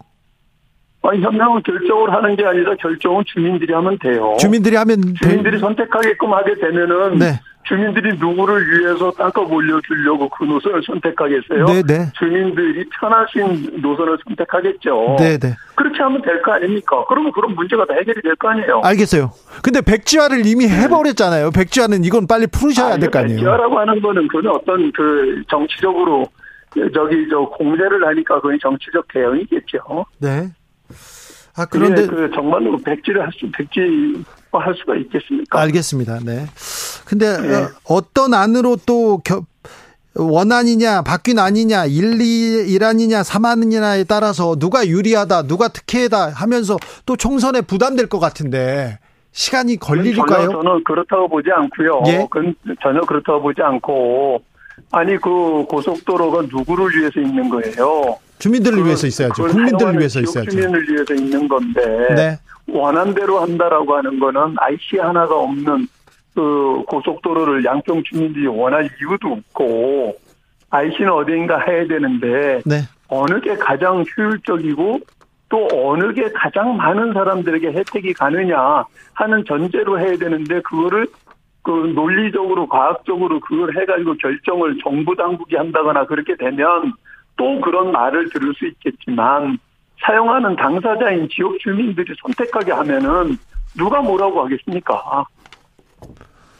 [1.04, 4.36] 아니, 현명한 결정을 하는 게 아니라 결정은 주민들이 하면 돼요.
[4.40, 7.40] 주민들이 하면 돼- 주민들이 선택하게끔 하게 되면은 네.
[7.68, 11.66] 주민들이 누구를 위해서 땅값 올려주려고 그 노선을 선택하겠어요?
[11.66, 12.12] 네, 네.
[12.18, 15.18] 주민들이 편하신 노선을 선택하겠죠.
[15.20, 15.54] 네, 네.
[15.76, 17.04] 그렇게 하면 될 거 아닙니까?
[17.10, 18.82] 그러면 그런 문제가 다 해결이 될 거 아니에요.
[18.84, 19.32] 알겠어요.
[19.64, 21.52] 근데 백지화를 이미 해버렸잖아요.
[21.52, 23.38] 백지화는 이건 빨리 풀으셔야 될거 아니에요.
[23.38, 26.26] 백지화라고 하는 거는 그건 어떤 그 정치적으로
[26.94, 30.06] 저기 저 공세를 하니까 그건 정치적 대응이겠죠.
[30.20, 30.50] 네.
[31.58, 33.86] 아 그런데 그 정말로 백지를 할 수, 백지화
[34.52, 35.60] 할 수가 있겠습니까?
[35.62, 36.20] 알겠습니다.
[36.24, 36.46] 네.
[37.06, 37.56] 근데 네.
[37.56, 39.42] 어, 어떤 안으로 또 겨,
[40.16, 48.08] 원안이냐 바뀐 안이냐 일리 일안이냐 삼안이냐에 따라서 누가 유리하다 누가 특혜다 하면서 또 총선에 부담될
[48.08, 48.98] 것 같은데
[49.32, 50.48] 시간이 걸릴까요?
[50.48, 52.02] 전혀 저는 그렇다고 보지 않고요.
[52.08, 52.18] 예?
[52.32, 54.42] 그건 전혀 그렇다고 보지 않고
[54.92, 58.18] 아니 그 고속도로가 누구를 위해서 있는 거예요?
[58.40, 59.44] 주민들을 그- 위해서 있어야죠.
[59.44, 60.50] 국민들을 위해서 있어야죠.
[60.50, 61.82] 주민을 위해서 있는 건데
[62.16, 62.40] 네.
[62.68, 65.88] 원한 대로 한다라고 하는 거는 IC 하나가 없는
[66.36, 70.16] 그 고속도로를 양평 주민들이 원할 이유도 없고
[70.70, 72.82] IC는 어딘가 해야 되는데 네.
[73.08, 75.00] 어느 게 가장 효율적이고
[75.50, 78.84] 또 어느 게 가장 많은 사람들에게 혜택이 가느냐
[79.14, 81.08] 하는 전제로 해야 되는데 그거를
[81.64, 86.94] 그 논리적으로 과학적으로 그걸 해가지고 결정을 정부 당국이 한다거나 그렇게 되면
[87.38, 89.58] 또 그런 말을 들을 수 있겠지만
[90.06, 93.38] 사용하는 당사자인 지역 주민들이 선택하게 하면은
[93.78, 95.26] 누가 뭐라고 하겠습니까?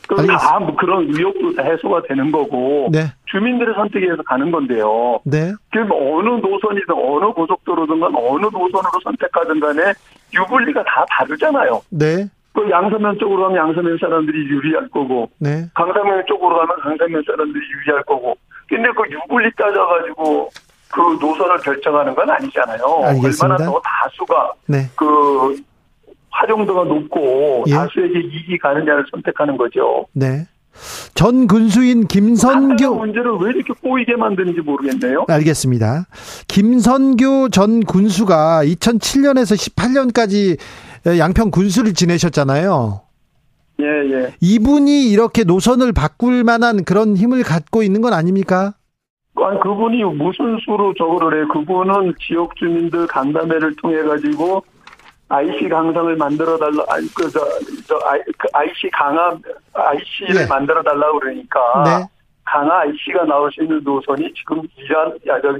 [0.08, 3.12] 그다 뭐 그런 의혹도 다 해소가 되는 거고 네.
[3.26, 5.20] 주민들의 선택에 의해서 가는 건데요.
[5.26, 5.52] 네.
[5.72, 9.94] 지금 어느 노선이든 어느 고속도로든 간 어느 노선으로 선택하든 간에
[10.34, 11.82] 유불리가 다 다르잖아요.
[11.90, 12.26] 네.
[12.54, 15.66] 그 양서면 쪽으로 가면 양서면 사람들이 유리할 거고 네.
[15.76, 18.36] 강서면 쪽으로 가면 강서면 사람들이 유리할 거고
[18.68, 20.50] 근데 그 유불리 따져가지고
[20.98, 22.80] 그 노선을 결정하는 건 아니잖아요.
[23.04, 23.46] 알겠습니다.
[23.46, 24.90] 얼마나 더 다수가 네.
[24.96, 25.62] 그
[26.32, 27.74] 화정도가 높고 예.
[27.74, 30.08] 다수에게 이익이 가느냐를 선택하는 거죠.
[30.14, 30.48] 네.
[31.14, 35.26] 전 군수인 김선교 문제를 왜 이렇게 꼬이게 만드는지 모르겠네요.
[35.28, 36.06] 알겠습니다.
[36.48, 40.58] 김선교 전 군수가 2007년에서 18년까지
[41.18, 43.02] 양평 군수를 지내셨잖아요.
[43.80, 44.34] 예, 예.
[44.40, 48.74] 이분이 이렇게 노선을 바꿀 만한 그런 힘을 갖고 있는 건 아닙니까?
[49.46, 51.48] 아니, 그분이 무슨 수로 저거를 해.
[51.54, 54.64] 그분은 지역 주민들 간담회를 통해 가지고
[55.30, 57.40] IC 강상을 만들어 달라, 아니, 그, 저,
[57.86, 59.38] 저, I, 그 IC 강화,
[59.74, 60.48] IC를 네.
[60.48, 61.60] 만들어 달라고 그러니까.
[61.84, 62.08] 네.
[62.46, 65.54] 강화 IC가 나올 수 있는 노선이 지금 이안, 야, 저.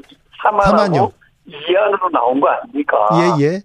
[0.44, 1.12] 3안하고
[1.50, 2.98] 2안으로 나온 거 아닙니까?
[3.14, 3.60] 예, 예.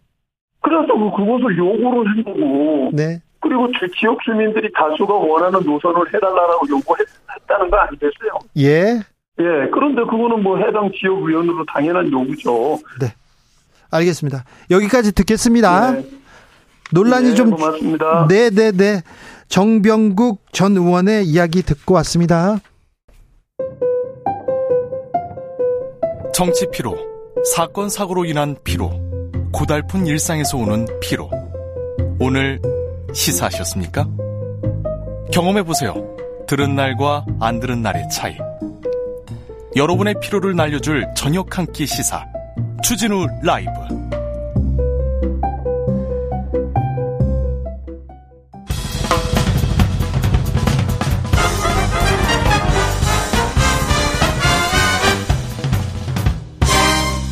[0.60, 2.90] 그래서 그- 그것을 요구를 한 거고.
[2.93, 3.20] 네.
[3.40, 8.39] 그리고 지- 지역 주민들이 다수가 원하는 노선을 해달라고 요구했다는 거 아니겠어요?
[8.59, 9.01] 예.
[9.43, 12.78] 예, 그런데 그거는 뭐 해당 지역 의원으로 당연한 요구죠.
[13.90, 14.44] 알겠습니다.
[14.70, 15.93] 여기까지 듣겠습니다.
[15.93, 16.06] 네.
[16.93, 18.27] 논란이 네, 좀 고맙습니다.
[18.28, 19.02] 네, 네, 네.
[19.48, 22.59] 정병국 전 의원의 이야기 듣고 왔습니다.
[26.32, 26.97] 정치 피로,
[27.55, 28.90] 사건 사고로 인한 피로,
[29.52, 31.31] 고달픈 일상에서 오는 피로.
[32.19, 32.60] 오늘
[33.12, 34.09] 시사하셨습니까?
[35.32, 35.94] 경험해 보세요.
[36.47, 38.36] 들은 날과 안 들은 날의 차이.
[39.77, 42.24] 여러분의 피로를 날려줄 저녁 한 끼 시사.
[42.82, 43.70] 추진우 라이브.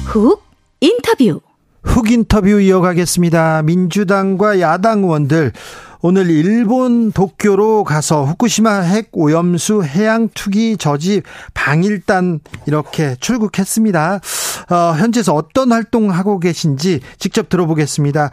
[0.07, 0.43] 훅
[0.81, 1.41] 인터뷰.
[1.83, 3.63] 훅 인터뷰 이어가겠습니다.
[3.63, 5.53] 민주당과 야당 의원들
[6.03, 11.21] 오늘 일본 도쿄로 가서 후쿠시마 핵 오염수 해양 투기 저지
[11.53, 14.21] 방일단 이렇게 출국했습니다.
[14.71, 18.31] 어, 현재서 어떤 활동하고 계신지 직접 들어보겠습니다.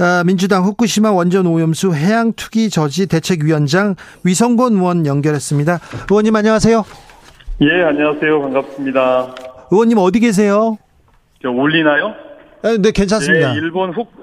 [0.00, 5.78] 어, 민주당 후쿠시마 원전 오염수 해양 투기 저지 대책위원장 위성곤 의원 연결했습니다.
[6.10, 6.84] 의원님 안녕하세요.
[7.60, 8.40] 예, 안녕하세요.
[8.40, 9.34] 반갑습니다.
[9.70, 10.78] 의원님 어디 계세요?
[11.42, 12.14] 저 울리나요?
[12.62, 13.52] 아, 네, 괜찮습니다.
[13.52, 14.19] 네, 일본 훅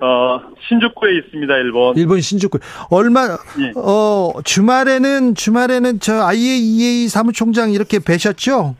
[0.00, 1.96] 어, 신주쿠에 있습니다, 일본.
[1.96, 2.58] 일본 신주쿠.
[2.90, 3.72] 얼마 예.
[3.74, 8.76] 어 주말에는 주말에는 저 IAEA 사무총장 이렇게 뵈셨죠?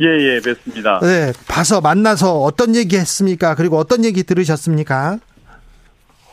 [0.00, 1.00] 예, 예, 뵙습니다.
[1.00, 3.54] 네, 봐서 만나서 어떤 얘기 했습니까?
[3.54, 5.18] 그리고 어떤 얘기 들으셨습니까?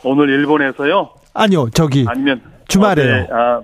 [0.02, 1.10] 오늘 일본에서요?
[1.34, 3.24] 아니요, 저기 아니면 주말에요.
[3.24, 3.60] 어제, 아,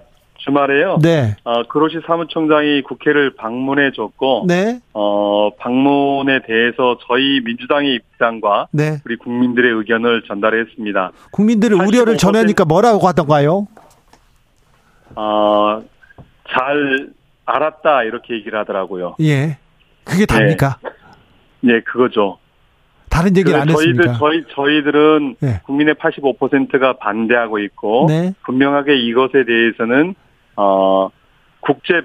[0.47, 0.98] 주말에요?
[1.02, 1.36] 네.
[1.44, 4.81] 어, 그로시 사무총장이 국회를 방문해 줬고 네.
[4.93, 8.98] 어, 방문에 대해서 저희 민주당의 입장과 네.
[9.05, 11.12] 우리 국민들의 의견을 전달했습니다.
[11.32, 13.66] 국민들의 우려를 85% 전하니까 뭐라고 하던가요?
[15.16, 15.82] 어,
[16.48, 17.09] 잘
[17.44, 19.16] 알았다 이렇게 얘기를 하더라고요.
[19.20, 19.59] 예.
[20.05, 20.78] 그게 답니까?
[21.64, 22.39] 예, 그거죠.
[23.09, 24.18] 다른 얘기를 안 저희들 했습니까?
[24.18, 25.60] 저희 저희들은 네.
[25.64, 28.35] 국민의 85%가 반대하고 있고 네.
[28.44, 30.14] 분명하게 이것에 대해서는
[30.56, 31.08] 어
[31.60, 32.00] 국제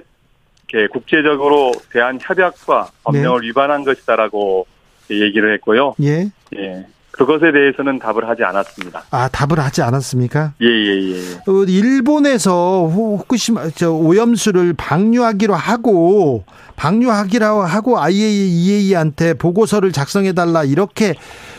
[0.70, 4.66] 이렇게 국제적으로 대한 협약과 법령을 위반한 것이다라고
[5.10, 5.96] 얘기를 했고요.
[6.02, 6.30] 예.
[6.56, 6.86] 예.
[7.12, 9.04] 그것에 대해서는 답을 하지 않았습니다.
[9.12, 10.54] 아, 답을 하지 않았습니까?
[10.62, 11.36] 예, 예, 예.
[11.46, 16.46] 어, 일본에서 후- 후쿠시마 저 오염수를 방류하기로 하고
[16.78, 21.16] 방류하기로 하고 IAEA한테 보고서를 작성해 달라 이렇게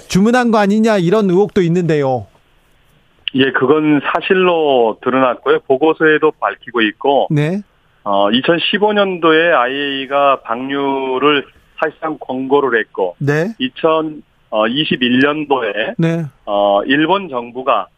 [0.08, 2.26] 주문한 거 아니냐 이런 의혹도 있는데요.
[3.34, 5.60] 예, 그건 사실로 드러났고요.
[5.66, 7.62] 보고서에도 밝히고 있고 네.
[8.04, 11.46] 어 2015년도에 IAEA가 방류를
[11.82, 13.54] 사실상 권고를 했고 네.
[13.60, 16.24] 2021년도에 네.
[16.44, 17.88] 어, 일본 정부가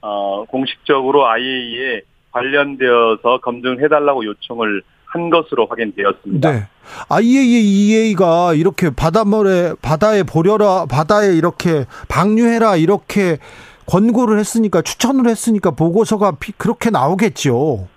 [0.00, 2.00] 어, 공식적으로 IAEA에
[2.32, 6.52] 관련되어서 검증해달라고 요청을 한 것으로 확인되었습니다.
[6.52, 6.66] 네.
[7.08, 13.38] IAEA가 이렇게 바닷물에 바다에 보려라 바다에 이렇게 방류해라 이렇게
[13.86, 17.88] 권고를 했으니까 추천을 했으니까 보고서가 비- 그렇게 나오겠죠.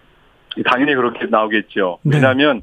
[0.70, 2.00] 당연히 그렇게 나오겠죠.
[2.04, 2.18] 네.
[2.18, 2.62] 왜냐하면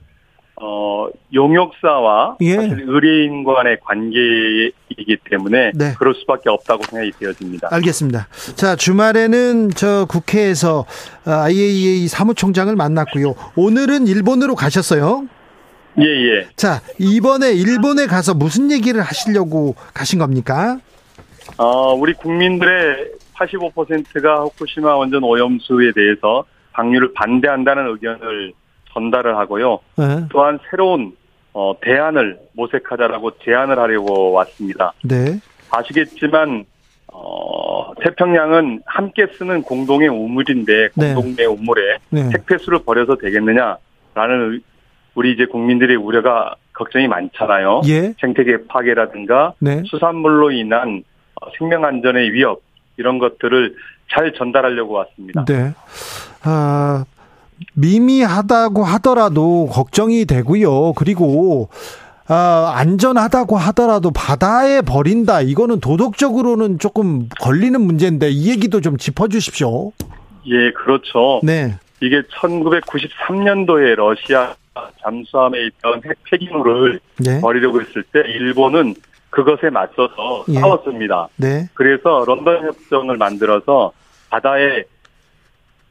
[0.58, 2.54] 어, 용역사와 예.
[2.56, 5.94] 사실 의뢰인 간의 관계이기 때문에 네.
[5.98, 7.68] 그럴 수밖에 없다고 생각이 되어집니다.
[7.70, 8.26] 알겠습니다.
[8.54, 10.86] 자, 주말에는 저 국회에서
[11.26, 13.34] 어, IAEA 사무총장을 만났고요.
[13.56, 15.26] 오늘은 일본으로 가셨어요.
[15.98, 16.46] 예, 예.
[16.56, 20.78] 자, 이번에 일본에 가서 무슨 얘기를 하시려고 가신 겁니까?
[21.58, 28.52] 어, 우리 국민들의 85%가 후쿠시마 원전 오염수에 대해서 방류를 반대한다는 의견을
[28.92, 29.78] 전달을 하고요.
[29.96, 30.26] 네.
[30.30, 31.12] 또한 새로운
[31.52, 34.92] 어, 대안을 모색하자라고 제안을 하려고 왔습니다.
[35.04, 35.38] 네.
[35.70, 36.64] 아시겠지만
[37.12, 41.14] 어, 태평양은 함께 쓰는 공동의 우물인데 네.
[41.14, 42.28] 공동의 우물에 네.
[42.34, 44.60] 핵폐수를 버려서 되겠느냐라는 의-
[45.14, 47.80] 우리 이제 국민들의 우려가 걱정이 많잖아요.
[47.88, 48.12] 예.
[48.20, 49.82] 생태계 파괴라든가 네.
[49.86, 51.15] 수산물로 인한 어,
[51.58, 52.62] 생명 안전의 위협
[52.96, 53.74] 이런 것들을
[54.10, 55.44] 잘 전달하려고 왔습니다.
[55.44, 55.72] 네.
[56.42, 57.04] 아,
[57.74, 60.92] 미미하다고 하더라도 걱정이 되고요.
[60.94, 61.68] 그리고
[62.28, 65.42] 아, 안전하다고 하더라도 바다에 버린다.
[65.42, 69.92] 이거는 도덕적으로는 조금 걸리는 문제인데 이 얘기도 좀 짚어 주십시오.
[70.46, 71.40] 예, 그렇죠.
[71.42, 71.76] 네.
[72.00, 74.54] 이게 1993년도에 러시아
[75.02, 77.40] 잠수함에 있던 핵 폐기물을 네.
[77.40, 78.94] 버리려고 했을 때 일본은
[79.36, 80.54] 그것에 맞서서 예.
[80.54, 81.28] 싸웠습니다.
[81.36, 81.68] 네.
[81.74, 83.92] 그래서 런던 협정을 만들어서
[84.30, 84.84] 바다에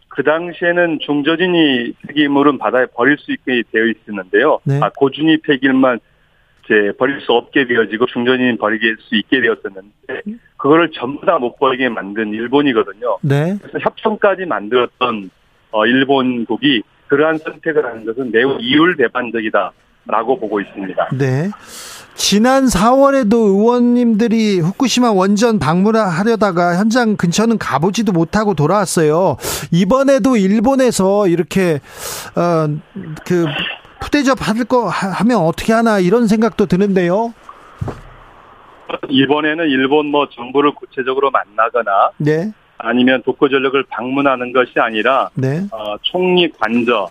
[0.08, 4.62] 그 당시에는 중저진이 폐기물은 바다에 버릴 수 있게 되어 있었는데요.
[4.64, 4.80] 네.
[4.82, 6.00] 아, 고준위 폐기물만
[6.64, 10.24] 이제 버릴 수 없게 되어지고 중저진이 버릴 수 있게 되었었는데
[10.58, 13.20] 그거를 전부 다 못 버리게 만든 일본이거든요.
[13.22, 13.56] 네.
[13.62, 15.30] 그래서 협정까지 만들었던
[15.70, 21.10] 어, 일본국이 그러한 선택을 하는 것은 매우 이율 배반적이다라고 보고 있습니다.
[21.20, 21.52] 네.
[22.16, 29.38] 지난 4월에도 의원님들이 후쿠시마 원전 방문하려다가 현장 근처는 가보지도 못하고 돌아왔어요.
[29.72, 31.80] 이번에도 일본에서 이렇게
[32.36, 32.68] 어
[33.26, 33.46] 그
[34.00, 37.34] 푸대접 할거 하면 어떻게 하나 이런 생각도 드는데요.
[39.10, 42.52] 이번에는 일본 뭐 정부를 구체적으로 만나거나 네.
[42.78, 45.66] 아니면 독거전력을 방문하는 것이 아니라 네.
[45.72, 47.10] 어, 총리 관저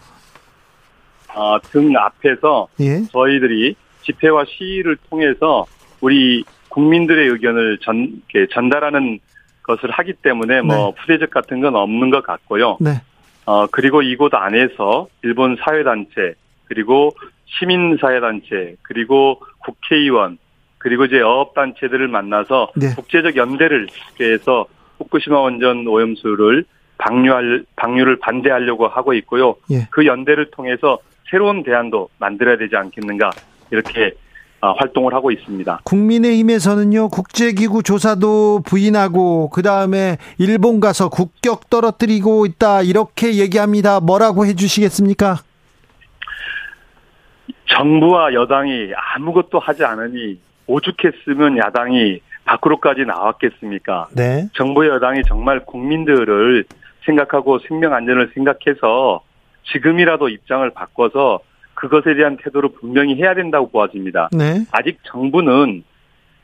[1.34, 3.02] 어, 등 앞에서 예.
[3.10, 3.74] 저희들이
[4.04, 5.66] 집회와 시위를 통해서
[6.00, 8.22] 우리 국민들의 의견을 전
[8.52, 9.18] 전달하는
[9.62, 12.76] 것을 하기 때문에 뭐 푸대접 같은 건 없는 것 같고요.
[12.80, 13.00] 네.
[13.46, 16.34] 어, 그리고 이곳 안에서 일본 사회단체,
[16.66, 17.14] 그리고
[17.46, 20.38] 시민사회단체, 그리고 국회의원,
[20.78, 22.94] 그리고 이제 어업 단체들을 만나서 네.
[22.94, 23.86] 국제적 연대를
[24.20, 24.66] 해서
[24.98, 26.64] 후쿠시마 원전 오염수를
[26.98, 29.56] 방류할 방류를 반대하려고 하고 있고요.
[29.70, 29.86] 예.
[29.90, 30.98] 그 연대를 통해서
[31.30, 33.30] 새로운 대안도 만들어야 되지 않겠는가
[33.70, 34.12] 이렇게
[34.60, 35.80] 아, 활동을 하고 있습니다.
[35.84, 44.00] 국민의힘에서는요 국제기구 조사도 부인하고 그 다음에 일본 가서 국격 떨어뜨리고 있다 이렇게 얘기합니다.
[44.00, 45.36] 뭐라고 해주시겠습니까?
[47.66, 54.08] 정부와 여당이 아무것도 하지 않으니 오죽했으면 야당이 밖으로까지 나왔겠습니까?
[54.16, 54.48] 네.
[54.54, 56.64] 정부 여당이 정말 국민들을
[57.04, 59.22] 생각하고 생명 안전을 생각해서
[59.72, 61.40] 지금이라도 입장을 바꿔서
[61.88, 64.30] 그것에 대한 태도를 분명히 해야 된다고 보아집니다.
[64.32, 64.64] 네.
[64.72, 65.84] 아직 정부는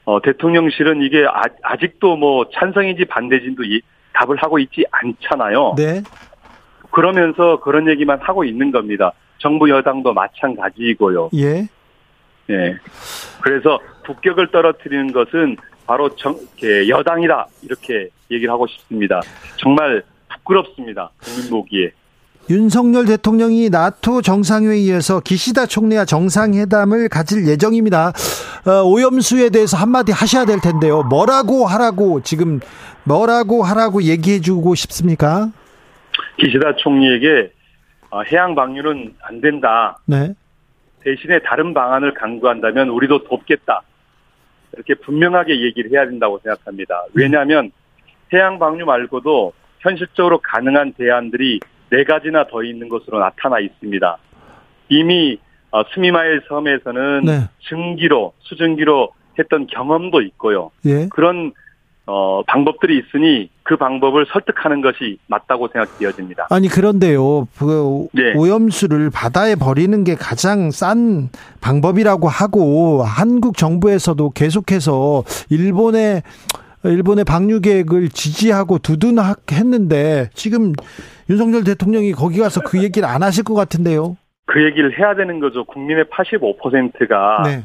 [0.04, 3.80] 어, 대통령실은 이게 아, 직도뭐 찬성인지 반대인지도 이-
[4.12, 5.74] 답을 하고 있지 않잖아요.
[5.76, 6.02] 네.
[6.90, 9.12] 그러면서 그런 얘기만 하고 있는 겁니다.
[9.38, 11.30] 정부 여당도 마찬가지이고요.
[11.36, 11.66] 예.
[12.50, 12.76] 예.
[13.40, 15.56] 그래서 국격을 떨어뜨리는 것은
[15.86, 19.20] 바로 정, 예, 여당이다 이렇게 얘기를 하고 싶습니다.
[19.56, 21.10] 정말 부끄럽습니다.
[21.22, 21.92] 국민 보기에.
[22.48, 28.12] 윤석열 대통령이 나토 정상회의에서 기시다 총리와 정상회담을 가질 예정입니다.
[28.66, 31.02] 어, 오염수에 대해서 한마디 하셔야 될 텐데요.
[31.02, 32.60] 뭐라고 하라고 지금
[33.04, 35.50] 뭐라고 하라고 얘기해주고 싶습니까?
[36.38, 37.52] 기시다 총리에게
[38.10, 39.98] 어, 해양 방류는 안 된다.
[40.06, 40.34] 네.
[41.02, 43.82] 대신에 다른 방안을 강구한다면 우리도 돕겠다.
[44.72, 47.04] 이렇게 분명하게 얘기를 해야 된다고 생각합니다.
[47.14, 47.70] 왜냐하면
[48.32, 51.60] 해양 방류 말고도 현실적으로 가능한 대안들이
[51.90, 54.18] 네 가지나 더 있는 것으로 나타나 있습니다.
[54.88, 55.38] 이미
[55.70, 57.48] 어, 스미마일 섬에서는 네.
[57.68, 60.70] 증기로 수증기로 했던 경험도 있고요.
[60.86, 61.08] 예.
[61.08, 61.52] 그런
[62.06, 66.48] 어, 방법들이 있으니 그 방법을 설득하는 것이 맞다고 생각되어집니다.
[66.50, 67.46] 아니 그런데요.
[67.56, 68.34] 그 네.
[68.34, 71.28] 오염수를 바다에 버리는 게 가장 싼
[71.60, 76.22] 방법이라고 하고 한국 정부에서도 계속해서 일본의
[76.84, 80.72] 일본의 방류 계획을 지지하고 두둔했는데 지금
[81.28, 84.16] 윤석열 대통령이 거기 가서 그 얘기를 안 하실 것 같은데요.
[84.46, 85.64] 그 얘기를 해야 되는 거죠.
[85.64, 87.64] 국민의 85%가 네.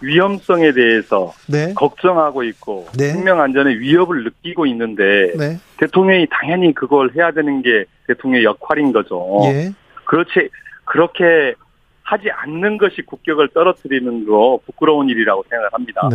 [0.00, 1.72] 위험성에 대해서 네.
[1.74, 3.10] 걱정하고 있고 네.
[3.10, 5.58] 생명 안전의 위협을 느끼고 있는데 네.
[5.78, 9.40] 대통령이 당연히 그걸 해야 되는 게 대통령의 역할인 거죠.
[9.44, 9.72] 예.
[10.04, 10.48] 그렇지
[10.84, 11.54] 그렇게
[12.02, 16.08] 하지 않는 것이 국격을 떨어뜨리는 거 부끄러운 일이라고 생각합니다.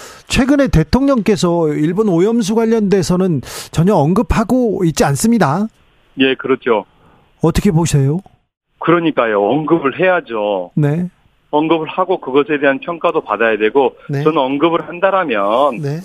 [0.00, 0.26] 네.
[0.28, 3.40] 최근에 대통령께서 일본 오염수 관련돼서는
[3.70, 5.66] 전혀 언급하고 있지 않습니다.
[6.18, 6.84] 예, 그렇죠.
[7.42, 8.20] 어떻게 보세요?
[8.78, 9.42] 그러니까요.
[9.42, 10.70] 언급을 해야죠.
[10.74, 11.08] 네.
[11.50, 14.22] 언급을 하고 그것에 대한 평가도 받아야 되고 네.
[14.22, 16.00] 저는 언급을 한다라면 네.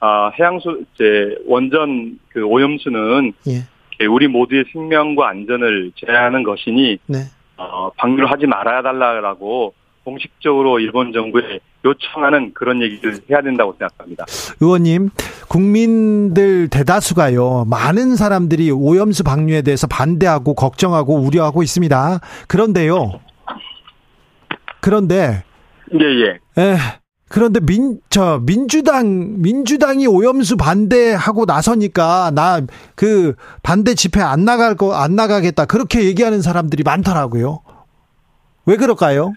[0.00, 4.06] 아, 해양수 이제 원전 그 오염수는 예.
[4.06, 7.18] 우리 모두의 생명과 안전을 제한하는 것이니 네.
[7.56, 9.74] 어, 방류를 하지 말아야 달라고
[10.04, 14.24] 공식적으로 일본 정부에 요청하는 그런 얘기를 해야 된다고 생각합니다.
[14.60, 15.10] 의원님,
[15.48, 22.20] 국민들 대다수가요, 많은 사람들이 오염수 방류에 대해서 반대하고 걱정하고 우려하고 있습니다.
[22.48, 23.20] 그런데요,
[24.80, 25.44] 그런데,
[25.94, 26.62] 예, 예.
[26.62, 26.76] 에,
[27.28, 32.60] 그런데 민, 저, 민주당, 민주당이 오염수 반대하고 나서니까 나
[32.94, 35.64] 그 반대 집회 안 나갈 거, 안 나가겠다.
[35.64, 37.60] 그렇게 얘기하는 사람들이 많더라고요.
[38.66, 39.32] 왜 그럴까요?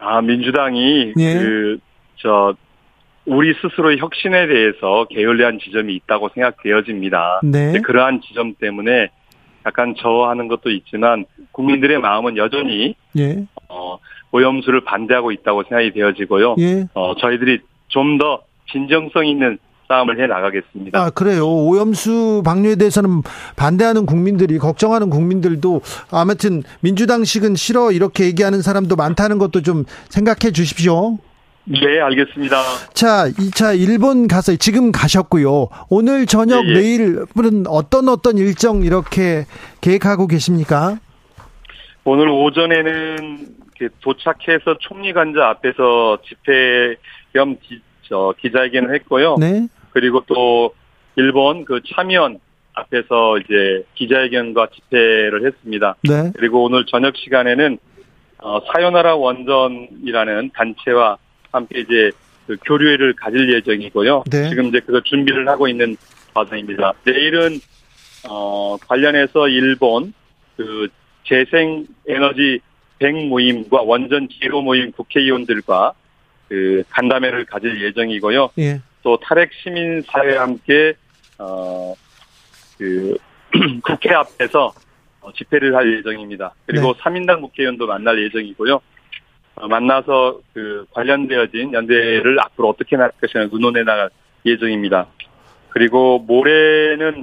[0.00, 1.34] 아, 민주당이 예.
[1.34, 1.78] 그,
[2.16, 2.54] 저,
[3.26, 7.40] 우리 스스로의 혁신에 대해서 게을리한 지점이 있다고 생각되어집니다.
[7.44, 7.80] 네.
[7.80, 9.10] 그러한 지점 때문에
[9.66, 13.98] 약간 저하는 것도 있지만 국민들의 마음은 여전히 예, 어,
[14.32, 16.56] 오염수를 반대하고 있다고 생각이 되어지고요.
[16.58, 16.86] 예.
[16.94, 17.58] 어, 저희들이
[17.88, 19.58] 좀 더 진정성 있는
[19.90, 20.96] 싸움을 해 나가겠습니다.
[20.98, 21.48] 아, 그래요.
[21.48, 23.22] 오염수 방류에 대해서는
[23.56, 25.80] 반대하는 국민들이, 걱정하는 국민들도
[26.12, 31.18] 아무튼 민주당식은 싫어 이렇게 얘기하는 사람도 많다는 것도 좀 생각해 주십시오.
[31.64, 32.56] 네, 알겠습니다.
[32.94, 35.68] 자, 2차 일본 가서 지금 가셨고요.
[35.88, 36.74] 오늘 저녁 예, 예.
[36.74, 37.26] 내일은
[37.66, 39.44] 어떤 어떤 일정 이렇게
[39.80, 40.98] 계획하고 계십니까?
[42.04, 43.46] 오늘 오전에는
[44.00, 46.96] 도착해서 총리 관저 앞에서 집회
[47.32, 49.36] 겸 기, 저, 기자회견을 했고요.
[49.38, 49.68] 네.
[49.90, 50.74] 그리고 또
[51.16, 52.38] 일본 그 참의원
[52.74, 55.96] 앞에서 이제 기자회견과 집회를 했습니다.
[56.02, 56.32] 네.
[56.36, 57.78] 그리고 오늘 저녁 시간에는
[58.38, 61.18] 어, 사요나라 원전이라는 단체와
[61.52, 62.10] 함께 이제
[62.46, 64.24] 그 교류회를 가질 예정이고요.
[64.30, 64.48] 네.
[64.48, 65.96] 지금 이제 그거 준비를 하고 있는
[66.32, 66.94] 과정입니다.
[67.04, 67.60] 내일은
[68.28, 70.12] 어, 관련해서 일본
[70.56, 70.88] 그
[71.24, 72.60] 재생 에너지
[72.98, 75.92] 100 모임과 원전 제로 모임 국회의원들과
[76.48, 78.50] 그 간담회를 가질 예정이고요.
[78.58, 78.80] 예.
[79.02, 80.94] 또 탈핵 시민 사회와 함께
[81.38, 81.94] 어
[82.80, 83.18] 그
[83.84, 84.72] 국회 앞에서
[85.20, 86.54] 어, 집회를 할 예정입니다.
[86.64, 87.00] 그리고 네.
[87.02, 88.80] 삼 3인당 국회의원도 만날 예정이고요.
[89.56, 94.08] 어, 만나서 그 관련되어진 연대를 앞으로 어떻게 나갈 것이냐 의논해 나갈
[94.46, 95.08] 예정입니다.
[95.68, 97.22] 그리고 모레는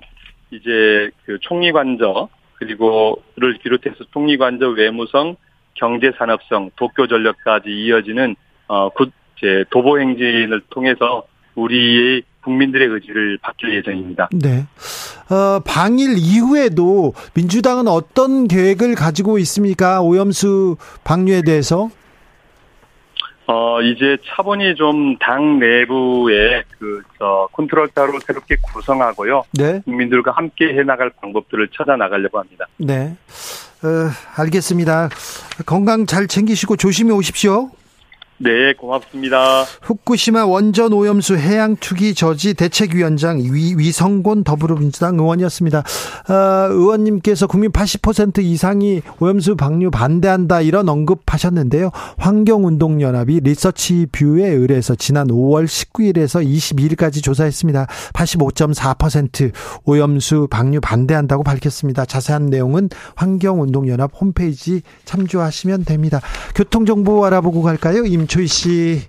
[0.52, 5.36] 이제 그 총리 관저 그리고를 비롯해서 총리 관저 외무성
[5.74, 8.36] 경제 산업성 도쿄 전력까지 이어지는
[8.68, 11.26] 어, 굿, 제 도보 행진을 통해서
[11.58, 14.30] 우리의 국민들의 의지를 받길 예정입니다.
[14.32, 14.66] 네.
[15.30, 20.02] 어, 방일 이후에도 민주당은 어떤 계획을 가지고 있습니까?
[20.02, 21.90] 오염수 방류에 대해서?
[23.50, 29.44] 어, 이제 차분히 좀 당 내부의 그, 저, 컨트롤 타워 새롭게 구성하고요.
[29.54, 29.82] 네.
[29.86, 32.66] 국민들과 함께 해나갈 방법들을 찾아 나가려고 합니다.
[32.78, 33.16] 네.
[33.84, 33.88] 어,
[34.38, 35.10] 알겠습니다.
[35.66, 37.72] 건강 잘 챙기시고 조심히 오십시오.
[38.40, 39.64] 네, 고맙습니다.
[39.82, 45.80] 후쿠시마 원전 오염수 해양 투기 저지 대책위원장 위, 위성곤 더불어민주당 의원이었습니다.
[45.80, 46.34] 어,
[46.70, 51.90] 의원님께서 국민 80% 이상이 오염수 방류 반대한다 이런 언급하셨는데요.
[52.18, 57.88] 환경운동연합이 리서치뷰에 의뢰해서 지난 5월 19일에서 22일까지 조사했습니다.
[58.14, 59.52] 85.4%
[59.86, 62.06] 오염수 방류 반대한다고 밝혔습니다.
[62.06, 66.22] 자세한 내용은 환경운동연합 홈페이지 참조하시면 됩니다.
[66.54, 68.06] 교통정보 알아보고 갈까요?
[68.06, 69.02] 임 임초희 씨.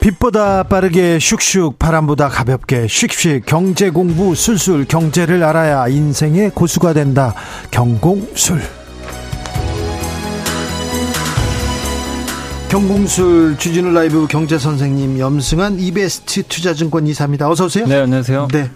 [0.00, 7.34] 빛보다 빠르게 슉슉 바람보다 가볍게 슉슉 경제 공부 술술 경제를 알아야 인생의 고수가 된다.
[7.70, 8.60] 경공술.
[12.70, 17.48] 경공술 주진우 라이브 경제 선생님 염승한 이베스트 투자증권 이사입니다.
[17.48, 17.86] 어서 오세요.
[17.86, 18.48] 네 안녕하세요.
[18.52, 18.70] 네.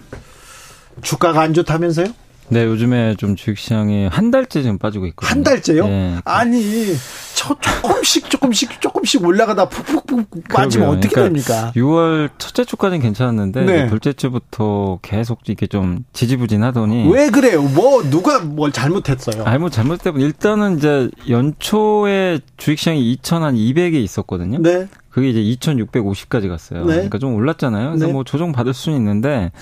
[1.01, 5.29] 주가가 안 좋다면서요 네, 요즘에 좀 주식시장이 한 달째 지금 빠지고 있거든요.
[5.29, 5.87] 한 달째요?
[5.87, 6.17] 네.
[6.25, 6.95] 아니,
[7.33, 11.71] 저 조금씩 조금씩 조금씩 올라가다 푹푹푹 빠지면 어떻게 그러니까 됩니까?
[11.75, 13.87] 6월 첫째 주까지는 괜찮았는데 네.
[13.87, 17.63] 둘째 주부터 계속 이렇게 좀 지지부진하더니 왜 그래요?
[17.63, 19.43] 뭐 누가 뭘 잘못했어요?
[19.43, 24.59] 아니 뭐 잘못되면 일단은 이제 연초에 주식시장이 2,200에 있었거든요.
[24.61, 24.87] 네.
[25.15, 26.81] 그게 이제 2,650까지 갔어요.
[26.81, 26.95] 네.
[26.95, 27.91] 그러니까 좀 올랐잖아요.
[27.91, 28.11] 그래서 네.
[28.11, 29.53] 뭐 조정 받을 수는 있는데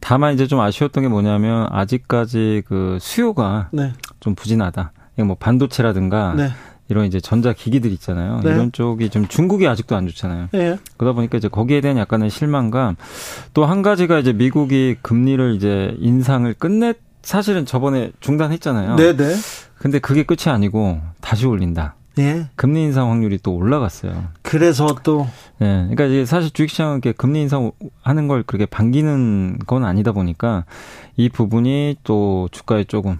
[0.00, 3.92] 다만 이제 좀 아쉬웠던 게 뭐냐면 아직까지 그 수요가 네.
[4.20, 4.92] 좀 부진하다.
[5.26, 6.48] 뭐 반도체라든가 네.
[6.88, 8.40] 이런 이제 전자 기기들 있잖아요.
[8.42, 8.52] 네.
[8.52, 10.48] 이런 쪽이 좀 중국이 아직도 안 좋잖아요.
[10.54, 10.78] 예.
[10.96, 12.96] 그러다 보니까 이제 거기에 대한 약간의 실망감.
[13.52, 18.96] 또 한 가지가 이제 미국이 금리를 이제 인상을 끝냈 사실은 저번에 중단했잖아요.
[18.96, 19.34] 네, 네.
[19.76, 21.96] 근데 그게 끝이 아니고 다시 올린다.
[22.18, 22.46] 예.
[22.56, 24.24] 금리 인상 확률이 또 올라갔어요.
[24.42, 25.26] 그래서 또
[25.60, 25.66] 예.
[25.66, 27.72] 그러니까 이제 사실 주식시장은 이렇게 금리 인상
[28.02, 30.64] 하는 걸 그렇게 반기는 건 아니다 보니까
[31.16, 33.18] 이 부분이 또 주가에 조금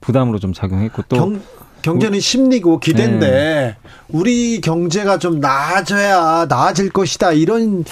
[0.00, 1.42] 부담으로 좀 작용했고 또 경,
[1.82, 3.76] 경제는 심리고 기대인데
[4.08, 7.84] 우리 경제가 좀 나아져야 나아질 것이다 이런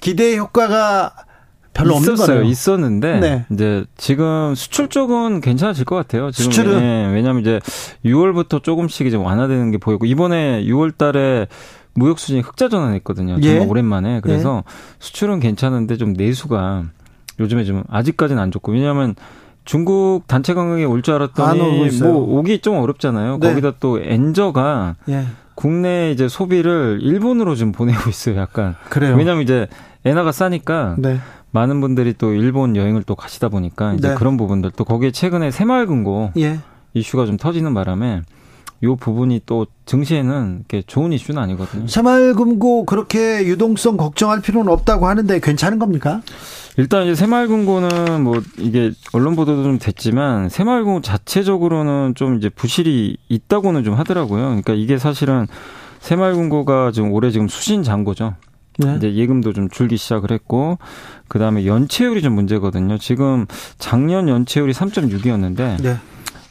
[0.00, 1.25] 기대 효과가
[1.76, 2.14] 별로 없는.
[2.14, 2.42] 거네요.
[2.42, 3.46] 있었는데 네.
[3.50, 6.30] 이제 지금 수출 쪽은 괜찮아질 것 같아요.
[6.30, 6.80] 지금 수출은?
[6.82, 7.60] 예, 왜냐하면 이제
[8.04, 11.48] 6월부터 조금씩 이제 완화되는 게 보이고 이번에 6월달에
[11.94, 13.40] 무역 수준이 흑자 전환했거든요.
[13.40, 13.64] 정말 예.
[13.64, 14.64] 오랜만에 그래서
[14.98, 16.84] 수출은 괜찮은데 좀 내수가
[17.40, 19.14] 요즘에 좀 아직까지는 안 좋고 왜냐하면
[19.64, 21.98] 중국 단체 관광이 올줄안 오고 알았더니.
[22.00, 23.38] 뭐 오기 좀 어렵잖아요.
[23.40, 23.48] 네.
[23.48, 25.26] 거기다 또 엔저가 예.
[25.54, 28.38] 국내 이제 소비를 일본으로 좀 보내고 있어요.
[28.38, 29.16] 약간 그래요.
[29.16, 29.66] 왜냐하면 이제
[30.04, 31.18] 엔화가 싸니까 네.
[31.56, 34.14] 많은 분들이 또 일본 여행을 또 가시다 보니까 이제 네.
[34.14, 36.58] 그런 부분들 또 거기에 최근에 새마을금고 예.
[36.92, 38.22] 이슈가 좀 터지는 바람에
[38.82, 41.86] 요 부분이 또 증시에는 이렇게 좋은 이슈는 아니거든요.
[41.86, 46.20] 새마을금고 그렇게 유동성 걱정할 필요는 없다고 하는데 괜찮은 겁니까?
[46.76, 53.82] 일단 이제 새마을금고는 뭐 이게 언론 보도도 좀 됐지만 새마을금고 자체적으로는 좀 이제 부실이 있다고는
[53.82, 54.42] 좀 하더라고요.
[54.42, 55.46] 그러니까 이게 사실은
[56.00, 58.34] 새마을금고가 지금 올해 지금 수신 잔고죠.
[58.78, 58.96] 네.
[58.96, 60.78] 이제 예금도 좀 줄기 시작을 했고
[61.28, 62.98] 그다음에 연체율이 좀 문제거든요.
[62.98, 63.46] 지금
[63.78, 65.96] 작년 연체율이 3.6이었는데 네.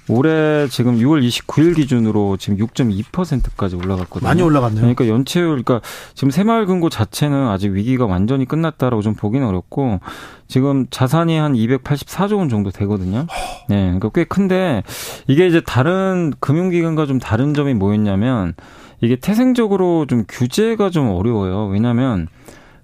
[0.08, 4.28] 올해 지금 6월 29일 기준으로 지금 6.2%까지 올라갔거든요.
[4.28, 4.82] 많이 올라갔네요.
[4.82, 5.82] 그러니까 연체율, 그러니까
[6.14, 10.00] 지금 새마을금고 자체는 아직 위기가 완전히 끝났다라고 좀 보기는 어렵고
[10.48, 13.26] 지금 자산이 한 284조 원 정도 되거든요.
[13.68, 14.84] 네, 그러니까 꽤 큰데
[15.26, 18.54] 이게 이제 다른 금융기관과 좀 다른 점이 뭐였냐면
[19.02, 21.68] 이게 태생적으로 좀 규제가 좀 어려워요.
[21.68, 22.28] 왜냐하면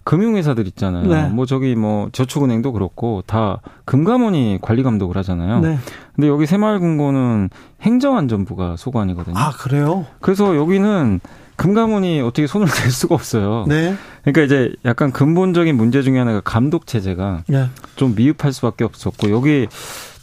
[0.04, 1.08] 금융회사들 있잖아요.
[1.08, 1.30] 네.
[1.30, 5.60] 뭐 저기 뭐 저축은행도 그렇고 다 금감원이 관리 감독을 하잖아요.
[5.60, 5.78] 네.
[6.16, 7.50] 근데 여기 새마을금고는
[7.82, 9.38] 행정안전부가 소관이거든요.
[9.38, 10.06] 아, 그래요?
[10.20, 11.20] 그래서 여기는
[11.56, 13.66] 금감원이 어떻게 손을 댈 수가 없어요.
[13.68, 13.96] 네.
[14.24, 17.68] 그러니까 이제 약간 근본적인 문제 중에 하나가 감독 체제가 네.
[17.96, 19.68] 좀 미흡할 수밖에 없었고 여기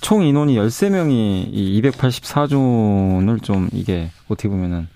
[0.00, 4.88] 총 인원이 13명이 이 284조 원을 좀 이게 어떻게 보면은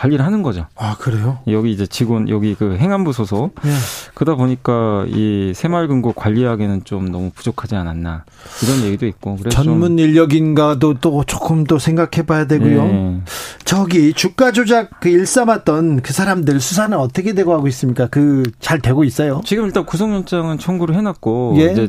[0.00, 0.66] 관리를 하는 거죠.
[0.76, 1.38] 아 그래요?
[1.48, 3.54] 여기 이제 직원 여기 그 행안부 소속.
[3.62, 3.70] 네.
[4.14, 8.24] 그러다 보니까 이 새마을금고 관리하기에는 좀 너무 부족하지 않았나
[8.64, 9.36] 이런 얘기도 있고.
[9.36, 12.84] 그래서 전문 인력인가도 또 조금 더 생각해봐야 되고요.
[12.84, 13.20] 네.
[13.64, 18.06] 저기 주가 조작 그 일삼았던 그 사람들 수사는 어떻게 되고 하고 있습니까?
[18.06, 19.40] 그 잘 되고 있어요?
[19.44, 21.72] 지금 일단 구속영장은 청구를 해놨고 예.
[21.72, 21.88] 이제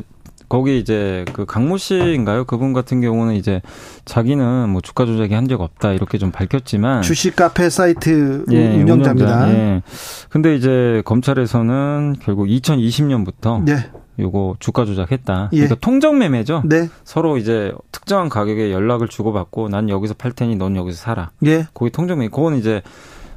[0.52, 2.44] 거기 이제 그 강모 씨인가요?
[2.44, 3.62] 그분 같은 경우는 이제
[4.04, 9.44] 자기는 뭐 주가 조작이 한 적 없다 이렇게 좀 밝혔지만 주식 카페 사이트 예, 운영자입니다.
[9.44, 9.82] 운영자, 예.
[10.28, 13.90] 근데 이제 검찰에서는 결국 2020년부터 네.
[14.18, 15.48] 요거 주가 조작했다.
[15.52, 15.56] 예.
[15.56, 16.62] 그러니까 통정 매매죠.
[16.66, 16.88] 네.
[17.02, 21.30] 서로 이제 특정한 가격에 연락을 주고받고 난 여기서 팔 테니 넌 여기서 사라.
[21.46, 21.66] 예.
[21.72, 22.28] 거기 통정 매매.
[22.28, 22.82] 그거는 이제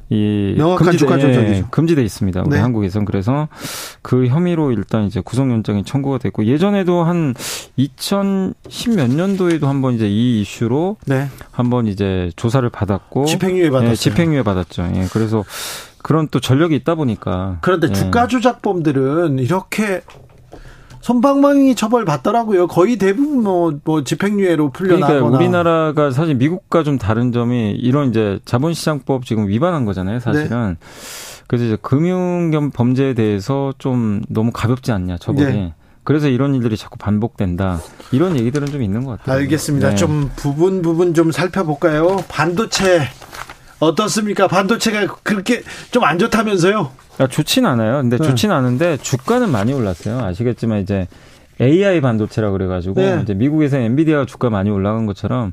[0.08, 1.54] 이 명확한 금지돼, 주가 조작이죠.
[1.54, 2.42] 예, 금지돼 있습니다.
[2.42, 2.58] 우리 네.
[2.58, 3.48] 한국에선 그래서
[4.02, 7.34] 그 혐의로 일단 이제 구속영장이 청구가 됐고 예전에도 한
[7.78, 11.28] 2010몇 년도에도 한번 이제 이 이슈로 네.
[11.50, 13.90] 한번 이제 조사를 받았고 집행유예 받았어요.
[13.90, 14.90] 예, 집행유예 받았죠.
[14.94, 15.44] 예, 그래서
[15.98, 17.92] 그런 또 전력이 있다 보니까 그런데 예.
[17.92, 20.02] 주가 조작범들은 이렇게
[21.06, 22.66] 손방망이 처벌 받더라고요.
[22.66, 25.36] 거의 대부분 뭐, 뭐 집행유예로 그러니까 풀려나거나.
[25.36, 30.70] 우리나라가 사실 미국과 좀 다른 점이 이런 이제 자본시장법 지금 위반한 거잖아요, 사실은.
[30.70, 30.76] 네.
[31.46, 35.44] 그래서 이제 금융 겸 범죄에 대해서 좀 너무 가볍지 않냐, 처벌이.
[35.44, 35.74] 네.
[36.02, 37.78] 그래서 이런 일들이 자꾸 반복된다.
[38.10, 39.36] 이런 얘기들은 좀 있는 것 같아요.
[39.38, 39.90] 알겠습니다.
[39.90, 39.94] 네.
[39.94, 42.16] 좀 부분 부분 좀 살펴볼까요?
[42.28, 43.02] 반도체
[43.80, 44.48] 어떻습니까?
[44.48, 46.92] 반도체가 그렇게 좀 안 좋다면서요?
[47.18, 48.02] 아, 좋진 않아요.
[48.02, 48.26] 근데 네.
[48.26, 50.20] 좋진 않은데 주가는 많이 올랐어요.
[50.20, 51.08] 아시겠지만 이제
[51.60, 53.20] AI 반도체라 그래가지고 네.
[53.22, 55.52] 이제 미국에서 엔비디아 주가 많이 올라간 것처럼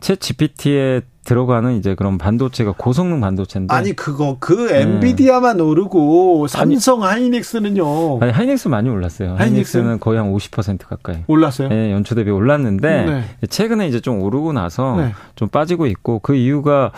[0.00, 8.20] 챗 GPT에 들어가는 이제 그런 반도체가 고성능 반도체인데 아니 그거 그 엔비디아만 오르고 삼성 하이닉스는요
[8.20, 9.30] 아니, 하이닉스 많이 올랐어요.
[9.30, 9.42] 하이닉스?
[9.78, 11.18] 하이닉스는 거의 한 50% 가까이.
[11.26, 11.68] 올랐어요?
[11.72, 13.46] 예, 연초 대비 올랐는데 네.
[13.48, 15.12] 최근에 이제 좀 오르고 나서 네.
[15.34, 16.92] 좀 빠지고 있고 그 이유가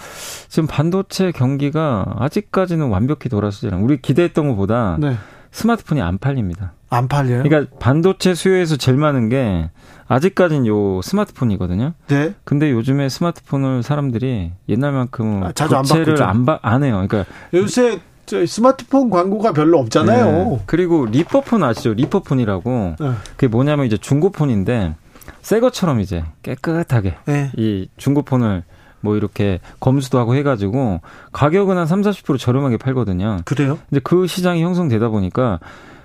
[0.49, 3.85] 지금 반도체 경기가 아직까지는 완벽히 돌아서지 않아요.
[3.85, 5.17] 우리 기대했던 것보다 네.
[5.57, 6.73] 스마트폰이 안 팔립니다.
[6.91, 7.43] 안 팔려요?
[7.43, 9.71] 그러니까 반도체 수요에서 제일 많은 게
[10.07, 11.95] 아직까지는 요 스마트폰이거든요.
[12.09, 12.35] 네.
[12.45, 16.23] 근데 요즘에 스마트폰을 사람들이 옛날만큼 아, 자주 안 교체를.
[16.23, 17.03] 안, 바, 안 해요.
[17.09, 17.25] 그러니까
[17.55, 20.27] 요새 저 스마트폰 광고가 별로 없잖아요.
[20.27, 20.63] 네.
[20.67, 21.95] 그리고 리퍼폰 아시죠?
[21.95, 22.97] 리퍼폰이라고.
[23.01, 23.11] 네.
[23.31, 24.95] 그게 뭐냐면 이제 중고폰인데
[25.41, 27.51] 새 것처럼 이제 깨끗하게 네.
[27.57, 28.63] 이 중고폰을
[29.01, 31.01] 뭐 이렇게 검수도 하고 해가지고
[31.33, 33.39] 가격은 한 3, 40% 저렴하게 팔거든요.
[33.45, 33.79] 그래요?
[33.89, 35.61] 근데 그 시장이 형성되다 보니까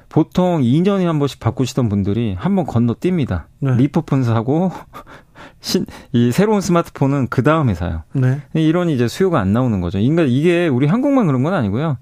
[0.09, 3.43] 보통 2년에 한 번씩 바꾸시던 분들이 한 번 건너뜁니다.
[3.59, 3.75] 네.
[3.75, 4.71] 리퍼폰 사고
[5.61, 8.03] 신, 이 새로운 스마트폰은 그 다음에 사요.
[8.13, 8.41] 네.
[8.53, 9.99] 이런 이제 수요가 안 나오는 거죠.
[9.99, 11.97] 그러니까 이게 우리 한국만 그런 건 아니고요.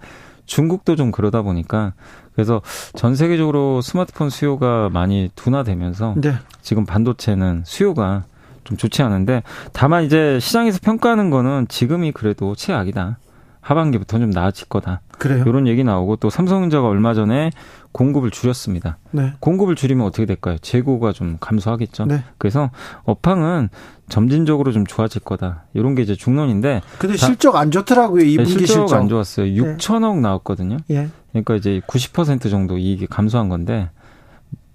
[0.45, 1.94] 중국도 좀 그러다 보니까
[2.34, 2.61] 그래서
[2.95, 6.34] 전 세계적으로 스마트폰 수요가 많이 둔화되면서 네.
[6.61, 8.24] 지금 반도체는 수요가
[8.69, 9.41] 좀 좋지 않은데
[9.73, 13.17] 다만 이제 시장에서 평가하는 거는 지금이 그래도 최악이다.
[13.61, 15.01] 하반기부터 좀 나아질 거다.
[15.17, 15.43] 그래요?
[15.45, 17.51] 이런 얘기 나오고 또 삼성전자가 얼마 전에
[17.91, 18.97] 공급을 줄였습니다.
[19.11, 19.33] 네.
[19.39, 20.57] 공급을 줄이면 어떻게 될까요?
[20.61, 22.05] 재고가 좀 감소하겠죠.
[22.05, 22.23] 네.
[22.37, 22.69] 그래서
[23.03, 23.69] 업황은
[24.07, 25.63] 점진적으로 좀 좋아질 거다.
[25.73, 28.23] 이런 게 이제 중론인데 근데 다- 실적 안 좋더라고요.
[28.23, 28.93] 네, 2분기 실적 실적.
[28.95, 29.45] 안 좋았어요.
[29.47, 30.77] 6천억 나왔거든요.
[30.91, 31.09] 예.
[31.31, 33.89] 그러니까 이제 90% 정도 이익이 감소한 건데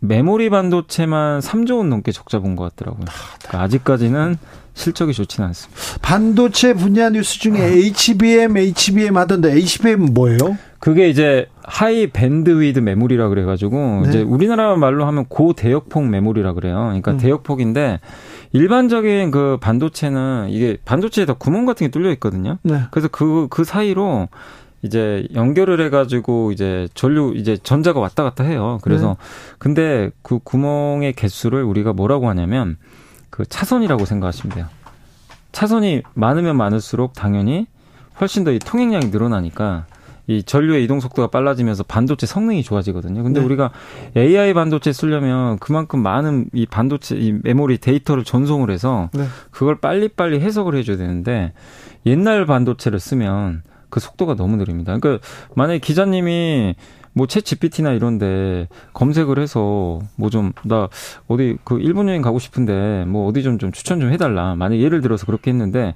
[0.09, 3.05] 메모리 반도체만 3조 원 넘게 적자 본 것 같더라고요.
[3.41, 4.37] 그러니까 아직까지는
[4.75, 5.81] 실적이 좋지는 않습니다.
[6.03, 10.57] 반도체 분야 뉴스 중에 HBM, HBM 하던데 HBM은 뭐예요?
[10.81, 14.09] 그게 이제 high bandwidth memory라 그래가지고 네.
[14.09, 16.77] 이제 우리나라 말로 하면 고대역폭 메모리라 그래요.
[16.77, 17.17] 그러니까 음.
[17.19, 18.01] 대역폭인데
[18.53, 22.59] 일반적인 그 반도체는 이게 반도체에 다 구멍 같은 게 뚫려 있거든요.
[22.63, 22.83] 네.
[22.91, 24.29] 그래서 그, 그 사이로
[24.85, 28.79] 이제 연결을 해가지고 이제 전류, 이제 전자가 왔다 갔다 해요.
[28.83, 29.15] 그래서 네.
[29.59, 32.77] 근데 그 구멍의 개수를 우리가 뭐라고 하냐면
[33.31, 34.67] 그 차선이라고 생각하시면 돼요.
[35.53, 37.67] 차선이 많으면 많을수록 당연히
[38.21, 39.87] 훨씬 더 이 통행량이 늘어나니까
[40.27, 43.23] 이 전류의 이동 속도가 빨라지면서 반도체 성능이 좋아지거든요.
[43.23, 43.47] 근데 네.
[43.47, 43.71] 우리가
[44.17, 49.25] AI 반도체 쓰려면 그만큼 많은 이 반도체 이 메모리 데이터를 전송을 해서 네.
[49.51, 51.55] 그걸 빨리빨리 해석을 해줘야 되는데
[52.05, 53.63] 옛날 반도체를 쓰면
[53.95, 54.99] 그 속도가 너무 느립니다.
[54.99, 56.75] 그러니까 만약에 기자님이
[57.17, 60.89] 뭐챗 GPT나 이런데 검색을 해서 뭐 좀 나
[61.29, 64.57] 어디 그 일본 여행 가고 싶은데 뭐 어디 좀좀 추천 좀 해달라.
[64.57, 65.95] 만약 예를 들어서 그렇게 했는데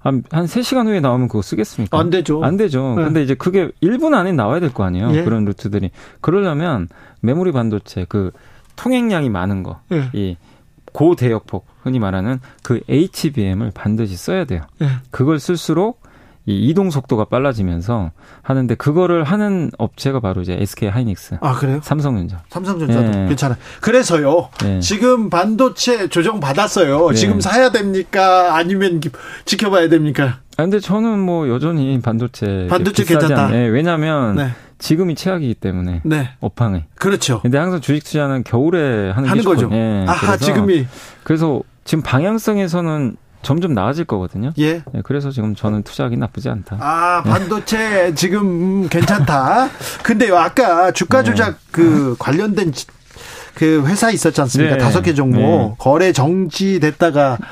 [0.00, 1.96] 한, 한 3시간 후에 나오면 그거 쓰겠습니까?
[1.96, 2.42] 안 되죠.
[2.42, 2.94] 안 되죠.
[2.96, 3.04] 네.
[3.04, 5.12] 근데 이제 그게 1분 안에 나와야 될 거 아니에요.
[5.14, 5.22] 예.
[5.22, 5.92] 그런 루트들이.
[6.20, 6.88] 그러려면
[7.20, 8.32] 메모리 반도체 그
[8.74, 9.78] 통행량이 많은 거.
[9.92, 10.10] 예.
[10.12, 10.36] 이
[10.92, 14.62] 고대역폭 흔히 말하는 그 HBM을 반드시 써야 돼요.
[14.82, 14.88] 예.
[15.12, 16.00] 그걸 쓸수록
[16.48, 18.10] 이 이동 속도가 빨라지면서
[18.40, 21.80] 하는데 그거를 하는 업체가 바로 이제 SK 하이닉스, 아, 그래요?
[21.82, 22.40] 삼성전자.
[22.48, 23.26] 삼성전자도 예.
[23.28, 23.58] 괜찮아요.
[23.82, 24.48] 그래서요.
[24.64, 24.80] 예.
[24.80, 27.10] 지금 반도체 조정 받았어요.
[27.10, 27.14] 네.
[27.14, 28.56] 지금 사야 됩니까?
[28.56, 29.10] 아니면 기-
[29.44, 30.38] 지켜봐야 됩니까?
[30.56, 33.44] 아, 근데 저는 뭐 여전히 반도체 반도체 괜찮다.
[33.44, 34.48] 않- 네, 왜냐하면 네.
[34.78, 36.30] 지금이 최악이기 때문에 네.
[36.40, 36.84] 업황이.
[36.94, 37.40] 그렇죠.
[37.42, 39.68] 근데 항상 주식 투자는 겨울에 하는, 하는 게 거죠.
[39.72, 40.86] 예, 아하, 그래서- 지금이.
[41.24, 44.52] 그래서 지금 방향성에서는 점점 나아질 거거든요.
[44.58, 44.82] 예.
[44.92, 46.76] 네, 그래서 지금 저는 투자하기 나쁘지 않다.
[46.80, 48.40] 아, 반도체 지금
[48.84, 49.68] 음, 괜찮다.
[50.02, 52.86] 근데요, 아까 주가 조작 그 관련된 지-
[53.54, 54.76] 그 회사 있었지 않습니까?
[54.76, 54.82] 네.
[54.82, 55.74] 다섯 개 종목 네.
[55.78, 57.46] 거래 정지됐다가 아,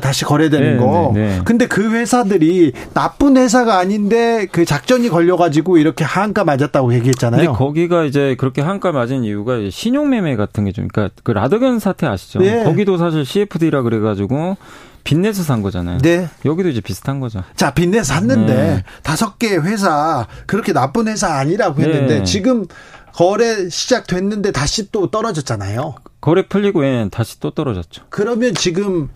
[0.00, 1.12] 다시 거래되는 네, 거.
[1.14, 1.40] 네, 네.
[1.44, 7.52] 근데 그 회사들이 나쁜 회사가 아닌데 그 작전이 걸려가지고 이렇게 하한가 맞았다고 근데 얘기했잖아요.
[7.52, 12.38] 거기가 이제 그렇게 한가 맞은 이유가 신용매매 같은 게 좀, 그러니까 그 라더견 사태 아시죠?
[12.38, 12.64] 네.
[12.64, 14.56] 거기도 사실 CFD라 그래가지고
[15.04, 15.98] 빚내서 산 거잖아요.
[15.98, 16.28] 네.
[16.44, 17.42] 여기도 이제 비슷한 거죠.
[17.56, 18.84] 자, 빚내 샀는데 네.
[19.02, 22.24] 다섯 개 회사 그렇게 나쁜 회사 아니라고 했는데 네.
[22.24, 22.66] 지금
[23.12, 25.96] 거래 시작됐는데 다시 또 떨어졌잖아요.
[26.20, 28.04] 거래 풀리고 예, 다시 또 떨어졌죠.
[28.10, 29.08] 그러면 지금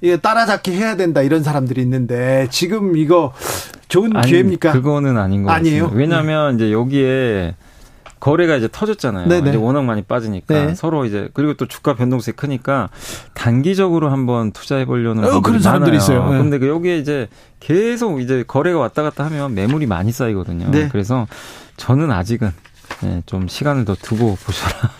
[0.00, 3.32] 이게 따라잡기 해야 된다 이런 사람들이 있는데 지금 이거
[3.88, 4.72] 좋은 아니, 기회입니까?
[4.72, 5.84] 그거는 아닌 것 아니에요?
[5.84, 5.98] 같습니다.
[5.98, 7.54] 왜냐하면 이제 여기에
[8.20, 9.28] 거래가 이제 터졌잖아요.
[9.28, 9.50] 네네.
[9.50, 10.74] 이제 워낙 많이 빠지니까 네.
[10.74, 12.90] 서로 이제 그리고 또 주가 변동성이 크니까
[13.34, 16.28] 단기적으로 한번 투자해 보려는 어, 그런 사람들이 있어요.
[16.30, 16.38] 네.
[16.38, 17.28] 근데 그 여기에 이제
[17.60, 20.70] 계속 이제 거래가 왔다 갔다 하면 매물이 많이 쌓이거든요.
[20.70, 20.88] 네.
[20.90, 21.26] 그래서
[21.76, 22.50] 저는 아직은
[23.02, 24.90] 네, 좀 시간을 더 두고 보셔라.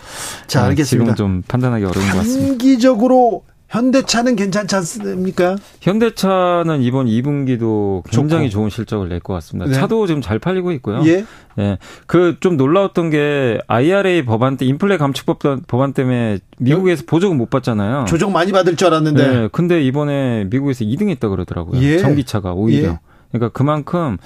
[0.47, 1.13] 자, 네, 알겠습니다.
[1.13, 2.47] 지금 좀 판단하기 어려운 것 같습니다.
[2.47, 5.55] 단기적으로 현대차는 괜찮지 않습니까?
[5.81, 9.69] 현대차는 이번 2분기도 굉장히 좋은 실적을 낼 것 같습니다.
[9.69, 9.75] 네.
[9.75, 11.01] 차도 지금 잘 팔리고 있고요.
[11.05, 11.25] 예.
[11.59, 11.77] 예.
[12.07, 18.05] 그 좀 놀라웠던 게 IRA 법안 때 인플레 감축법 법안 때문에 미국에서 보조금 못 받잖아요.
[18.07, 19.49] 조정 많이 받을 줄 알았는데 네.
[19.51, 21.81] 근데 이번에 미국에서 2등 했다 그러더라고요.
[21.81, 21.99] 예.
[21.99, 22.89] 전기차가 오히려.
[22.89, 22.99] 예.
[23.31, 24.17] 그러니까 그만큼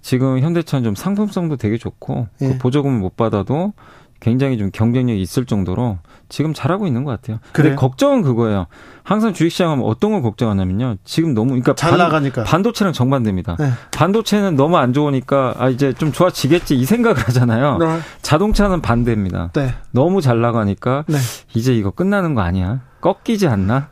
[0.00, 2.48] 지금 현대차는 좀 상품성도 되게 좋고 예.
[2.48, 3.72] 그 보조금을 못 받아도
[4.20, 5.98] 굉장히 좀 경쟁력이 있을 정도로
[6.30, 7.38] 지금 잘하고 있는 것 같아요.
[7.52, 7.76] 근데 그래요?
[7.76, 8.66] 걱정은 그거예요.
[9.02, 10.96] 항상 주식시장 하면 어떤 걸 걱정하냐면요.
[11.04, 12.44] 지금 너무 그러니까 잘 나가니까.
[12.44, 13.56] 반도체랑 정반대입니다.
[13.58, 13.70] 네.
[13.90, 17.78] 반도체는 너무 안 좋으니까 아 이제 좀 좋아지겠지 이 생각을 하잖아요.
[17.78, 17.98] 네.
[18.22, 19.50] 자동차는 반대입니다.
[19.52, 19.74] 네.
[19.90, 21.18] 너무 잘 나가니까 네.
[21.54, 22.80] 이제 이거 끝나는 거 아니야?
[23.00, 23.88] 꺾이지 않나?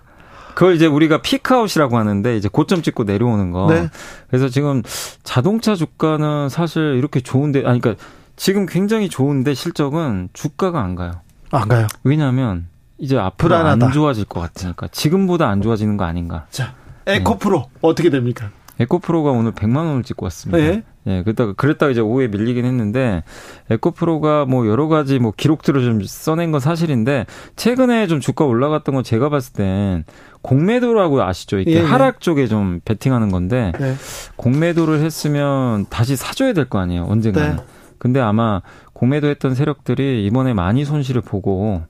[0.55, 3.66] 그걸 이제 우리가 피크아웃이라고 하는데 이제 고점 찍고 내려오는 거.
[3.69, 3.89] 네.
[4.28, 4.82] 그래서 지금
[5.24, 8.02] 자동차 주가는 사실 이렇게 좋은데 아니 그러니까
[8.36, 11.12] 지금 굉장히 좋은데 실적은 주가가 안 가요.
[11.51, 11.87] 안 가요.
[12.05, 12.66] 왜냐하면
[12.99, 13.87] 이제 앞으로 불안하다.
[13.87, 16.47] 안 좋아질 것 같으니까 지금보다 안 좋아지는 거 아닌가.
[16.51, 16.75] 자,
[17.07, 18.51] 에코프로 어떻게 됩니까?
[18.81, 20.61] 에코프로가 오늘 100만 원을 찍고 왔습니다.
[20.61, 20.83] 예.
[21.07, 23.25] 예, 그랬다가 그랬다가 이제 오후에 밀리긴 했는데
[23.70, 27.25] 에코프로가 뭐 여러 가지 뭐 기록들을 좀 써낸 건 사실인데
[27.57, 30.05] 최근에 좀 주가 올라갔던 건 제가 봤을 땐
[30.43, 31.57] 공매도라고 아시죠?
[31.57, 31.83] 이렇게 예, 예.
[31.85, 33.95] 하락 쪽에 좀 베팅하는 건데 네.
[34.37, 37.57] 공매도를 했으면 다시 사줘야 될 거 아니에요, 언젠가는.
[37.57, 37.62] 네.
[37.99, 38.61] 근데 아마
[38.99, 41.83] 공매도 했던 세력들이 이번에 많이 손실을 보고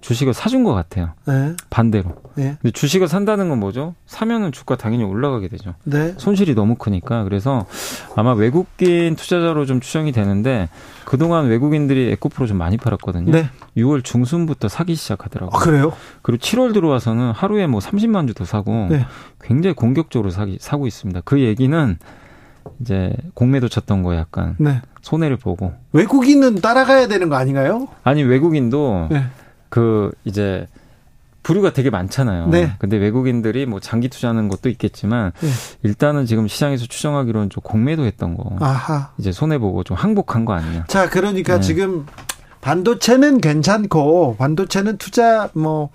[0.00, 1.10] 주식을 사준 것 같아요.
[1.26, 1.54] 네.
[1.70, 2.14] 반대로.
[2.36, 2.56] 네.
[2.60, 3.94] 근데 주식을 산다는 건 뭐죠?
[4.06, 5.74] 사면은 주가 당연히 올라가게 되죠.
[5.82, 6.14] 네.
[6.18, 7.66] 손실이 너무 크니까 그래서
[8.14, 10.68] 아마 외국인 투자자로 좀 추정이 되는데
[11.04, 13.32] 그동안 외국인들이 에코프로 좀 많이 팔았거든요.
[13.32, 13.48] 네.
[13.76, 15.56] 6월 중순부터 사기 시작하더라고요.
[15.56, 15.92] 아, 그래요?
[16.22, 19.04] 그리고 7월 들어와서는 하루에 뭐 30만 주더 사고 네.
[19.40, 21.22] 굉장히 공격적으로 사기, 사고 있습니다.
[21.24, 21.98] 그 얘기는
[22.80, 24.80] 이제 공매도 쳤던 거 약간 네.
[25.02, 27.88] 손해를 보고 외국인은 따라가야 되는 거 아닌가요?
[28.04, 29.24] 아니 외국인도 네.
[29.68, 30.66] 그 이제
[31.42, 32.48] 부류가 되게 많잖아요.
[32.48, 32.72] 네.
[32.78, 35.48] 근데 외국인들이 뭐 장기 투자하는 것도 있겠지만 네.
[35.82, 38.56] 일단은 지금 시장에서 추정하기로는 좀 공매도 했던 거.
[38.60, 39.10] 아하.
[39.18, 40.84] 이제 손해 보고 좀 항복한 거 아니냐.
[40.86, 41.60] 자, 그러니까 네.
[41.60, 42.06] 지금
[42.60, 45.90] 반도체는 괜찮고 반도체는 투자 뭐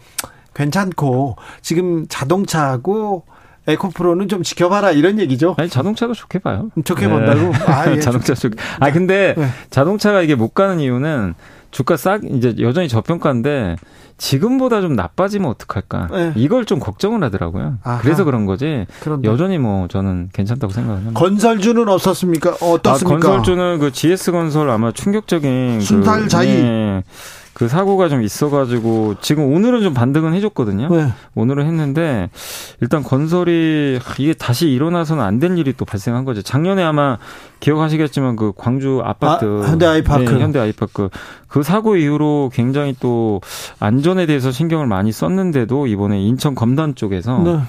[0.53, 3.23] 괜찮고 지금 자동차하고
[3.67, 5.55] 에코프로는 좀 지켜봐라 이런 얘기죠.
[5.57, 6.69] 아니 자동차도 좋게 봐요.
[6.83, 7.51] 좋게 본다고?
[7.65, 7.99] 아, 예.
[8.01, 8.57] 자동차 좋게.
[8.79, 9.47] 아 근데 네.
[9.69, 11.35] 자동차가 이게 못 가는 이유는
[11.71, 13.75] 주가 싹 이제 여전히 저평가인데
[14.17, 16.07] 지금보다 좀 나빠지면 어떡할까?
[16.11, 16.33] 네.
[16.35, 17.77] 이걸 좀 걱정을 하더라고요.
[17.83, 17.99] 아하.
[18.01, 18.85] 그래서 그런 거지.
[19.01, 21.19] 그런데 여전히 뭐 저는 괜찮다고 생각합니다.
[21.19, 22.57] 건설주는 없었습니까?
[22.61, 22.93] 어떻습니까?
[22.93, 26.47] 아, 건설주는 그 GS 건설 아마 충격적인 순살 그, 자이.
[26.47, 27.03] 예,
[27.57, 30.89] 그 사고가 좀 있어가지고 지금 오늘은 좀 반등은 해줬거든요.
[30.95, 31.11] 네.
[31.33, 32.29] 오늘은 했는데
[32.81, 36.43] 일단 건설이 하, 이게 다시 일어나서는 안될 일이 또 발생한 거죠.
[36.43, 37.17] 작년에 아마
[37.59, 40.21] 기억하시겠지만 그 광주 아파트 아, 현대 아이파크.
[40.21, 41.09] 네, 현대 아이파크
[41.47, 43.41] 그 사고 이후로 굉장히 또
[43.79, 47.59] 안전에 대해서 신경을 많이 썼는데도 이번에 인천 검단 쪽에서 네.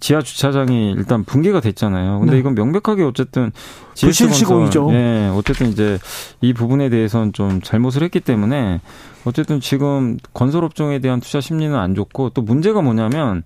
[0.00, 2.20] 지하 주차장이 일단 붕괴가 됐잖아요.
[2.20, 2.38] 근데 네.
[2.38, 3.52] 이건 명백하게 어쨌든
[3.90, 4.86] 부실 GS 시공이죠.
[4.86, 5.98] 건설, 예, 어쨌든 이제
[6.40, 8.80] 이 부분에 대해서는 좀 잘못을 했기 때문에
[9.24, 13.42] 어쨌든 지금 건설 업종에 대한 투자 심리는 안 좋고 또 문제가 뭐냐면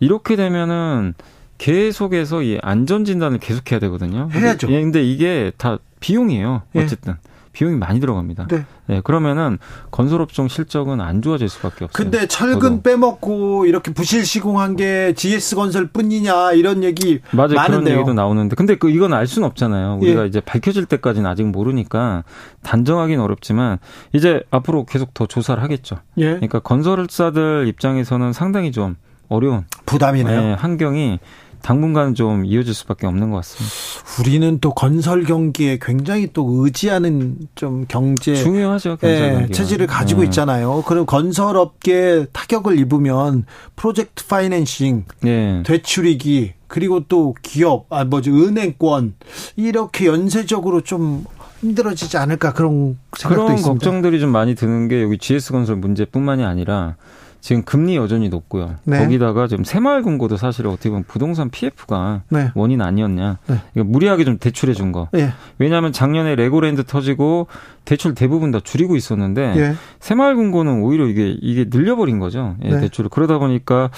[0.00, 1.14] 이렇게 되면은
[1.58, 4.30] 계속해서 이 안전 진단을 계속해야 되거든요.
[4.32, 4.70] 해야죠.
[4.70, 6.62] 예, 근데 이게 다 비용이에요.
[6.76, 6.82] 예.
[6.82, 7.16] 어쨌든
[7.52, 8.46] 비용이 많이 들어갑니다.
[8.46, 8.64] 네.
[8.86, 9.58] 네, 그러면은
[9.90, 11.88] 건설업종 실적은 안 좋아질 수밖에 없어요.
[11.92, 12.82] 근데 철근 저도.
[12.82, 17.54] 빼먹고 이렇게 부실 시공한 게 GS 건설뿐이냐 이런 얘기 맞아요.
[17.54, 17.80] 많은데요.
[17.84, 19.98] 그런 얘기도 나오는데 근데 그 이건 알 수는 없잖아요.
[20.00, 20.26] 우리가 예.
[20.26, 22.24] 이제 밝혀질 때까지는 아직 모르니까
[22.62, 23.78] 단정하기는 어렵지만
[24.12, 25.96] 이제 앞으로 계속 더 조사를 하겠죠.
[26.18, 26.26] 예.
[26.26, 28.96] 그러니까 건설사들 입장에서는 상당히 좀
[29.28, 30.40] 어려운 부담이네요.
[30.40, 31.18] 네, 환경이
[31.62, 34.20] 당분간 좀 이어질 수밖에 없는 것 같습니다.
[34.20, 38.96] 우리는 또 건설 경기에 굉장히 또 의지하는 좀 경제 중요하죠.
[38.96, 39.52] 건설 예.
[39.52, 40.26] 체질을 가지고 네.
[40.26, 40.82] 있잖아요.
[40.86, 43.44] 그럼 건설업계 타격을 입으면
[43.76, 45.62] 프로젝트 파이낸싱, 네.
[45.64, 49.14] 되출이기 그리고 또 기업, 아 뭐지 은행권
[49.56, 51.24] 이렇게 연쇄적으로 좀
[51.60, 53.72] 힘들어지지 않을까 그런 생각도 그런 있습니다.
[53.72, 56.96] 걱정들이 좀 많이 드는 게 여기 GS건설 문제뿐만이 아니라
[57.40, 58.76] 지금 금리 여전히 높고요.
[58.84, 58.98] 네.
[58.98, 62.50] 거기다가 지금 새마을금고도 사실 어떻게 보면 부동산 PF가 네.
[62.54, 63.38] 원인 아니었냐.
[63.46, 63.56] 네.
[63.74, 65.08] 이거 무리하게 좀 대출해 준 거.
[65.14, 65.32] 예.
[65.58, 67.46] 왜냐하면 작년에 레고랜드 터지고
[67.84, 69.74] 대출 대부분 다 줄이고 있었는데 예.
[70.00, 72.56] 새마을금고는 오히려 이게 이게 늘려버린 거죠.
[72.64, 72.80] 예, 네.
[72.80, 73.90] 대출을 그러다 보니까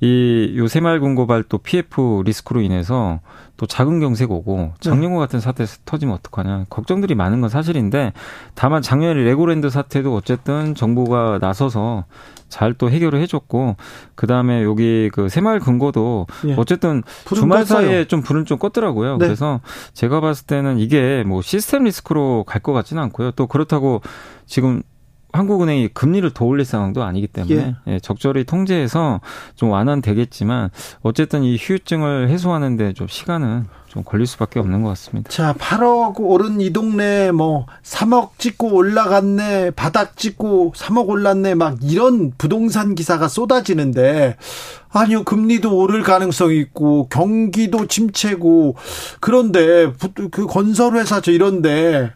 [0.00, 3.20] 이요 새마을금고발 또 PF 리스크로 인해서
[3.58, 8.12] 또 자금 경색 오고 작년과 같은 사태 터지면 어떡하냐 걱정들이 많은 건 사실인데
[8.54, 12.04] 다만 작년에 레고랜드 사태도 어쨌든 정부가 나서서
[12.48, 13.76] 잘 또 해결을 해줬고
[14.14, 16.54] 그 다음에 여기 그 새마을 금고도 예.
[16.56, 17.02] 어쨌든
[17.34, 17.66] 주말 껐어요.
[17.66, 19.18] 사이에 좀 불은 좀 껐더라고요.
[19.18, 19.26] 네.
[19.26, 19.60] 그래서
[19.92, 23.32] 제가 봤을 때는 이게 뭐 시스템 리스크로 갈 것 같지는 않고요.
[23.32, 24.00] 또 그렇다고
[24.46, 24.82] 지금
[25.32, 27.54] 한국은행이 금리를 더 올릴 상황도 아니기 때문에
[27.86, 29.20] 예, 적절히 통제해서
[29.56, 30.70] 좀 완화되겠지만
[31.02, 35.30] 어쨌든 이 휴유증을 해소하는데 좀 시간은 좀 걸릴 수밖에 없는 것 같습니다.
[35.30, 42.32] 자, 8억 오른 이 동네 뭐 3억 찍고 올라갔네, 바닥 찍고 3억 올랐네, 막 이런
[42.36, 44.36] 부동산 기사가 쏟아지는데
[44.90, 48.76] 아니요, 금리도 오를 가능성이 있고 경기도 침체고
[49.20, 52.10] 그런데 부- 그 건설회사 저 이런데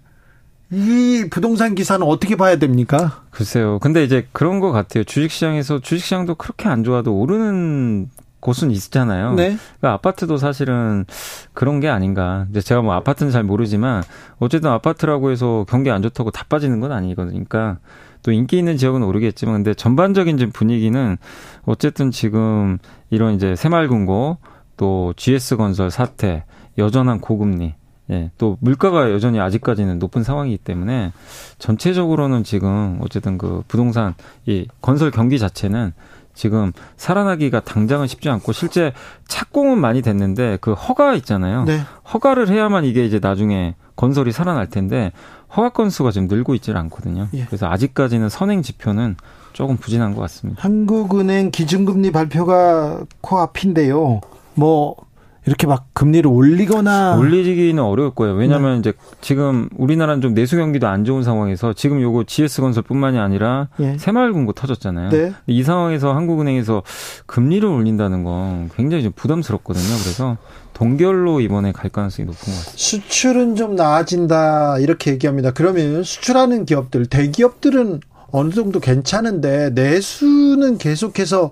[0.72, 3.22] 이 부동산 기사는 어떻게 봐야 됩니까?
[3.30, 3.78] 글쎄요.
[3.80, 5.04] 근데 이제 그런 것 같아요.
[5.04, 8.08] 주식시장에서 주식시장도 그렇게 안 좋아도 오르는
[8.40, 9.34] 곳은 있잖아요.
[9.34, 9.56] 네.
[9.78, 11.04] 그러니까 아파트도 사실은
[11.52, 12.46] 그런 게 아닌가.
[12.50, 14.02] 이제 제가 뭐 아파트는 잘 모르지만
[14.38, 17.44] 어쨌든 아파트라고 해서 경기 안 좋다고 다 빠지는 건 아니거든요.
[17.44, 17.78] 그러니까
[18.22, 21.18] 또 인기 있는 지역은 오르겠지만 근데 전반적인 지금 분위기는
[21.64, 22.78] 어쨌든 지금
[23.10, 24.38] 이런 이제 새마을금고
[24.78, 26.44] 또 GS건설 사태,
[26.78, 27.74] 여전한 고금리
[28.12, 31.12] 예, 또 물가가 여전히 아직까지는 높은 상황이기 때문에
[31.58, 34.14] 전체적으로는 지금 어쨌든 그 부동산
[34.46, 35.92] 이 건설 경기 자체는
[36.34, 38.92] 지금 살아나기가 당장은 쉽지 않고 실제
[39.28, 41.64] 착공은 많이 됐는데 그 허가 있잖아요.
[41.64, 41.80] 네.
[42.12, 45.12] 허가를 해야만 이게 이제 나중에 건설이 살아날 텐데
[45.54, 47.28] 허가 건수가 지금 늘고 있질 않거든요.
[47.34, 47.44] 예.
[47.44, 49.16] 그래서 아직까지는 선행 지표는
[49.52, 50.62] 조금 부진한 것 같습니다.
[50.62, 54.20] 한국은행 기준금리 발표가 코앞인데요.
[54.54, 54.96] 뭐
[55.44, 58.34] 이렇게 막 금리를 올리거나 올리기는 어려울 거예요.
[58.34, 58.78] 왜냐하면 네.
[58.78, 63.98] 이제 지금 우리나라는 좀 내수 경기도 안 좋은 상황에서 지금 요거 GS 건설뿐만이 아니라 예.
[63.98, 65.10] 새마을금고 터졌잖아요.
[65.10, 65.32] 네.
[65.48, 66.82] 이 상황에서 한국은행에서
[67.26, 69.98] 금리를 올린다는 건 굉장히 좀 부담스럽거든요.
[70.02, 70.36] 그래서
[70.74, 72.76] 동결로 이번에 갈 가능성이 높은 것 같아요.
[72.76, 75.50] 수출은 좀 나아진다 이렇게 얘기합니다.
[75.52, 78.00] 그러면 수출하는 기업들 대기업들은
[78.30, 81.50] 어느 정도 괜찮은데 내수는 계속해서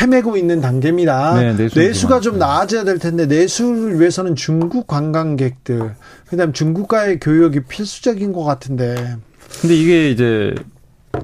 [0.00, 1.40] 헤매고 있는 단계입니다.
[1.40, 2.20] 네, 내수 내수가.
[2.20, 5.94] 좀 나아져야 될 텐데 내수를 위해서는 중국 관광객들
[6.28, 9.16] 그다음 중국과의 교역이 필수적인 것 같은데
[9.60, 10.54] 근데 이게 이제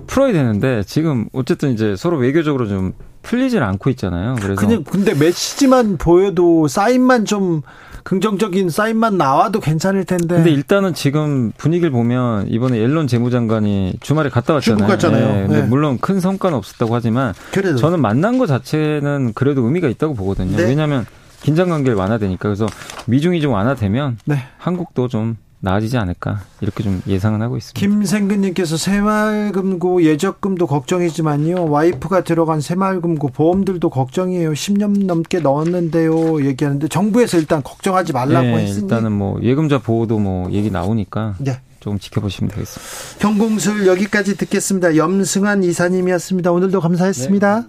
[0.07, 2.93] 풀어야 되는데 지금 어쨌든 이제 서로 외교적으로 좀
[3.23, 4.36] 풀리질 않고 있잖아요.
[4.40, 7.62] 그래서 그냥 근데 메시지만 보여도 사인만 좀
[8.05, 14.55] 긍정적인 사인만 나와도 괜찮을 텐데 근데 일단은 지금 분위기를 보면 이번에 옐런 재무장관이 주말에 갔다
[14.55, 14.79] 왔잖아요.
[14.79, 15.27] 중국 갔잖아요.
[15.27, 15.66] 네, 근데 네.
[15.66, 20.57] 물론 큰 성과는 없었다고 하지만 그래도 저는 만난 것 자체는 그래도 의미가 있다고 보거든요.
[20.57, 20.65] 네.
[20.65, 21.07] 왜냐하면
[21.43, 22.66] 긴장 관계를 완화되니까 그래서
[23.07, 24.45] 미중이 좀 완화되면 네.
[24.59, 27.79] 한국도 좀 나아지지 않을까 이렇게 좀 예상은 하고 있습니다.
[27.79, 31.69] 김생근님께서 새마을금고 예적금도 걱정이지만요.
[31.69, 34.53] 와이프가 들어간 새마을금고 보험들도 걱정이에요.
[34.53, 36.45] 10년 넘게 넣었는데요.
[36.45, 41.61] 얘기하는데 정부에서 일단 걱정하지 말라고 네, 했으니 일단은 뭐 예금자 보호도 뭐 얘기 나오니까 네.
[41.81, 43.19] 조금 지켜보시면 되겠습니다.
[43.21, 44.97] 경공술 여기까지 듣겠습니다.
[44.97, 46.53] 염승환 이사님이었습니다.
[46.53, 47.67] 오늘도 감사했습니다.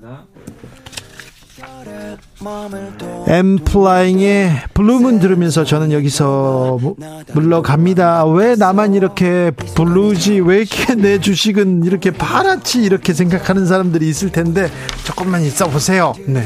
[3.27, 6.95] 엔플라잉의 Blue Moon 들으면서 저는 여기서 무-
[7.34, 8.26] 물러갑니다.
[8.27, 10.39] 왜 나만 이렇게 blue지?
[10.41, 12.81] 왜 이렇게 내 주식은 이렇게 파랗지?
[12.81, 14.69] 이렇게 생각하는 사람들이 있을 텐데
[15.03, 16.14] 조금만 있어 보세요.
[16.26, 16.45] 네.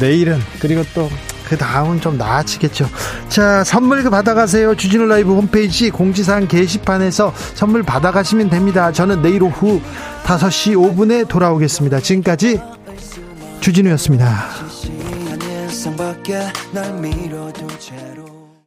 [0.00, 1.08] 내일은 그리고 또
[1.48, 2.88] 그 다음은 좀 나아지겠죠.
[3.28, 4.74] 자, 선물 받아가세요.
[4.74, 8.90] 주진우 라이브 홈페이지 공지사항 게시판에서 선물 받아가시면 됩니다.
[8.90, 9.78] 저는 내일 오후
[10.24, 12.00] 5시 5분에 돌아오겠습니다.
[12.00, 12.58] 지금까지
[13.62, 14.48] 주진우였습니다.